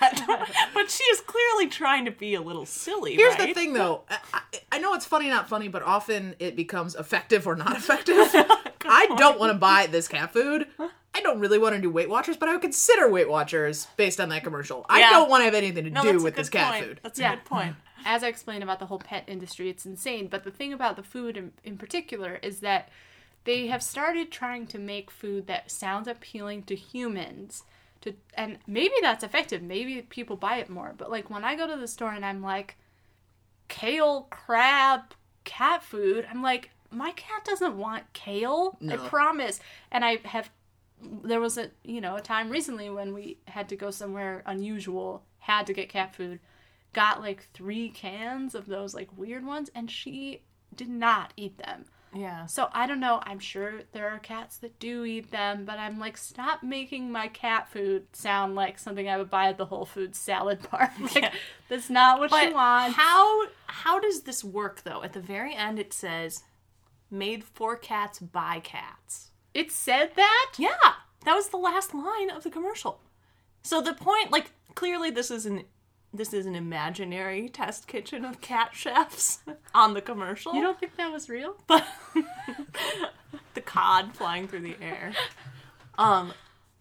but 0.74 0.90
she 0.92 1.04
is 1.06 1.22
clearly 1.22 1.68
trying 1.68 2.06
to 2.06 2.12
be 2.12 2.36
a 2.36 2.42
little 2.42 2.66
silly. 2.66 3.16
Here's 3.16 3.38
right? 3.38 3.48
the 3.50 3.54
thing, 3.54 3.72
though. 3.74 4.02
I, 4.34 4.42
I- 4.74 4.80
know 4.80 4.94
it's 4.94 5.06
funny, 5.06 5.30
not 5.30 5.48
funny, 5.48 5.68
but 5.70 5.84
often 5.84 6.36
it 6.40 6.56
becomes 6.56 6.96
effective 6.96 7.48
or 7.48 7.56
not 7.56 7.78
effective. 7.78 8.18
I 8.86 9.08
don't 9.18 9.40
want 9.40 9.52
to 9.54 9.58
buy 9.58 9.88
this 9.90 10.08
cat 10.08 10.34
food. 10.34 10.68
I 11.14 11.22
don't 11.22 11.40
really 11.40 11.58
want 11.58 11.76
to 11.76 11.82
do 11.82 11.90
Weight 11.90 12.10
Watchers, 12.10 12.36
but 12.38 12.50
I 12.50 12.52
would 12.54 12.62
consider 12.62 13.10
Weight 13.10 13.30
Watchers 13.30 13.88
based 13.96 14.20
on 14.20 14.30
that 14.30 14.44
commercial. 14.44 14.86
I 14.90 15.10
don't 15.12 15.30
want 15.30 15.42
to 15.42 15.46
have 15.46 15.54
anything 15.56 15.86
to 15.86 15.90
No, 15.92 16.04
do 16.04 16.22
with 16.22 16.36
this 16.36 16.50
cat 16.50 16.74
point. 16.74 16.86
food. 16.86 17.00
That's 17.04 17.20
a 17.20 17.22
Yeah. 17.22 17.36
good 17.36 17.46
point. 17.46 17.76
As 18.06 18.24
I 18.24 18.28
explained 18.28 18.64
about 18.64 18.80
the 18.80 18.86
whole 18.86 19.00
pet 19.00 19.24
industry, 19.28 19.68
it's 19.68 19.86
insane. 19.86 20.28
But 20.28 20.44
the 20.44 20.52
thing 20.52 20.72
about 20.72 20.96
the 20.96 21.04
food 21.04 21.36
in, 21.36 21.52
in 21.64 21.78
particular 21.78 22.40
is 22.44 22.60
that 22.60 22.90
they 23.46 23.68
have 23.68 23.82
started 23.82 24.32
trying 24.32 24.68
to 24.68 24.80
make 24.80 25.10
food 25.10 25.48
that 25.48 25.72
sounds 25.72 26.08
appealing 26.08 26.64
to 26.64 26.76
humans. 26.76 27.64
To 28.02 28.14
and 28.36 28.60
maybe 28.68 28.94
that's 29.02 29.24
effective. 29.24 29.64
Maybe 29.64 30.04
people 30.04 30.36
buy 30.36 30.58
it 30.58 30.70
more. 30.70 30.94
But 30.96 31.10
like 31.10 31.30
when 31.30 31.44
I 31.44 31.56
go 31.56 31.68
to 31.68 31.76
the 31.76 31.88
store 31.88 32.12
and 32.12 32.24
I'm 32.24 32.44
like, 32.44 32.78
kale, 33.68 34.28
crab, 34.30 35.02
cat 35.44 35.84
food, 35.84 36.28
I'm 36.30 36.44
like, 36.44 36.70
my 36.92 37.12
cat 37.12 37.44
doesn't 37.44 37.78
want 37.78 38.14
kale. 38.14 38.78
I 38.88 38.98
promise. 38.98 39.60
And 39.92 40.06
I 40.06 40.20
have 40.26 40.50
there 41.02 41.40
was 41.40 41.58
a 41.58 41.72
you 41.84 42.02
know 42.02 42.16
a 42.16 42.22
time 42.22 42.50
recently 42.50 42.90
when 42.90 43.14
we 43.14 43.38
had 43.48 43.70
to 43.70 43.76
go 43.76 43.92
somewhere 43.92 44.44
unusual, 44.46 45.24
had 45.40 45.68
to 45.68 45.74
get 45.74 45.90
cat 45.90 46.16
food, 46.16 46.40
got 46.96 47.22
like 47.22 47.48
three 47.54 47.90
cans 47.90 48.56
of 48.56 48.66
those 48.66 48.96
like 48.96 49.10
weird 49.16 49.46
ones, 49.46 49.70
and 49.76 49.92
she 49.92 50.42
did 50.76 50.90
not 50.90 51.32
eat 51.38 51.58
them. 51.60 51.86
Yeah. 52.14 52.46
So 52.46 52.70
I 52.72 52.88
don't 52.88 53.02
know. 53.02 53.20
I'm 53.26 53.40
sure 53.40 53.82
there 53.92 54.10
are 54.10 54.20
cats 54.20 54.58
that 54.60 54.80
do 54.80 55.04
eat 55.04 55.32
them, 55.32 55.66
but 55.66 55.78
I'm 55.78 56.00
like, 56.00 56.16
stop 56.18 56.64
making 56.64 57.12
my 57.12 57.28
cat 57.28 57.68
food 57.70 58.06
sound 58.14 58.56
like 58.56 58.80
something 58.80 59.10
I 59.10 59.18
would 59.18 59.30
buy 59.30 59.50
at 59.50 59.58
the 59.58 59.66
Whole 59.66 59.86
Foods 59.86 60.18
salad 60.18 60.60
bar. 60.72 60.92
Like, 61.02 61.16
Yeah. 61.16 61.34
that's 61.68 61.90
not 61.90 62.20
what 62.20 62.30
But 62.32 62.54
wants. 62.54 62.96
how 62.96 63.48
how 63.68 64.00
does 64.00 64.22
this 64.22 64.44
work 64.46 64.84
though? 64.84 65.04
At 65.04 65.12
the 65.14 65.20
very 65.20 65.54
end, 65.54 65.78
it 65.78 65.92
says, 65.94 66.44
"Made 67.12 67.44
for 67.44 67.76
cats 67.76 68.20
by 68.20 68.62
cats." 68.62 69.32
it 69.54 69.72
said 69.72 70.12
that. 70.16 70.54
Yeah, 70.58 70.94
that 71.26 71.34
was 71.36 71.48
the 71.50 71.58
last 71.58 71.94
line 71.94 72.30
of 72.30 72.44
the 72.44 72.50
commercial. 72.50 73.00
So 73.64 73.82
the 73.82 73.94
point, 73.94 74.30
like, 74.32 74.52
clearly 74.76 75.10
this 75.12 75.32
is 75.32 75.46
an 75.46 75.64
this 76.18 76.34
is 76.34 76.46
an 76.46 76.56
imaginary 76.56 77.50
test 77.50 77.88
kitchen 77.88 78.26
of 78.26 78.42
cat 78.42 78.70
chefs 78.74 79.40
on 79.74 79.94
the 79.94 80.02
commercial. 80.02 80.54
You 80.54 80.62
don't 80.62 80.80
think 80.80 80.96
that 80.98 81.12
was 81.12 81.30
real? 81.30 81.56
but 81.68 81.86
the 83.54 83.62
cod 83.62 84.16
flying 84.16 84.48
through 84.48 84.62
the 84.62 84.76
air. 84.82 85.14
Um, 85.98 86.34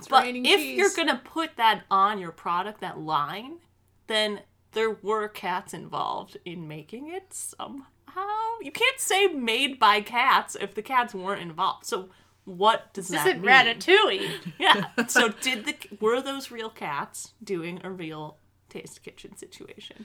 but 0.08 0.24
raining 0.24 0.46
if 0.46 0.58
cheese. 0.60 0.78
you're 0.78 0.90
gonna 0.96 1.20
put 1.24 1.56
that 1.56 1.82
on 1.90 2.18
your 2.18 2.32
product, 2.32 2.80
that 2.80 2.98
line, 2.98 3.58
then 4.06 4.40
there 4.72 4.90
were 4.90 5.28
cats 5.28 5.72
involved 5.72 6.36
in 6.44 6.66
making 6.68 7.08
it 7.08 7.32
somehow. 7.32 7.84
You 8.60 8.72
can't 8.72 8.98
say 9.00 9.28
made 9.28 9.78
by 9.78 10.00
cats 10.00 10.56
if 10.60 10.74
the 10.74 10.82
cats 10.82 11.14
weren't 11.14 11.42
involved. 11.42 11.86
So 11.86 12.08
what 12.44 12.92
does 12.92 13.08
This 13.08 13.22
that 13.22 13.40
mean? 13.40 13.50
Ratatouille. 13.50 14.52
Yeah. 14.58 14.86
So 15.08 15.28
did 15.28 15.64
the 15.66 15.76
were 16.00 16.20
those 16.20 16.50
real 16.50 16.70
cats 16.70 17.32
doing 17.42 17.80
a 17.84 17.90
real 17.90 18.36
taste 18.80 19.02
kitchen 19.02 19.36
situation? 19.36 20.04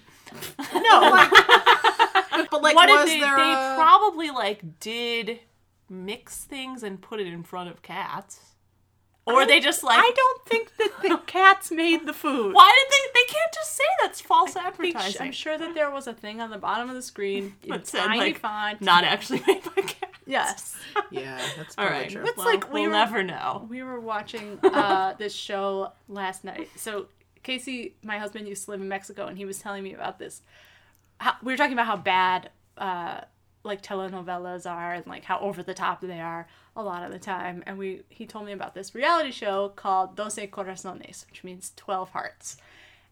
No, 0.74 1.00
like, 1.12 1.30
but 2.52 2.62
like, 2.62 2.76
what 2.76 2.90
was 2.90 3.06
did 3.06 3.16
they? 3.16 3.20
there 3.20 3.36
They 3.36 3.52
a- 3.52 3.74
probably 3.78 4.30
like 4.30 4.80
did 4.80 5.40
mix 5.90 6.44
things 6.44 6.84
and 6.84 7.02
put 7.02 7.20
it 7.20 7.28
in 7.28 7.44
front 7.44 7.70
of 7.70 7.82
cats, 7.82 8.40
or 9.26 9.46
they 9.46 9.60
just 9.60 9.84
like. 9.84 9.98
I 10.00 10.12
don't 10.16 10.46
think 10.46 10.76
that 10.78 10.92
the 11.02 11.18
cats 11.28 11.72
made 11.72 12.06
the 12.08 12.14
food. 12.14 12.54
Why 12.54 12.74
did 12.84 12.92
they? 12.94 13.20
They 13.22 13.34
can't 13.34 13.54
just 13.54 13.76
say 13.76 13.84
that's 14.02 14.22
false 14.22 14.56
I 14.56 14.70
think- 14.72 14.96
advertising. 14.96 15.22
I'm 15.28 15.32
sure 15.32 15.58
that 15.58 15.74
there 15.76 15.92
was 15.92 16.08
a 16.08 16.14
thing 16.14 16.40
on 16.42 16.50
the 16.50 16.58
bottom 16.58 16.90
of 16.90 16.96
the 16.96 17.02
screen 17.02 17.56
in 17.64 17.70
That 17.70 17.88
said, 17.88 18.06
tiny 18.06 18.20
like, 18.20 18.40
font. 18.40 18.82
Not 18.82 19.04
actually 19.04 19.42
made 19.48 19.64
by 19.64 19.82
cats. 19.82 20.20
yes. 20.26 20.76
Yeah, 21.12 21.40
that's 21.58 21.76
all 21.78 21.86
right. 21.86 22.12
probably 22.12 22.16
true. 22.16 22.24
It's 22.28 22.38
well, 22.38 22.46
like 22.46 22.72
we 22.74 22.82
we'll 22.82 22.90
were- 22.92 22.96
never 22.96 23.24
know. 23.24 23.66
We 23.70 23.84
were 23.84 24.00
watching 24.00 24.60
uh, 24.64 25.14
this 25.18 25.34
show 25.34 25.92
last 26.08 26.44
night. 26.44 26.70
So 26.76 27.08
Casey, 27.44 27.96
my 28.04 28.18
husband, 28.18 28.48
used 28.48 28.66
to 28.66 28.72
live 28.72 28.82
in 28.82 28.88
Mexico, 28.88 29.28
and 29.28 29.38
he 29.38 29.46
was 29.46 29.60
telling 29.60 29.84
me 29.84 29.94
about 29.94 30.20
this. 30.20 30.42
How, 31.20 31.36
we 31.44 31.54
were 31.54 31.58
talking 31.58 31.74
about 31.74 31.86
how 31.86 31.98
bad, 31.98 32.50
uh, 32.78 33.22
like 33.64 33.82
telenovelas 33.82 34.70
are, 34.70 34.94
and 34.94 35.06
like 35.08 35.26
how 35.26 35.40
over 35.40 35.62
the 35.64 35.74
top 35.74 36.02
they 36.02 36.22
are 36.22 36.48
a 36.76 36.84
lot 36.84 37.04
of 37.04 37.12
the 37.12 37.20
time. 37.20 37.64
And 37.66 37.78
we 37.78 38.04
he 38.10 38.26
told 38.26 38.46
me 38.46 38.54
about 38.54 38.74
this 38.74 38.96
reality 38.96 39.32
show 39.32 39.70
called 39.76 40.16
Doce 40.16 40.50
Corazones, 40.50 41.26
which 41.28 41.44
means 41.44 41.74
twelve 41.76 42.10
hearts, 42.12 42.58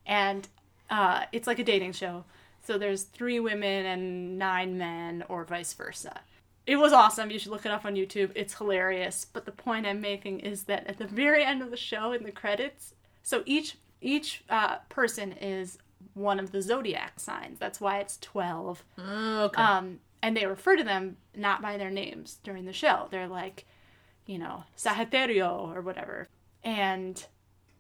and 0.06 0.48
uh, 0.90 1.26
it's 1.32 1.48
like 1.48 1.60
a 1.60 1.64
dating 1.64 1.94
show. 1.94 2.24
So 2.66 2.78
there's 2.78 3.04
three 3.04 3.40
women 3.40 3.86
and 3.86 4.38
nine 4.38 4.78
men, 4.78 5.24
or 5.30 5.44
vice 5.44 5.74
versa. 5.74 6.22
It 6.66 6.76
was 6.76 6.92
awesome. 6.92 7.32
You 7.32 7.40
should 7.40 7.52
look 7.52 7.66
it 7.66 7.72
up 7.72 7.86
on 7.86 7.96
YouTube. 7.96 8.32
It's 8.36 8.56
hilarious. 8.56 9.26
But 9.32 9.46
the 9.46 9.54
point 9.54 9.86
I'm 9.86 10.02
making 10.02 10.42
is 10.42 10.64
that 10.64 10.86
at 10.86 10.98
the 10.98 11.08
very 11.08 11.44
end 11.46 11.62
of 11.62 11.72
the 11.72 11.78
show, 11.78 12.12
in 12.12 12.24
the 12.24 12.32
credits, 12.32 12.94
so 13.24 13.42
each 13.46 13.78
each 14.02 14.44
uh, 14.50 14.78
person 14.90 15.32
is 15.34 15.78
one 16.14 16.40
of 16.40 16.52
the 16.52 16.62
zodiac 16.62 17.20
signs. 17.20 17.60
That's 17.60 17.80
why 17.82 18.00
it's 18.00 18.18
twelve. 18.18 18.84
Oh, 18.98 19.44
okay. 19.46 19.62
Um, 19.62 20.00
and 20.22 20.36
they 20.36 20.46
refer 20.46 20.76
to 20.76 20.84
them 20.84 21.18
not 21.36 21.62
by 21.62 21.78
their 21.78 21.92
names 21.92 22.40
during 22.44 22.66
the 22.66 22.74
show. 22.74 23.08
They're 23.12 23.28
like, 23.28 23.66
you 24.26 24.38
know, 24.40 24.64
Sagittario 24.76 25.76
or 25.76 25.82
whatever. 25.82 26.28
And 26.64 27.24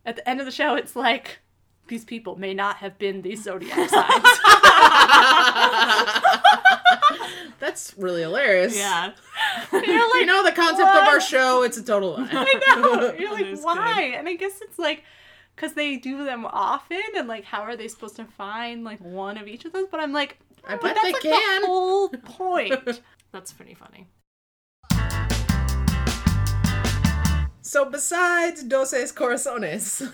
at 0.05 0.15
the 0.17 0.29
end 0.29 0.39
of 0.39 0.45
the 0.45 0.51
show, 0.51 0.75
it's 0.75 0.95
like 0.95 1.39
these 1.87 2.05
people 2.05 2.35
may 2.37 2.53
not 2.53 2.77
have 2.77 2.97
been 2.99 3.21
these 3.21 3.43
zodiac 3.43 3.89
signs. 3.89 4.39
that's 7.59 7.93
really 7.97 8.21
hilarious. 8.21 8.77
Yeah. 8.77 9.11
You're 9.71 9.81
like, 9.81 9.87
You 9.87 10.25
know 10.25 10.43
the 10.43 10.51
concept 10.51 10.89
of 10.89 11.07
our 11.07 11.19
show. 11.21 11.63
It's 11.63 11.77
a 11.77 11.83
total 11.83 12.11
lie. 12.13 12.27
I 12.31 12.75
know. 12.77 13.13
You're 13.17 13.33
like, 13.33 13.59
why? 13.63 14.13
And 14.17 14.27
I 14.27 14.35
guess 14.35 14.61
it's 14.61 14.77
like 14.77 15.03
because 15.57 15.73
they 15.73 15.97
do 15.97 16.23
them 16.23 16.45
often, 16.45 17.01
and 17.17 17.27
like, 17.27 17.43
how 17.43 17.61
are 17.61 17.75
they 17.75 17.87
supposed 17.87 18.15
to 18.17 18.25
find 18.25 18.83
like 18.83 18.99
one 19.01 19.37
of 19.37 19.47
each 19.47 19.65
of 19.65 19.73
those? 19.73 19.87
But 19.89 19.99
I'm 19.99 20.13
like, 20.13 20.37
I 20.63 20.73
but 20.75 20.83
bet 20.83 20.95
that's 20.95 21.05
they 21.07 21.11
like 21.13 21.21
can. 21.23 21.61
the 21.63 21.67
whole 21.67 22.09
point. 22.23 23.01
That's 23.31 23.51
pretty 23.51 23.73
funny. 23.73 24.07
So 27.61 27.83
besides 27.89 28.63
Doces 28.63 29.13
Corazones, 29.13 30.09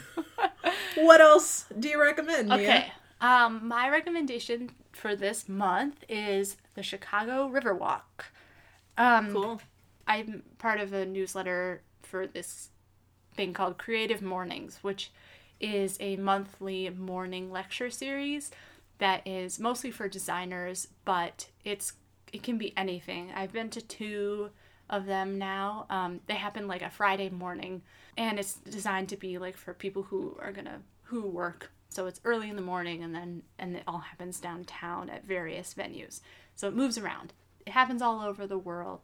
what 0.96 1.22
else 1.22 1.66
do 1.80 1.88
you 1.88 2.02
recommend? 2.02 2.50
Mia? 2.50 2.58
Okay. 2.58 2.91
Um, 3.22 3.68
my 3.68 3.89
recommendation 3.89 4.72
for 4.91 5.16
this 5.16 5.48
month 5.48 6.04
is 6.10 6.58
the 6.74 6.82
Chicago 6.84 7.48
Riverwalk. 7.50 8.02
Um, 8.98 9.32
Cool. 9.32 9.62
I'm 10.08 10.44
part 10.58 10.80
of 10.80 10.94
a 10.94 11.06
newsletter 11.06 11.84
for 12.02 12.26
this 12.28 12.70
thing 13.36 13.54
called 13.54 13.78
Creative 13.78 14.22
Mornings, 14.22 14.80
which 14.82 15.12
is 15.64 15.97
a 15.99 16.18
monthly 16.18 16.89
morning 16.89 17.51
lecture 17.51 17.89
series 17.89 18.51
that 18.99 19.26
is 19.26 19.59
mostly 19.59 19.89
for 19.89 20.07
designers, 20.07 20.89
but 21.05 21.47
it's 21.64 21.93
it 22.32 22.43
can 22.43 22.57
be 22.57 22.76
anything. 22.76 23.32
I've 23.36 23.53
been 23.53 23.70
to 23.70 23.82
two 23.82 24.49
of 24.89 25.05
them 25.05 25.38
now. 25.38 25.86
Um, 25.89 26.20
they 26.28 26.34
happen 26.34 26.68
like 26.68 26.82
a 26.82 26.89
Friday 26.89 27.30
morning, 27.30 27.82
and 28.18 28.39
it's 28.39 28.55
designed 28.55 29.09
to 29.09 29.18
be 29.18 29.38
like 29.38 29.55
for 29.55 29.74
people 29.74 30.03
who 30.03 30.38
are 30.41 30.51
gonna 30.51 30.82
who 31.03 31.22
work. 31.22 31.72
So 31.89 32.07
it's 32.07 32.20
early 32.26 32.49
in 32.49 32.55
the 32.55 32.61
morning, 32.61 33.03
and 33.03 33.16
then 33.16 33.43
and 33.57 33.76
it 33.78 33.84
all 33.88 33.99
happens 33.99 34.39
downtown 34.39 35.09
at 35.09 35.26
various 35.26 35.74
venues. 35.74 36.20
So 36.55 36.68
it 36.68 36.76
moves 36.76 36.97
around. 36.97 37.34
It 37.66 37.72
happens 37.72 38.01
all 38.01 38.22
over 38.22 38.45
the 38.45 38.57
world. 38.57 39.01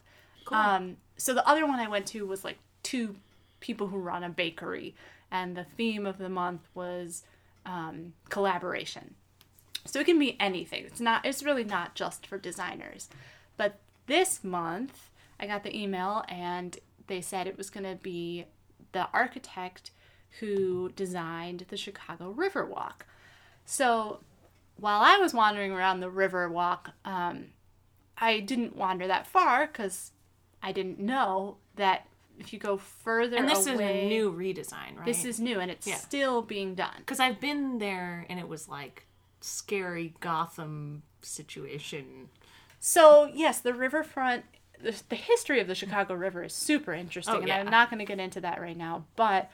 Um, 0.51 0.97
so 1.15 1.33
the 1.33 1.47
other 1.47 1.65
one 1.65 1.79
I 1.79 1.87
went 1.87 2.07
to 2.07 2.25
was 2.25 2.43
like 2.43 2.57
two 2.83 3.15
people 3.59 3.87
who 3.87 3.97
run 3.97 4.23
a 4.23 4.29
bakery, 4.29 4.95
and 5.31 5.55
the 5.55 5.63
theme 5.63 6.05
of 6.05 6.17
the 6.17 6.29
month 6.29 6.67
was 6.73 7.23
um, 7.65 8.13
collaboration. 8.29 9.15
So 9.85 9.99
it 9.99 10.05
can 10.05 10.19
be 10.19 10.37
anything. 10.39 10.85
It's 10.85 10.99
not. 10.99 11.25
It's 11.25 11.43
really 11.43 11.63
not 11.63 11.95
just 11.95 12.27
for 12.27 12.37
designers. 12.37 13.09
But 13.57 13.79
this 14.07 14.43
month, 14.43 15.09
I 15.39 15.47
got 15.47 15.63
the 15.63 15.75
email, 15.75 16.23
and 16.27 16.77
they 17.07 17.21
said 17.21 17.47
it 17.47 17.57
was 17.57 17.69
going 17.69 17.85
to 17.85 18.01
be 18.01 18.45
the 18.91 19.07
architect 19.13 19.91
who 20.39 20.91
designed 20.95 21.65
the 21.69 21.77
Chicago 21.77 22.33
Riverwalk. 22.33 23.01
So 23.65 24.19
while 24.77 25.01
I 25.01 25.17
was 25.17 25.33
wandering 25.33 25.71
around 25.71 25.99
the 25.99 26.09
Riverwalk, 26.09 26.91
um, 27.05 27.47
I 28.17 28.39
didn't 28.39 28.75
wander 28.75 29.07
that 29.07 29.27
far 29.27 29.67
because 29.67 30.11
I 30.61 30.71
didn't 30.71 30.99
know 30.99 31.57
that 31.75 32.07
if 32.39 32.53
you 32.53 32.59
go 32.59 32.77
further 32.77 33.37
And 33.37 33.47
this 33.49 33.67
away, 33.67 33.73
is 33.73 33.79
a 34.05 34.09
new 34.09 34.31
redesign, 34.33 34.95
right? 34.97 35.05
This 35.05 35.25
is 35.25 35.39
new 35.39 35.59
and 35.59 35.69
it's 35.69 35.85
Yeah. 35.85 35.95
still 35.97 36.41
being 36.41 36.73
done. 36.75 36.95
because 36.99 37.19
I've 37.19 37.39
been 37.39 37.77
there 37.79 38.25
and 38.29 38.39
it 38.39 38.47
was 38.47 38.67
like 38.69 39.05
scary 39.41 40.13
Gotham 40.19 41.03
situation. 41.21 42.29
So 42.79 43.29
yes, 43.33 43.59
the 43.59 43.73
riverfront, 43.73 44.45
the, 44.81 44.99
the 45.09 45.15
history 45.15 45.59
of 45.59 45.67
the 45.67 45.75
Chicago 45.75 46.13
River 46.13 46.43
is 46.43 46.53
super 46.53 46.93
interesting, 46.93 47.35
Oh, 47.35 47.41
and. 47.41 47.51
I'm 47.51 47.69
not 47.69 47.89
going 47.89 47.99
to 47.99 48.05
get 48.05 48.19
into 48.19 48.41
that 48.41 48.61
right 48.61 48.77
now. 48.77 49.05
But 49.15 49.51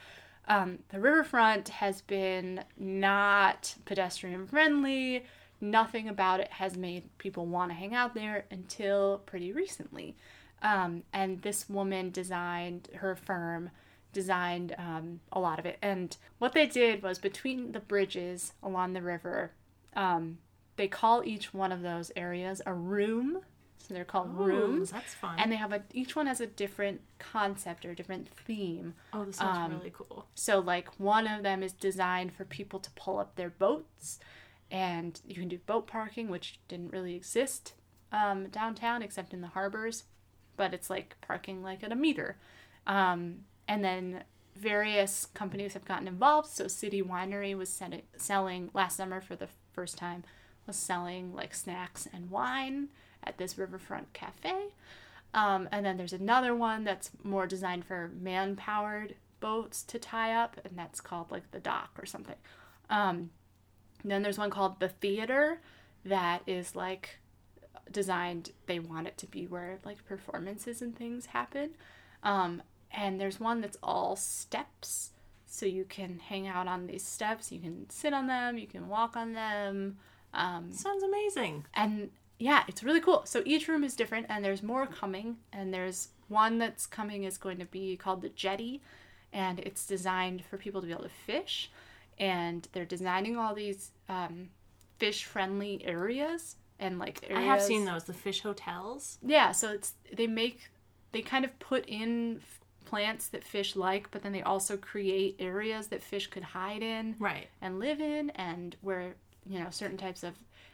um, 0.48 0.80
the 0.90 1.00
riverfront 1.00 1.70
has 1.70 2.02
been 2.02 2.64
not 2.78 3.76
pedestrian 3.86 4.46
friendly. 4.48 5.26
Nothing 5.60 6.08
about 6.08 6.40
it 6.42 6.52
has 6.52 6.78
made 6.78 7.18
people 7.18 7.48
want 7.48 7.72
to 7.72 7.76
hang 7.76 7.96
out 7.96 8.14
there 8.14 8.46
until 8.52 9.24
pretty 9.26 9.52
recently. 9.52 10.16
Um, 10.62 11.04
and 11.14 11.42
this 11.42 11.70
woman 11.70 12.12
designed 12.12 12.90
her 12.96 13.16
firm 13.16 13.70
designed 14.16 14.74
um, 14.78 15.20
a 15.34 15.40
lot 15.40 15.60
of 15.60 15.66
it. 15.66 15.78
And 15.82 16.16
what 16.40 16.54
they 16.54 16.66
did 16.66 17.04
was 17.04 17.20
between 17.20 17.74
the 17.74 17.82
bridges 17.82 18.54
along 18.64 18.94
the 18.94 19.02
river, 19.02 19.52
um, 19.94 20.38
they 20.78 20.88
call 20.88 21.22
each 21.24 21.54
one 21.54 21.72
of 21.72 21.82
those 21.82 22.12
areas 22.16 22.62
a 22.66 22.74
room. 22.74 23.42
So 23.78 23.94
they're 23.94 24.06
called 24.06 24.34
rooms. 24.34 24.90
That's 24.90 25.14
fun. 25.14 25.38
And 25.38 25.52
they 25.52 25.58
have 25.58 25.72
a 25.72 25.84
each 25.94 26.16
one 26.16 26.26
has 26.26 26.42
a 26.42 26.48
different 26.48 27.02
concept 27.20 27.86
or 27.86 27.92
a 27.92 27.96
different 27.96 28.28
theme. 28.30 28.96
oh, 29.14 29.26
this 29.26 29.36
sounds 29.36 29.74
um, 29.74 29.78
really 29.78 29.94
cool. 29.94 30.26
So 30.34 30.60
like 30.60 30.90
one 30.98 31.28
of 31.28 31.44
them 31.44 31.62
is 31.62 31.72
designed 31.74 32.34
for 32.34 32.46
people 32.46 32.80
to 32.80 32.90
pull 32.92 33.20
up 33.20 33.36
their 33.36 33.52
boats, 33.52 34.20
and 34.72 35.22
you 35.28 35.36
can 35.36 35.50
do 35.50 35.60
boat 35.60 35.86
parking, 35.86 36.30
which 36.30 36.60
didn't 36.68 36.94
really 36.94 37.16
exist 37.16 37.74
um, 38.12 38.48
downtown 38.48 39.04
except 39.04 39.34
in 39.34 39.42
the 39.42 39.50
harbors, 39.50 40.06
but 40.56 40.74
it's 40.74 40.90
like 40.90 41.16
parking 41.22 41.64
like 41.64 41.84
at 41.84 41.92
a 41.92 41.96
meter. 41.96 42.38
Um, 42.88 43.46
and 43.68 43.84
then 43.84 44.24
various 44.56 45.28
companies 45.34 45.74
have 45.74 45.86
gotten 45.86 46.08
involved. 46.08 46.50
So 46.50 46.68
City 46.68 47.02
Winery 47.02 47.58
was 47.58 47.70
sen- 47.70 48.02
selling 48.16 48.70
last 48.74 48.98
summer 48.98 49.22
for 49.22 49.36
the 49.36 49.50
first 49.74 49.98
time 49.98 50.24
was 50.66 50.76
selling 50.76 51.34
like 51.34 51.54
snacks 51.54 52.08
and 52.12 52.30
wine 52.30 52.90
at 53.24 53.38
this 53.38 53.58
riverfront 53.58 54.14
cafe. 54.14 54.74
Um, 55.34 55.68
and 55.72 55.86
then 55.86 55.98
there's 55.98 56.14
another 56.14 56.56
one 56.56 56.84
that's 56.84 57.12
more 57.24 57.46
designed 57.46 57.86
for 57.86 58.12
man 58.20 58.56
powered 58.56 59.16
boats 59.42 59.84
to 59.84 60.00
tie 60.00 60.34
up, 60.34 60.60
and 60.64 60.78
that's 60.78 61.02
called 61.02 61.30
like 61.32 61.52
the 61.52 61.60
dock 61.60 61.92
or 62.02 62.06
something. 62.06 62.38
Um, 62.90 63.32
then 64.04 64.22
there's 64.22 64.38
one 64.38 64.50
called 64.50 64.80
the 64.80 64.90
theater 64.90 65.62
that 66.06 66.42
is 66.48 66.76
like 66.76 67.20
designed, 67.92 68.52
they 68.66 68.80
want 68.80 69.08
it 69.08 69.18
to 69.20 69.28
be 69.28 69.48
where 69.48 69.80
like 69.86 70.06
performances 70.06 70.82
and 70.82 70.96
things 70.96 71.28
happen. 71.28 71.72
Um, 72.24 72.62
and 72.92 73.20
there's 73.20 73.40
one 73.40 73.62
that's 73.62 73.78
all 73.84 74.16
steps. 74.16 75.12
So 75.48 75.66
you 75.66 75.86
can 75.86 76.20
hang 76.20 76.48
out 76.48 76.68
on 76.68 76.88
these 76.88 77.04
steps, 77.06 77.52
you 77.52 77.60
can 77.60 77.90
sit 77.90 78.14
on 78.14 78.28
them, 78.28 78.58
you 78.58 78.68
can 78.68 78.88
walk 78.90 79.16
on 79.16 79.34
them. 79.34 79.98
Um, 80.34 80.72
Sounds 80.74 81.04
amazing. 81.04 81.66
and 81.74 82.10
yeah, 82.38 82.64
it's 82.68 82.84
really 82.84 83.00
cool. 83.00 83.22
So 83.26 83.42
each 83.46 83.68
room 83.70 83.84
is 83.84 83.96
different, 83.96 84.26
and 84.28 84.44
there's 84.44 84.62
more 84.62 84.86
coming. 84.86 85.38
And 85.54 85.74
there's 85.74 86.10
one 86.28 86.58
that's 86.58 86.86
coming 86.86 87.24
is 87.24 87.38
going 87.38 87.60
to 87.60 87.66
be 87.66 87.96
called 87.96 88.22
the 88.22 88.30
Jetty, 88.30 88.82
and 89.32 89.60
it's 89.60 89.86
designed 89.86 90.44
for 90.44 90.58
people 90.58 90.82
to 90.82 90.88
be 90.88 90.92
able 90.92 91.04
to 91.04 91.10
fish. 91.10 91.72
And 92.20 92.68
they're 92.74 92.86
designing 92.86 93.38
all 93.38 93.56
these 93.56 93.92
um, 94.10 94.50
fish-friendly 94.98 95.86
areas 95.86 96.58
and 96.80 97.00
like 97.00 97.24
areas. 97.30 97.40
I 97.40 97.42
have 97.44 97.62
seen 97.62 97.86
those, 97.86 98.04
the 98.06 98.14
fish 98.14 98.42
hotels. 98.42 99.18
Yeah, 99.26 99.52
so 99.52 99.72
it's 99.72 99.94
they 100.16 100.28
make 100.28 100.70
they 101.12 101.22
kind 101.22 101.46
of 101.46 101.58
put 101.60 101.86
in 101.88 102.38
f- 102.42 102.60
plants 102.86 103.28
that 103.28 103.44
fish 103.44 103.76
like, 103.76 104.12
but 104.12 104.22
then 104.24 104.32
they 104.34 104.42
also 104.42 104.76
create 104.78 105.36
areas 105.40 105.88
that 105.88 106.04
fish 106.04 106.28
could 106.28 106.44
hide 106.44 106.84
in 106.84 107.16
Right. 107.20 107.48
and 107.62 107.80
live 107.80 108.02
in 108.02 108.30
and 108.32 108.76
where 108.82 109.16
you 109.48 109.60
know 109.60 109.68
certain 109.72 109.98
types 109.98 110.24
of 110.24 110.34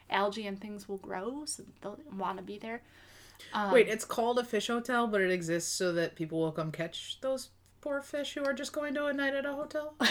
algae 0.09 0.47
and 0.47 0.59
things 0.59 0.89
will 0.89 0.97
grow 0.97 1.43
so 1.45 1.63
they'll 1.81 1.97
want 2.17 2.37
to 2.37 2.43
be 2.43 2.57
there 2.57 2.81
um, 3.53 3.71
Wait, 3.71 3.87
it's 3.87 4.03
called 4.05 4.37
a 4.39 4.43
fish 4.43 4.67
hotel, 4.67 5.07
but 5.07 5.19
it 5.21 5.31
exists 5.31 5.71
so 5.73 5.93
that 5.93 6.15
people 6.15 6.39
will 6.39 6.51
come 6.51 6.71
catch 6.71 7.19
those 7.21 7.49
poor 7.81 7.99
fish 8.01 8.33
who 8.35 8.43
are 8.45 8.53
just 8.53 8.71
going 8.73 8.93
to 8.93 9.05
a 9.07 9.13
night 9.13 9.33
at 9.33 9.45
a 9.45 9.53
hotel? 9.53 9.95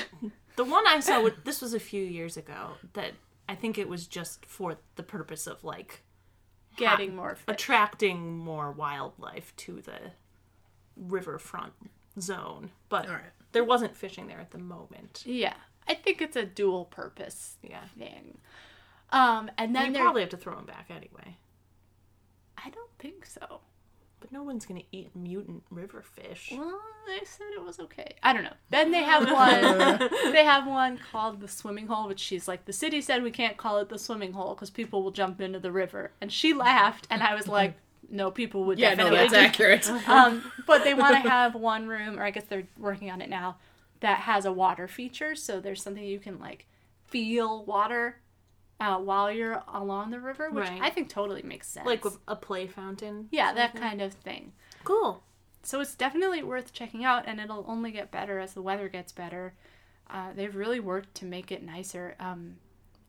The 0.57 0.65
one 0.65 0.85
I 0.87 0.99
saw, 1.01 1.23
with- 1.23 1.45
this 1.45 1.61
was 1.63 1.73
a 1.73 1.79
few 1.81 2.03
years 2.03 2.37
ago, 2.37 2.73
that 2.95 3.13
I 3.51 3.55
think 3.57 3.77
it 3.79 3.89
was 3.89 4.07
just 4.07 4.47
for 4.47 4.77
the 4.97 5.03
purpose 5.03 5.47
of 5.47 5.63
like 5.65 6.03
getting 6.77 7.17
more 7.17 7.35
fish. 7.35 7.45
attracting 7.49 8.39
more 8.39 8.71
wildlife 8.71 9.55
to 9.57 9.81
the 9.83 10.13
riverfront 10.97 11.73
zone. 12.19 12.71
But 12.89 13.09
right. 13.09 13.21
there 13.53 13.65
wasn't 13.65 13.97
fishing 13.97 14.27
there 14.29 14.41
at 14.41 14.51
the 14.53 14.59
moment. 14.59 15.23
yeah 15.27 15.55
i 15.89 15.95
think 15.95 16.21
it's 16.23 16.37
a 16.37 16.45
dual 16.45 16.85
purpose 16.85 17.57
Yeah. 17.63 17.85
thing 17.99 18.39
um 19.11 19.51
and 19.59 19.75
then 19.75 19.95
you 19.95 20.01
probably 20.01 20.21
have 20.21 20.31
to 20.31 20.37
throw 20.37 20.55
them 20.55 20.67
back 20.67 20.87
anyway. 20.91 21.37
i 22.59 22.71
don't 22.71 22.91
think 22.99 23.27
so 23.27 23.61
But 24.21 24.33
no 24.33 24.43
one's 24.43 24.67
gonna 24.67 24.83
eat 24.93 25.15
mutant 25.17 25.63
river 25.71 26.03
fish. 26.03 26.53
well 26.57 26.81
they 27.07 27.25
said 27.25 27.47
it 27.55 27.65
was 27.65 27.81
okay 27.81 28.15
i 28.23 28.33
don't 28.33 28.45
know 28.45 28.53
then 28.69 28.91
they 28.91 29.03
have 29.03 29.31
one 29.33 30.11
they 30.33 30.45
have 30.45 30.67
one 30.67 30.99
called 31.11 31.41
the 31.41 31.49
swimming 31.49 31.87
hole 31.87 32.07
which 32.07 32.21
she's 32.21 32.47
like 32.47 32.67
the 32.67 32.73
city 32.73 33.01
said 33.01 33.23
we 33.23 33.31
can't 33.31 33.57
call 33.57 33.79
it 33.79 33.89
the 33.89 33.99
swimming 33.99 34.33
hole 34.33 34.55
because 34.55 34.71
people 34.71 35.03
will 35.03 35.11
jump 35.11 35.41
into 35.41 35.59
the 35.59 35.73
river 35.73 36.13
and 36.21 36.31
she 36.33 36.53
laughed 36.53 37.07
and 37.11 37.23
i 37.23 37.35
was 37.35 37.49
like 37.49 37.75
no 38.11 38.31
people 38.31 38.65
would 38.65 38.79
yeah, 38.79 38.91
no, 38.91 39.05
definitely 39.11 39.19
that's 39.19 39.33
do 39.33 39.39
accurate. 39.39 39.91
um, 40.09 40.53
but 40.67 40.85
they 40.85 40.95
want 40.95 41.23
to 41.23 41.29
have 41.29 41.55
one 41.55 41.87
room, 41.87 42.19
or 42.19 42.25
I 42.25 42.31
guess 42.31 42.45
they're 42.45 42.67
working 42.79 43.11
on 43.11 43.21
it 43.21 43.31
now, 43.31 43.57
that 44.01 44.21
has 44.21 44.45
a 44.45 44.53
water 44.53 44.89
feature. 44.89 45.35
So 45.35 45.61
there's 45.61 45.83
something 45.83 46.03
you 46.03 46.19
can 46.19 46.39
like 46.39 46.67
feel 47.07 47.65
water 47.65 48.17
uh, 48.81 48.97
while 48.99 49.31
you're 49.31 49.63
along 49.73 50.11
the 50.11 50.19
river, 50.21 50.51
which 50.51 50.69
Right. 50.69 50.81
I 50.83 50.91
think 50.91 51.09
totally 51.11 51.43
makes 51.43 51.69
sense. 51.69 51.87
Like 51.87 52.05
a 52.27 52.35
play 52.37 52.67
fountain. 52.67 53.29
yeah, 53.31 53.53
that 53.53 53.75
kind 53.77 54.01
of 54.01 54.13
thing. 54.15 54.53
Cool. 54.85 55.23
So 55.63 55.81
it's 55.81 55.95
definitely 55.95 56.43
worth 56.43 56.73
checking 56.73 57.05
out, 57.05 57.25
and 57.27 57.39
it'll 57.39 57.65
only 57.69 57.91
get 57.91 58.11
better 58.11 58.39
as 58.39 58.55
the 58.55 58.63
weather 58.63 58.89
gets 58.89 59.13
better. 59.13 59.53
Uh, 60.09 60.33
they've 60.35 60.57
really 60.57 60.81
worked 60.81 61.15
to 61.17 61.25
make 61.27 61.53
it 61.53 61.63
nicer, 61.63 62.17
um, 62.19 62.57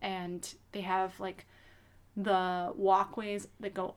and 0.02 0.54
they 0.74 0.82
have 0.82 1.18
like 1.20 1.46
the 2.18 2.74
walkways 2.76 3.48
that 3.62 3.74
go 3.74 3.96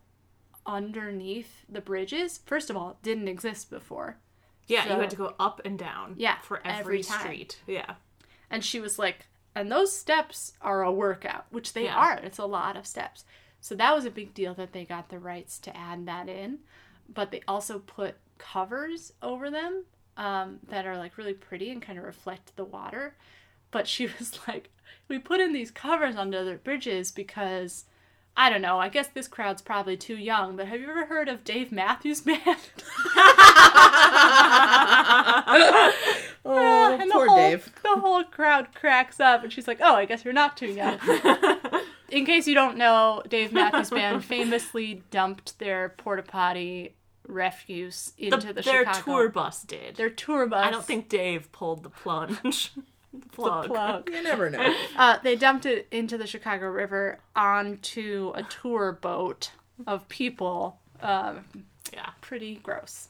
underneath 0.65 1.65
the 1.69 1.81
bridges. 1.81 2.41
First 2.47 2.71
of 2.71 2.77
all, 2.77 2.99
didn't 3.03 3.29
exist 3.29 3.71
before. 3.71 4.19
Yeah, 4.67 4.85
So- 4.85 4.95
you 4.95 5.01
had 5.01 5.11
to 5.11 5.17
go 5.17 5.35
up 5.39 5.61
and 5.65 5.79
down. 5.79 6.15
Yeah, 6.17 6.39
for 6.41 6.59
every 6.65 7.01
every, 7.01 7.03
street. 7.03 7.61
Yeah. 7.67 7.95
And 8.51 8.65
she 8.65 8.81
was 8.81 8.99
like, 8.99 9.27
and 9.55 9.71
those 9.71 9.97
steps 9.97 10.55
are 10.61 10.83
a 10.83 10.93
workout, 10.93 11.47
which 11.51 11.73
they 11.73 11.85
Yeah. 11.85 11.97
are. 11.97 12.19
It's 12.19 12.39
a 12.39 12.47
lot 12.47 12.77
of 12.77 12.87
steps. 12.87 13.25
So 13.61 13.75
that 13.77 13.95
was 13.95 14.05
a 14.05 14.11
big 14.11 14.35
deal 14.35 14.55
that 14.55 14.73
they 14.73 14.85
got 14.85 15.09
the 15.09 15.19
rights 15.19 15.59
to 15.61 15.77
add 15.77 16.07
that 16.07 16.29
in. 16.29 16.59
But 17.09 17.31
they 17.31 17.43
also 17.47 17.79
put 17.79 18.17
covers 18.39 19.13
over 19.23 19.51
them 19.51 19.85
um, 20.17 20.61
that 20.69 20.87
are 20.87 20.97
like 20.99 21.17
really 21.19 21.35
pretty 21.35 21.71
and 21.71 21.81
kind 21.83 21.99
of 21.99 22.05
reflect 22.05 22.57
the 22.57 22.65
water. 22.65 23.15
But 23.71 23.87
she 23.89 24.07
was 24.19 24.39
like, 24.49 24.71
we 25.09 25.19
put 25.19 25.41
in 25.41 25.53
these 25.53 25.71
covers 25.71 26.17
under 26.17 26.45
the 26.45 26.55
bridges 26.57 27.11
because 27.13 27.85
I 28.37 28.51
don't 28.51 28.63
know. 28.63 28.81
I 28.81 28.89
guess 28.89 29.07
this 29.09 29.29
crowd's 29.29 29.63
probably 29.63 29.97
too 29.97 30.17
young, 30.17 30.57
but 30.57 30.67
have 30.67 30.81
you 30.81 30.91
ever 30.91 31.07
heard 31.07 31.29
of 31.29 31.45
Dave 31.45 31.71
Matthews 31.71 32.21
Band? 32.21 32.41
Oh, 36.45 36.93
And 36.93 37.11
the 37.11 37.15
poor 37.15 37.27
whole, 37.27 37.37
Dave. 37.37 37.73
The 37.83 38.01
whole 38.01 38.23
crowd 38.25 38.75
cracks 38.75 39.19
up, 39.21 39.43
and 39.43 39.53
she's 39.53 39.67
like, 39.67 39.79
"Oh, 39.83 39.95
I 39.95 40.05
guess 40.05 40.25
you're 40.25 40.35
not 40.35 40.57
too 40.57 40.67
young." 40.67 40.99
In 42.11 42.27
case 42.27 42.47
you 42.47 42.55
don't 42.55 42.77
know, 42.77 43.23
Dave 43.29 43.53
Matthews 43.53 43.91
Band 43.91 44.25
famously 44.25 45.03
dumped 45.11 45.59
their 45.59 45.89
porta 45.89 46.23
potty 46.23 46.95
refuse 47.27 48.13
into 48.19 48.53
the, 48.53 48.61
their 48.63 48.85
Chicago. 48.85 49.01
tour 49.05 49.29
bus 49.31 49.63
did. 49.63 49.97
Their 49.97 50.11
tour 50.11 50.47
bus. 50.47 50.65
I 50.67 50.71
don't 50.71 50.85
think 50.85 51.09
Dave 51.09 51.51
pulled 51.51 51.83
the 51.83 51.89
plunge. 51.91 52.73
the 53.13 53.27
plug. 53.33 53.67
plug. 53.69 54.11
You 54.11 54.23
never 54.23 54.51
know. 54.51 54.75
Uh, 54.97 55.19
they 55.23 55.35
dumped 55.35 55.67
it 55.67 55.89
into 55.91 56.17
the 56.19 56.27
Chicago 56.27 56.67
River 56.69 57.19
onto 57.35 58.33
a 58.37 58.43
tour 58.45 58.93
boat 58.93 59.51
of 59.87 60.07
people. 60.09 60.79
Um, 61.01 61.45
Yeah, 61.93 62.11
pretty 62.21 62.57
gross. 62.57 63.09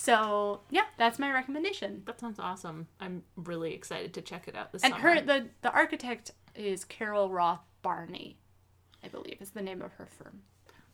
So 0.00 0.60
yeah, 0.70 0.84
that's 0.96 1.18
my 1.18 1.30
recommendation. 1.30 2.02
that 2.06 2.18
sounds 2.18 2.38
awesome. 2.38 2.86
I'm 3.00 3.22
really 3.36 3.74
excited 3.74 4.14
to 4.14 4.22
check 4.22 4.48
it 4.48 4.56
out 4.56 4.72
this 4.72 4.82
And 4.82 4.94
summer. 4.94 5.16
her 5.16 5.20
the 5.20 5.48
the 5.60 5.70
architect 5.70 6.30
is 6.54 6.86
Carol 6.86 7.28
Ross 7.28 7.58
Barney, 7.82 8.38
I 9.04 9.08
believe 9.08 9.36
is 9.40 9.50
the 9.50 9.60
name 9.60 9.82
of 9.82 9.92
her 9.92 10.06
firm. 10.06 10.40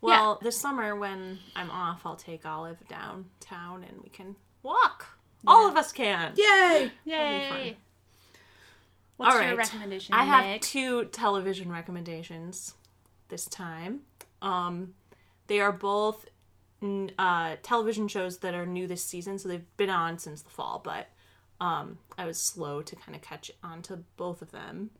Well, 0.00 0.40
this 0.42 0.58
summer 0.58 0.96
when 0.96 1.38
I'm 1.54 1.70
off, 1.70 2.04
I'll 2.04 2.16
take 2.16 2.44
Olive 2.44 2.78
downtown 2.88 3.84
and 3.84 4.00
we 4.02 4.08
can 4.10 4.34
walk. 4.64 5.06
All 5.46 5.68
of 5.68 5.76
us 5.76 5.92
can. 5.92 6.32
Yay! 6.36 6.90
Yay! 7.04 7.76
What's 9.18 9.34
All 9.36 9.40
your 9.40 9.50
right. 9.50 9.58
recommendation? 9.58 10.14
I 10.14 10.24
have 10.24 10.44
Nick? 10.44 10.62
two 10.62 11.04
television 11.06 11.70
recommendations 11.70 12.74
this 13.28 13.44
time. 13.46 14.00
Um, 14.42 14.94
they 15.46 15.60
are 15.60 15.72
both 15.72 16.26
uh, 17.18 17.56
television 17.62 18.08
shows 18.08 18.38
that 18.38 18.54
are 18.54 18.66
new 18.66 18.86
this 18.86 19.04
season, 19.04 19.38
so 19.38 19.48
they've 19.48 19.76
been 19.76 19.90
on 19.90 20.18
since 20.18 20.42
the 20.42 20.50
fall, 20.50 20.80
but 20.84 21.08
um, 21.60 21.98
I 22.18 22.26
was 22.26 22.38
slow 22.38 22.82
to 22.82 22.96
kind 22.96 23.14
of 23.14 23.22
catch 23.22 23.50
on 23.62 23.82
to 23.82 23.98
both 24.16 24.42
of 24.42 24.52
them. 24.52 24.90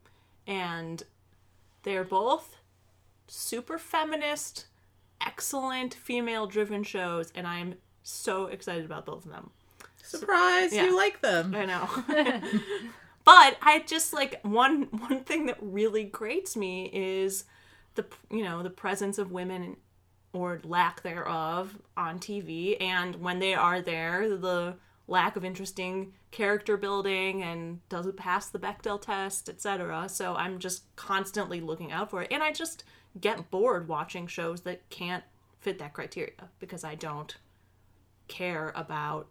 And 0.47 1.03
they're 1.83 2.05
both 2.05 2.57
super 3.29 3.79
feminist, 3.79 4.67
excellent 5.21 5.95
female 5.95 6.47
driven 6.47 6.83
shows, 6.83 7.33
and 7.35 7.47
I'm 7.47 7.75
so 8.03 8.47
excited 8.47 8.85
about 8.85 9.07
both 9.07 9.25
of 9.25 9.31
them. 9.31 9.51
Surprise! 10.03 10.73
Yeah. 10.73 10.85
You 10.85 10.97
like 10.97 11.21
them. 11.21 11.55
I 11.55 11.65
know. 11.65 11.89
but 13.25 13.57
I 13.61 13.83
just 13.87 14.13
like 14.13 14.41
one 14.43 14.85
one 14.85 15.25
thing 15.25 15.47
that 15.47 15.59
really 15.61 16.05
grates 16.05 16.57
me 16.57 16.91
is 16.93 17.45
the 17.97 18.07
you 18.31 18.45
know 18.45 18.63
the 18.63 18.71
presence 18.71 19.19
of 19.19 19.33
women 19.33 19.77
or 20.37 20.61
lack 20.65 21.03
thereof 21.03 21.79
on 21.97 22.19
TV 22.19 22.77
and 22.81 23.17
when 23.17 23.39
they 23.39 23.55
are 23.55 23.81
there 23.81 24.37
the 24.37 24.75
lack 25.09 25.37
of 25.37 25.45
interesting 25.45 26.13
character 26.31 26.77
building 26.77 27.43
and 27.43 27.81
doesn't 27.89 28.17
pass 28.17 28.49
the 28.49 28.59
Bechdel 28.59 29.01
test 29.01 29.49
etc 29.49 30.09
so 30.09 30.35
I'm 30.35 30.59
just 30.59 30.85
constantly 30.97 31.61
looking 31.61 31.93
out 31.93 32.11
for 32.11 32.23
it 32.23 32.33
and 32.33 32.43
I 32.43 32.53
just 32.53 32.85
get 33.21 33.51
bored 33.51 33.89
watching 33.89 34.27
shows 34.27 34.63
that 34.63 34.89
can't 34.91 35.25
fit 35.61 35.79
that 35.79 35.95
criteria 35.95 36.51
because 36.59 36.85
I 36.85 36.95
don't 36.95 37.35
care 38.29 38.73
about 38.77 39.29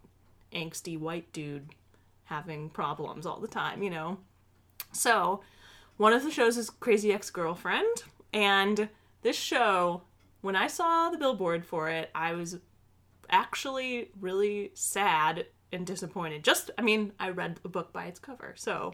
angsty 0.53 0.97
white 0.97 1.31
dude 1.33 1.69
having 2.25 2.69
problems 2.69 3.25
all 3.25 3.39
the 3.39 3.47
time, 3.47 3.83
you 3.83 3.89
know? 3.89 4.17
So, 4.91 5.41
one 5.97 6.13
of 6.13 6.23
the 6.23 6.31
shows 6.31 6.57
is 6.57 6.69
Crazy 6.69 7.13
Ex 7.13 7.29
Girlfriend, 7.29 8.03
and 8.33 8.89
this 9.21 9.37
show, 9.37 10.01
when 10.45 10.55
I 10.55 10.67
saw 10.67 11.09
the 11.09 11.17
billboard 11.17 11.65
for 11.65 11.89
it, 11.89 12.11
I 12.13 12.33
was 12.33 12.59
actually 13.31 14.11
really 14.21 14.69
sad 14.75 15.47
and 15.71 15.87
disappointed. 15.87 16.43
Just, 16.43 16.69
I 16.77 16.83
mean, 16.83 17.13
I 17.19 17.29
read 17.29 17.57
the 17.63 17.67
book 17.67 17.91
by 17.91 18.05
its 18.05 18.19
cover, 18.19 18.53
so 18.55 18.93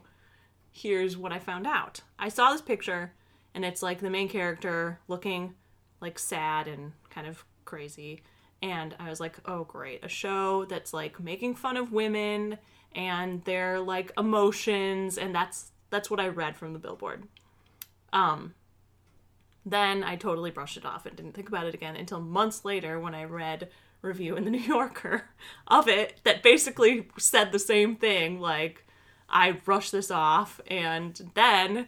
here's 0.72 1.18
what 1.18 1.34
I 1.34 1.39
found 1.39 1.68
out. 1.68 1.99
I 2.18 2.30
saw 2.30 2.54
this 2.54 2.62
picture, 2.62 3.12
and 3.54 3.66
it's 3.66 3.84
like 3.84 3.99
the 3.99 4.10
main 4.10 4.30
character 4.30 5.02
looking 5.10 5.56
like 5.99 6.18
sad 6.18 6.70
and 6.70 6.93
kind 7.10 7.28
of 7.28 7.43
crazy. 7.66 8.24
And 8.62 8.95
I 8.97 9.10
was 9.10 9.20
like, 9.20 9.38
oh, 9.43 9.66
great. 9.66 10.06
A 10.06 10.08
show 10.08 10.64
that's 10.64 10.93
like 10.93 11.20
making 11.20 11.56
fun 11.56 11.76
of 11.76 11.91
women 11.91 12.60
and 12.95 13.43
their 13.43 13.78
like 13.82 14.14
emotions. 14.18 15.18
And 15.18 15.36
that's 15.36 15.74
that's 15.89 16.10
what 16.10 16.22
I 16.22 16.30
read 16.30 16.56
from 16.56 16.72
the 16.72 16.80
billboard. 16.80 17.28
Um, 18.14 18.54
then 19.66 20.03
I 20.03 20.16
totally 20.16 20.51
brushed 20.51 20.78
it 20.78 20.86
off 20.86 21.05
and 21.05 21.16
didn't 21.16 21.34
think 21.34 21.47
about 21.47 21.68
it 21.68 21.74
again 21.74 21.95
until 21.95 22.20
months 22.20 22.66
later 22.66 22.99
when 22.99 23.14
I 23.14 23.26
read 23.26 23.70
review 24.01 24.36
in 24.36 24.45
the 24.45 24.51
New 24.51 24.59
Yorker 24.59 25.26
of 25.68 25.88
it 25.88 26.20
that 26.24 26.43
basically 26.43 27.07
said 27.18 27.51
the 27.51 27.59
same 27.59 27.95
thing. 27.95 28.39
Like, 28.39 28.86
I 29.30 29.51
brushed 29.51 29.91
this 29.91 30.12
off 30.12 30.59
and 30.68 31.32
then 31.36 31.88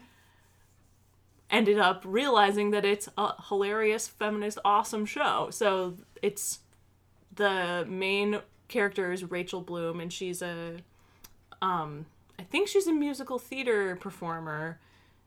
ended 1.49 1.78
up 1.78 2.03
realizing 2.05 2.71
that 2.71 2.86
it's 2.86 3.09
a 3.17 3.34
hilarious, 3.49 4.07
feminist, 4.07 4.57
awesome 4.65 5.05
show. 5.05 5.49
So 5.51 5.95
it's 6.21 6.59
the 7.36 7.86
main 7.88 8.39
character 8.67 9.11
is 9.11 9.30
Rachel 9.30 9.61
Bloom, 9.61 9.99
and 9.99 10.11
she's 10.11 10.41
a, 10.41 10.78
um, 11.61 12.07
I 12.39 12.43
think 12.43 12.67
she's 12.67 12.88
a 12.88 12.93
musical 12.93 13.38
theater 13.38 13.95
performer 13.95 14.80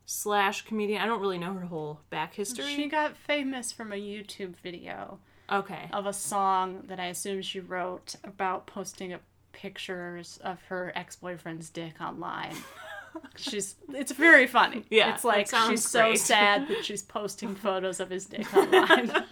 slash 0.06 0.62
comedian. 0.62 1.02
I 1.02 1.06
don't 1.06 1.20
really 1.20 1.38
know 1.38 1.52
her 1.52 1.66
whole 1.66 2.00
back 2.08 2.34
history. 2.34 2.74
She 2.74 2.88
got 2.88 3.16
famous 3.16 3.72
from 3.72 3.92
a 3.92 3.96
YouTube 3.96 4.54
video 4.56 5.18
okay. 5.52 5.88
of 5.92 6.06
a 6.06 6.12
song 6.12 6.84
that 6.86 6.98
I 6.98 7.06
assume 7.06 7.42
she 7.42 7.60
wrote 7.60 8.14
about 8.24 8.66
posting 8.66 9.12
up 9.12 9.22
pictures 9.52 10.38
of 10.42 10.62
her 10.68 10.92
ex-boyfriend's 10.94 11.70
dick 11.70 12.00
online. 12.00 12.54
She's 13.36 13.76
it's 13.94 14.12
very 14.12 14.46
funny. 14.46 14.84
Yeah, 14.90 15.14
It's 15.14 15.24
like 15.24 15.46
that 15.46 15.50
sounds 15.50 15.70
she's 15.70 15.88
so 15.88 16.14
sad 16.14 16.68
that 16.68 16.84
she's 16.84 17.02
posting 17.02 17.54
photos 17.54 17.98
of 17.98 18.10
his 18.10 18.26
dick 18.26 18.54
online. 18.54 19.12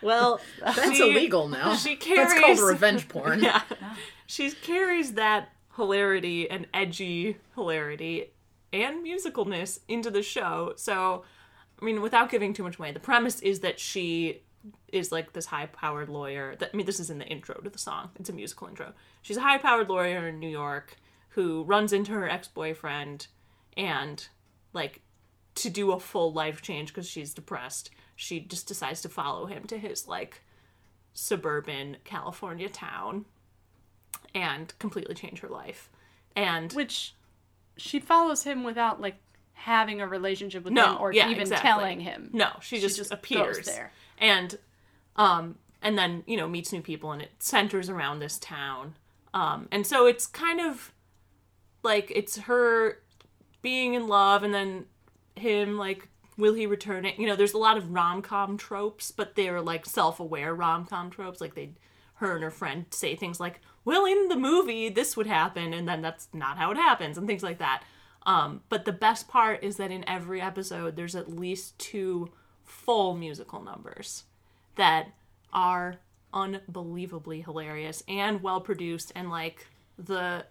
Well, 0.00 0.40
That's 0.64 0.96
she- 0.96 1.10
illegal 1.10 1.48
now. 1.48 1.74
She 1.74 1.94
That's 1.96 2.06
carries 2.06 2.40
called 2.40 2.60
revenge 2.60 3.08
porn. 3.08 3.42
Yeah. 3.42 3.60
She 4.26 4.50
carries 4.50 5.12
that 5.14 5.50
hilarity 5.76 6.48
and 6.48 6.66
edgy 6.72 7.36
hilarity 7.54 8.30
and 8.72 9.04
musicalness 9.04 9.80
into 9.88 10.10
the 10.10 10.22
show. 10.22 10.72
So, 10.76 11.24
I 11.80 11.84
mean, 11.84 12.02
without 12.02 12.30
giving 12.30 12.52
too 12.52 12.62
much 12.62 12.78
away, 12.78 12.92
the 12.92 13.00
premise 13.00 13.40
is 13.40 13.60
that 13.60 13.80
she 13.80 14.42
is 14.92 15.12
like 15.12 15.32
this 15.32 15.46
high 15.46 15.66
powered 15.66 16.08
lawyer. 16.08 16.56
That, 16.56 16.70
I 16.72 16.76
mean, 16.76 16.86
this 16.86 17.00
is 17.00 17.10
in 17.10 17.18
the 17.18 17.26
intro 17.26 17.54
to 17.60 17.70
the 17.70 17.78
song, 17.78 18.10
it's 18.18 18.28
a 18.28 18.32
musical 18.32 18.68
intro. 18.68 18.92
She's 19.22 19.36
a 19.36 19.42
high 19.42 19.58
powered 19.58 19.88
lawyer 19.88 20.28
in 20.28 20.38
New 20.38 20.48
York 20.48 20.96
who 21.30 21.62
runs 21.64 21.92
into 21.92 22.12
her 22.12 22.28
ex 22.28 22.48
boyfriend 22.48 23.28
and, 23.76 24.26
like, 24.72 25.02
to 25.54 25.70
do 25.70 25.92
a 25.92 26.00
full 26.00 26.32
life 26.32 26.62
change 26.62 26.88
because 26.88 27.08
she's 27.08 27.34
depressed, 27.34 27.90
she 28.16 28.40
just 28.40 28.66
decides 28.66 29.00
to 29.02 29.08
follow 29.08 29.46
him 29.46 29.64
to 29.64 29.78
his, 29.78 30.08
like, 30.08 30.42
suburban 31.12 31.96
California 32.04 32.68
town 32.68 33.24
and 34.34 34.76
completely 34.78 35.14
change 35.14 35.40
her 35.40 35.48
life. 35.48 35.90
And 36.34 36.72
Which 36.72 37.14
she 37.78 38.00
follows 38.00 38.42
him 38.42 38.64
without 38.64 39.00
like 39.00 39.16
having 39.52 40.00
a 40.00 40.06
relationship 40.06 40.64
with 40.64 40.72
no, 40.72 40.92
him 40.92 41.00
or 41.00 41.12
yeah, 41.12 41.28
even 41.28 41.42
exactly. 41.42 41.68
telling 41.68 42.00
him. 42.00 42.30
No, 42.32 42.48
she 42.60 42.78
just, 42.80 42.96
just 42.96 43.12
appears 43.12 43.66
there. 43.66 43.92
and 44.18 44.58
um 45.16 45.56
and 45.82 45.98
then 45.98 46.22
you 46.26 46.36
know 46.36 46.48
meets 46.48 46.72
new 46.72 46.82
people 46.82 47.12
and 47.12 47.22
it 47.22 47.32
centers 47.38 47.88
around 47.88 48.18
this 48.18 48.38
town. 48.38 48.94
Um 49.34 49.68
and 49.72 49.86
so 49.86 50.06
it's 50.06 50.26
kind 50.26 50.60
of 50.60 50.92
like 51.82 52.12
it's 52.14 52.36
her 52.38 53.00
being 53.62 53.94
in 53.94 54.06
love 54.06 54.42
and 54.42 54.54
then 54.54 54.86
him 55.34 55.78
like 55.78 56.08
will 56.36 56.54
he 56.54 56.66
return 56.66 57.04
it? 57.04 57.18
You 57.18 57.26
know, 57.26 57.34
there's 57.34 57.52
a 57.52 57.58
lot 57.58 57.76
of 57.76 57.92
rom-com 57.92 58.56
tropes, 58.58 59.10
but 59.10 59.34
they're 59.34 59.60
like 59.60 59.84
self-aware 59.84 60.54
rom-com 60.54 61.10
tropes 61.10 61.40
like 61.40 61.56
they 61.56 61.70
her 62.14 62.34
and 62.34 62.42
her 62.42 62.50
friend 62.50 62.86
say 62.90 63.14
things 63.16 63.40
like, 63.40 63.60
"Well, 63.84 64.04
in 64.04 64.28
the 64.28 64.36
movie 64.36 64.88
this 64.88 65.16
would 65.16 65.26
happen," 65.26 65.72
and 65.72 65.88
then 65.88 66.02
that's 66.02 66.28
not 66.32 66.58
how 66.58 66.70
it 66.70 66.76
happens 66.76 67.18
and 67.18 67.26
things 67.26 67.42
like 67.42 67.58
that. 67.58 67.82
Um, 68.26 68.62
but 68.68 68.84
the 68.84 68.92
best 68.92 69.28
part 69.28 69.62
is 69.64 69.76
that 69.76 69.90
in 69.90 70.08
every 70.08 70.40
episode, 70.40 70.96
there's 70.96 71.16
at 71.16 71.30
least 71.30 71.78
two 71.78 72.30
full 72.64 73.16
musical 73.16 73.62
numbers 73.62 74.24
that 74.76 75.08
are 75.52 75.96
unbelievably 76.32 77.40
hilarious 77.40 78.02
and 78.06 78.42
well 78.42 78.60
produced, 78.60 79.12
and 79.14 79.30
like 79.30 79.66
the 79.98 80.44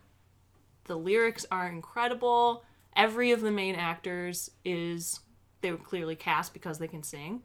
the 0.85 0.97
lyrics 0.97 1.45
are 1.51 1.67
incredible. 1.67 2.63
Every 2.95 3.31
of 3.31 3.41
the 3.41 3.51
main 3.51 3.75
actors 3.75 4.49
is 4.65 5.19
they 5.61 5.71
were 5.71 5.77
clearly 5.77 6.15
cast 6.15 6.53
because 6.53 6.79
they 6.79 6.87
can 6.87 7.03
sing, 7.03 7.43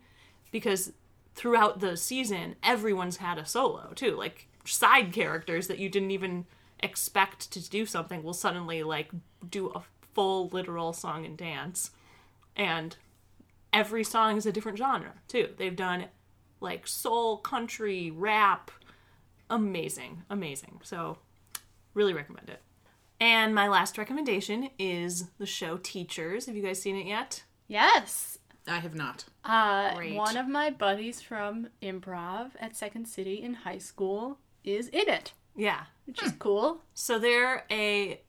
because 0.50 0.92
throughout 1.34 1.80
the 1.80 1.96
season, 1.96 2.56
everyone's 2.62 3.18
had 3.18 3.38
a 3.38 3.44
solo 3.44 3.92
too. 3.94 4.16
Like 4.16 4.48
side 4.64 5.12
characters 5.12 5.68
that 5.68 5.78
you 5.78 5.88
didn't 5.88 6.10
even 6.10 6.46
expect 6.80 7.50
to 7.52 7.70
do 7.70 7.86
something 7.86 8.22
will 8.22 8.32
suddenly 8.32 8.82
like 8.82 9.10
do 9.48 9.68
a 9.68 9.82
full 10.14 10.48
literal 10.48 10.92
song 10.92 11.24
and 11.24 11.36
dance. 11.36 11.90
And 12.56 12.96
every 13.72 14.04
song 14.04 14.36
is 14.36 14.46
a 14.46 14.52
different 14.52 14.78
genre 14.78 15.14
too. 15.28 15.50
They've 15.56 15.76
done 15.76 16.06
like 16.60 16.86
soul, 16.86 17.38
country, 17.38 18.10
rap. 18.10 18.70
Amazing, 19.50 20.22
amazing. 20.30 20.80
So, 20.82 21.18
really 21.94 22.14
recommend 22.14 22.48
it. 22.48 22.62
And 23.20 23.54
my 23.54 23.68
last 23.68 23.98
recommendation 23.98 24.70
is 24.78 25.26
the 25.38 25.46
show 25.46 25.76
Teachers. 25.76 26.46
Have 26.46 26.56
you 26.56 26.62
guys 26.62 26.80
seen 26.80 26.96
it 26.96 27.06
yet? 27.06 27.44
Yes. 27.68 28.38
I 28.66 28.78
have 28.78 28.94
not. 28.94 29.24
Uh, 29.44 29.94
Great. 29.94 30.14
one 30.14 30.36
of 30.36 30.48
my 30.48 30.70
buddies 30.70 31.20
from 31.20 31.68
improv 31.82 32.50
at 32.60 32.76
Second 32.76 33.06
City 33.06 33.42
in 33.42 33.54
high 33.54 33.78
school 33.78 34.38
is 34.64 34.88
in 34.88 35.08
it, 35.08 35.32
Yeah. 35.56 35.84
which 36.06 36.22
is 36.22 36.32
hmm. 36.32 36.38
cool. 36.38 36.82
So 36.94 37.18
they're 37.18 37.64
a 37.70 38.20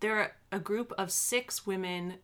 they're 0.00 0.36
a 0.52 0.60
group 0.60 0.92
of 0.96 1.10
six 1.10 1.66
women 1.66 2.14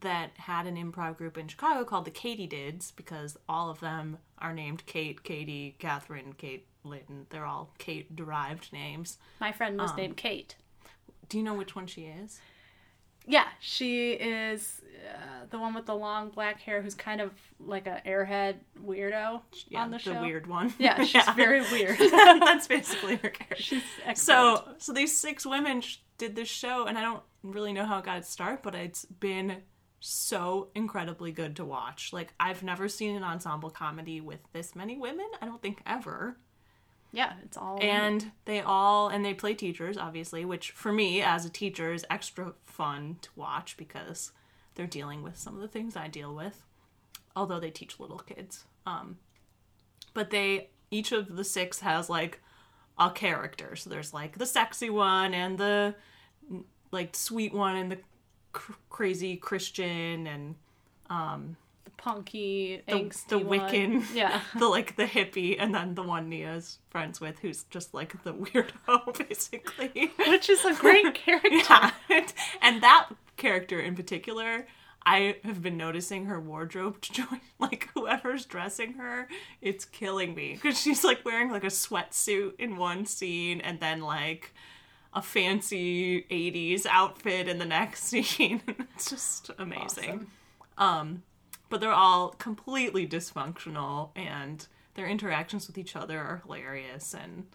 that 0.00 0.30
had 0.36 0.66
an 0.66 0.76
improv 0.76 1.16
group 1.16 1.38
in 1.38 1.48
Chicago 1.48 1.84
called 1.84 2.04
the 2.04 2.10
Katie 2.10 2.46
Katydids 2.46 2.94
because 2.94 3.36
all 3.48 3.70
of 3.70 3.80
them 3.80 4.18
are 4.38 4.52
named 4.52 4.84
Kate, 4.86 5.22
Katie, 5.22 5.76
Catherine, 5.78 6.34
Kate 6.36 6.66
Lynn. 6.84 7.26
They're 7.30 7.46
all 7.46 7.72
Kate 7.78 8.14
derived 8.14 8.72
names. 8.72 9.18
My 9.40 9.52
friend 9.52 9.78
was 9.78 9.90
um, 9.90 9.96
named 9.96 10.16
Kate. 10.16 10.56
Do 11.28 11.38
you 11.38 11.42
know 11.42 11.54
which 11.54 11.74
one 11.74 11.86
she 11.86 12.02
is? 12.02 12.40
Yeah, 13.26 13.46
she 13.60 14.12
is 14.12 14.80
uh, 15.08 15.46
the 15.50 15.58
one 15.58 15.74
with 15.74 15.86
the 15.86 15.94
long 15.94 16.30
black 16.30 16.60
hair 16.60 16.82
who's 16.82 16.94
kind 16.94 17.20
of 17.20 17.32
like 17.60 17.86
a 17.86 18.00
airhead 18.06 18.56
weirdo 18.84 19.42
Yeah, 19.68 19.82
on 19.82 19.90
the 19.90 19.98
show. 19.98 20.14
The 20.14 20.20
weird 20.20 20.46
one. 20.46 20.72
Yeah, 20.78 21.02
she's 21.04 21.28
very 21.36 21.60
weird. 21.72 21.98
That's 21.98 22.66
basically 22.66 23.16
her 23.16 23.30
character. 23.30 23.56
she's 23.62 23.82
excellent. 24.04 24.18
So, 24.18 24.74
so 24.78 24.92
these 24.92 25.16
six 25.16 25.44
women 25.46 25.80
sh- 25.80 25.98
did 26.18 26.36
this 26.36 26.48
show, 26.48 26.86
and 26.86 26.96
I 26.96 27.02
don't 27.02 27.22
really 27.42 27.72
know 27.72 27.84
how 27.84 27.98
it 27.98 28.04
got 28.04 28.18
its 28.18 28.30
start, 28.30 28.62
but 28.62 28.74
it's 28.74 29.04
been 29.04 29.62
so 30.00 30.68
incredibly 30.74 31.32
good 31.32 31.56
to 31.56 31.64
watch. 31.64 32.12
Like, 32.12 32.32
I've 32.38 32.62
never 32.62 32.88
seen 32.88 33.16
an 33.16 33.24
ensemble 33.24 33.70
comedy 33.70 34.20
with 34.20 34.40
this 34.52 34.74
many 34.76 34.96
women. 34.98 35.26
I 35.40 35.46
don't 35.46 35.60
think 35.62 35.82
ever. 35.86 36.38
Yeah, 37.16 37.32
it's 37.42 37.56
all 37.56 37.78
And 37.80 38.30
they 38.44 38.60
all, 38.60 39.08
and 39.08 39.24
they 39.24 39.32
play 39.32 39.54
teachers, 39.54 39.96
obviously, 39.96 40.44
which 40.44 40.72
for 40.72 40.92
me 40.92 41.22
as 41.22 41.46
a 41.46 41.50
teacher 41.50 41.90
is 41.94 42.04
extra 42.10 42.52
fun 42.66 43.16
to 43.22 43.30
watch 43.34 43.78
because 43.78 44.32
they're 44.74 44.86
dealing 44.86 45.22
with 45.22 45.38
some 45.38 45.54
of 45.54 45.62
the 45.62 45.68
things 45.68 45.96
I 45.96 46.08
deal 46.08 46.34
with, 46.34 46.62
although 47.34 47.58
they 47.58 47.70
teach 47.70 47.98
little 47.98 48.18
kids. 48.18 48.64
Um, 48.84 49.16
but 50.12 50.28
they, 50.28 50.68
each 50.90 51.10
of 51.10 51.36
the 51.36 51.44
six 51.44 51.80
has 51.80 52.10
like 52.10 52.42
a 52.98 53.10
character. 53.10 53.76
So 53.76 53.88
there's 53.88 54.12
like 54.12 54.36
the 54.36 54.44
sexy 54.44 54.90
one 54.90 55.32
and 55.32 55.56
the 55.56 55.94
like 56.92 57.16
sweet 57.16 57.54
one 57.54 57.76
and 57.76 57.92
the 57.92 57.98
cr- 58.52 58.72
crazy 58.90 59.36
Christian 59.36 60.26
and 60.26 60.56
the 61.08 61.56
punky, 61.96 62.82
the, 62.86 62.92
angsty 62.92 63.28
the. 63.28 63.38
Wiccan, 63.40 64.04
Yeah. 64.14 64.40
the 64.58 64.66
like 64.66 64.96
the 64.96 65.04
hippie, 65.06 65.56
and 65.58 65.74
then 65.74 65.94
the 65.94 66.02
one 66.02 66.28
Nia's 66.28 66.78
friends 66.90 67.20
with, 67.20 67.38
who's 67.40 67.64
just 67.64 67.94
like 67.94 68.22
the 68.22 68.32
weirdo, 68.32 69.18
basically. 69.28 70.12
Which 70.28 70.48
is 70.50 70.64
a 70.64 70.74
great 70.74 71.14
character. 71.24 71.50
yeah, 71.50 71.90
and 72.62 72.82
that 72.82 73.08
character 73.36 73.78
in 73.80 73.94
particular, 73.94 74.66
I 75.04 75.36
have 75.44 75.62
been 75.62 75.76
noticing 75.76 76.26
her 76.26 76.40
wardrobe 76.40 77.00
to 77.02 77.12
join. 77.12 77.40
Like 77.58 77.88
whoever's 77.94 78.44
dressing 78.44 78.94
her, 78.94 79.28
it's 79.62 79.84
killing 79.84 80.34
me 80.34 80.54
because 80.54 80.78
she's 80.80 81.02
like 81.04 81.24
wearing 81.24 81.50
like 81.50 81.64
a 81.64 81.68
sweatsuit 81.68 82.52
in 82.58 82.76
one 82.76 83.06
scene, 83.06 83.60
and 83.60 83.80
then 83.80 84.00
like 84.00 84.52
a 85.14 85.22
fancy 85.22 86.22
80s 86.30 86.84
outfit 86.84 87.48
in 87.48 87.58
the 87.58 87.64
next 87.64 88.04
scene. 88.04 88.60
it's 88.94 89.08
just 89.08 89.50
amazing. 89.58 90.26
Um, 90.76 91.22
but 91.68 91.80
they're 91.80 91.92
all 91.92 92.30
completely 92.30 93.06
dysfunctional 93.06 94.10
and 94.16 94.66
their 94.94 95.06
interactions 95.06 95.66
with 95.66 95.76
each 95.78 95.94
other 95.96 96.18
are 96.18 96.42
hilarious 96.44 97.14
and 97.14 97.46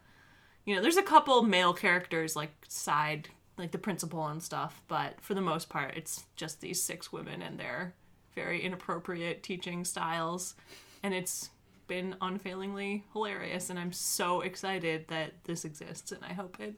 you 0.65 0.75
know 0.75 0.81
there's 0.81 0.97
a 0.97 1.03
couple 1.03 1.41
male 1.41 1.73
characters 1.73 2.35
like 2.35 2.51
side 2.67 3.29
like 3.57 3.71
the 3.71 3.77
principal 3.77 4.27
and 4.27 4.41
stuff 4.41 4.81
but 4.87 5.19
for 5.21 5.33
the 5.33 5.41
most 5.41 5.69
part 5.69 5.95
it's 5.95 6.25
just 6.35 6.61
these 6.61 6.81
six 6.81 7.11
women 7.11 7.41
and 7.41 7.59
their 7.59 7.93
very 8.35 8.61
inappropriate 8.61 9.43
teaching 9.43 9.83
styles 9.83 10.55
and 11.03 11.13
it's 11.13 11.49
been 11.87 12.15
unfailingly 12.21 13.03
hilarious 13.11 13.69
and 13.69 13.77
i'm 13.77 13.91
so 13.91 14.41
excited 14.41 15.05
that 15.09 15.33
this 15.43 15.65
exists 15.65 16.11
and 16.11 16.23
i 16.23 16.31
hope 16.33 16.57
it 16.59 16.75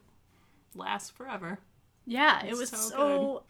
lasts 0.75 1.09
forever 1.09 1.59
Yeah, 2.05 2.43
it 2.45 2.57
was 2.57 2.69
so 2.69 2.77
so. 2.77 3.43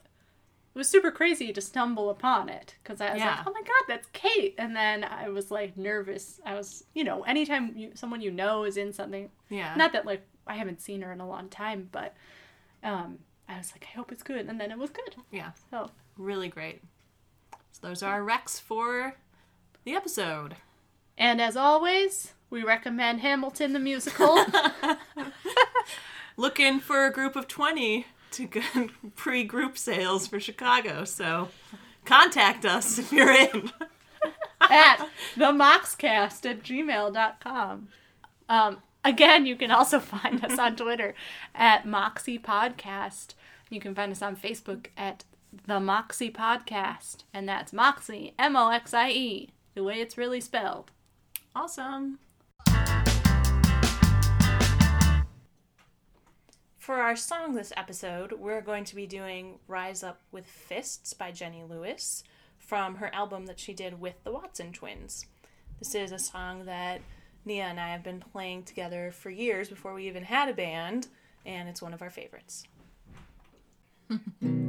It 0.75 0.77
was 0.79 0.89
super 0.89 1.11
crazy 1.11 1.53
to 1.53 1.61
stumble 1.61 2.09
upon 2.09 2.49
it 2.49 2.75
because 2.81 2.99
I 2.99 3.11
was 3.13 3.19
Yeah. 3.19 3.35
like, 3.37 3.47
"Oh 3.47 3.51
my 3.53 3.61
god, 3.61 3.83
that's 3.87 4.07
Kate!" 4.11 4.55
And 4.57 4.75
then 4.75 5.03
I 5.03 5.29
was 5.29 5.51
like 5.51 5.77
nervous. 5.77 6.39
I 6.45 6.55
was, 6.55 6.83
you 6.95 7.03
know, 7.03 7.21
anytime 7.23 7.73
you, 7.77 7.91
someone 7.93 8.21
you 8.21 8.31
know 8.31 8.63
is 8.63 8.75
in 8.77 8.91
something, 8.91 9.29
yeah 9.49 9.75
not 9.77 9.93
that 9.93 10.05
like 10.05 10.25
I 10.47 10.55
haven't 10.55 10.81
seen 10.81 11.01
her 11.03 11.11
in 11.11 11.19
a 11.21 11.27
long 11.27 11.47
time, 11.49 11.89
but 11.91 12.15
um, 12.83 13.19
I 13.47 13.57
was 13.59 13.71
like, 13.71 13.85
I 13.89 13.95
hope 13.95 14.11
it's 14.11 14.23
good, 14.23 14.47
and 14.49 14.59
then 14.59 14.71
it 14.71 14.77
was 14.79 14.89
good. 14.89 15.15
yeah 15.31 15.51
So 15.69 15.89
really 16.17 16.47
great 16.49 16.81
so 17.71 17.87
those 17.87 18.03
are 18.03 18.13
our 18.21 18.21
recs 18.21 18.59
for 18.61 19.15
the 19.83 19.93
episode 19.95 20.55
And 21.17 21.39
as 21.41 21.55
always, 21.55 22.33
we 22.49 22.63
recommend 22.63 23.21
Hamilton 23.21 23.73
the 23.73 23.79
musical. 23.79 24.43
looking 26.37 26.79
for 26.79 27.05
a 27.05 27.11
group 27.11 27.35
of 27.35 27.47
20 27.47 28.05
to 28.33 28.45
go 28.45 28.61
pre-group 29.15 29.77
sales 29.77 30.27
for 30.27 30.39
chicago 30.39 31.05
so 31.05 31.49
contact 32.05 32.65
us 32.65 32.99
if 32.99 33.11
you're 33.11 33.31
in 33.31 33.71
at 34.61 35.07
themoxcast 35.35 36.49
at 36.49 36.63
gmail.com. 36.63 37.87
Um, 38.49 38.77
again, 39.03 39.45
you 39.45 39.55
can 39.55 39.71
also 39.71 39.99
find 39.99 40.43
us 40.43 40.57
on 40.57 40.75
Twitter 40.75 41.15
at 41.55 41.85
Moxie 41.85 42.39
Podcast. 42.39 43.33
You 43.69 43.79
can 43.79 43.95
find 43.95 44.11
us 44.11 44.21
on 44.21 44.35
Facebook 44.35 44.87
at 44.97 45.23
The 45.65 45.79
Moxie 45.79 46.31
Podcast. 46.31 47.23
And 47.33 47.47
that's 47.47 47.73
Moxie, 47.73 48.33
M 48.37 48.55
O 48.55 48.69
X 48.69 48.93
I 48.93 49.09
E, 49.09 49.49
the 49.75 49.83
way 49.83 49.99
it's 50.01 50.17
really 50.17 50.41
spelled. 50.41 50.91
awesome 51.55 52.19
For 56.83 56.95
our 56.95 57.15
song 57.15 57.55
this 57.55 57.71
episode, 57.77 58.33
we're 58.33 58.59
going 58.59 58.83
to 58.83 58.95
be 58.97 59.07
doing 59.07 59.59
Rise 59.69 60.03
Up 60.03 60.19
with 60.33 60.45
Fists 60.45 61.13
by 61.13 61.31
Jenny 61.31 61.63
Lewis 61.63 62.25
from 62.59 62.95
her 62.95 63.09
album 63.15 63.45
that 63.45 63.57
she 63.57 63.73
did 63.73 64.01
with 64.01 64.21
the 64.25 64.33
Watson 64.33 64.73
twins. 64.73 65.25
This 65.79 65.95
is 65.95 66.11
a 66.11 66.19
song 66.19 66.65
that 66.65 66.99
Nia 67.45 67.63
and 67.63 67.79
I 67.79 67.91
have 67.91 68.03
been 68.03 68.19
playing 68.19 68.63
together 68.63 69.11
for 69.11 69.29
years 69.29 69.69
before 69.69 69.93
we 69.93 70.09
even 70.09 70.23
had 70.25 70.49
a 70.49 70.53
band, 70.53 71.07
and 71.45 71.69
it's 71.69 71.81
one 71.81 71.93
of 71.93 72.01
our 72.01 72.09
favorites. 72.09 72.65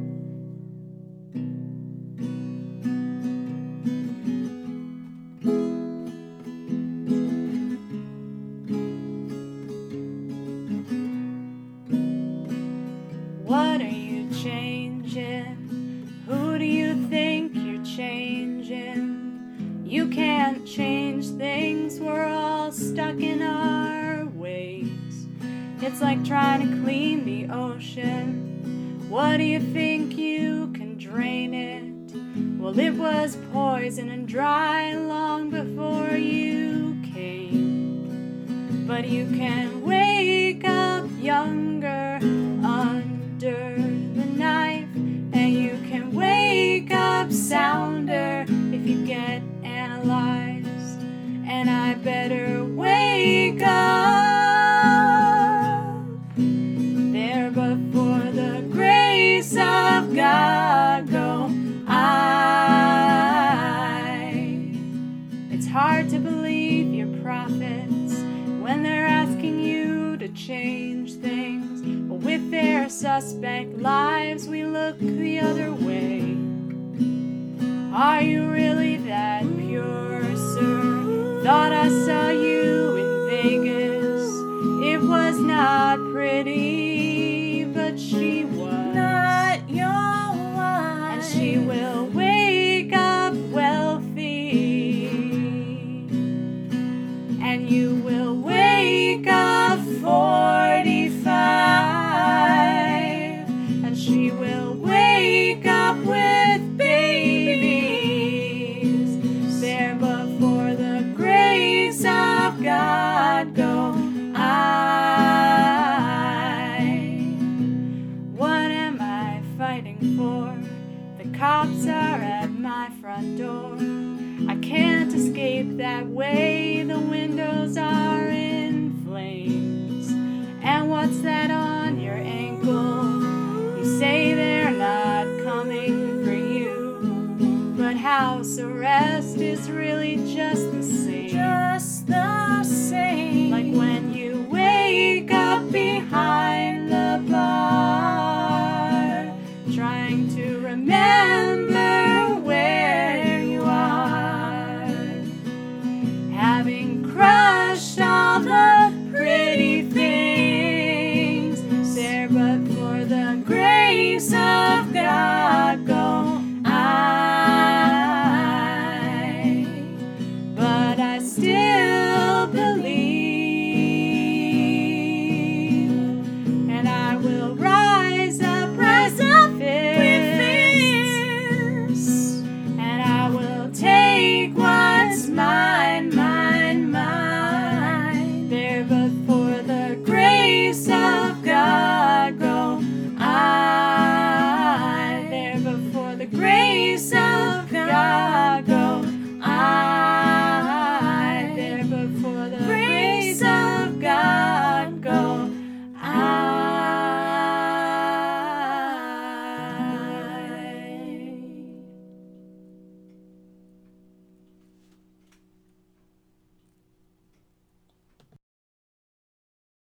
house. 138.19 138.61
Arrest 138.61 139.39
is 139.39 139.69
really 139.69 140.15
just 140.33 140.71
the 140.71 140.84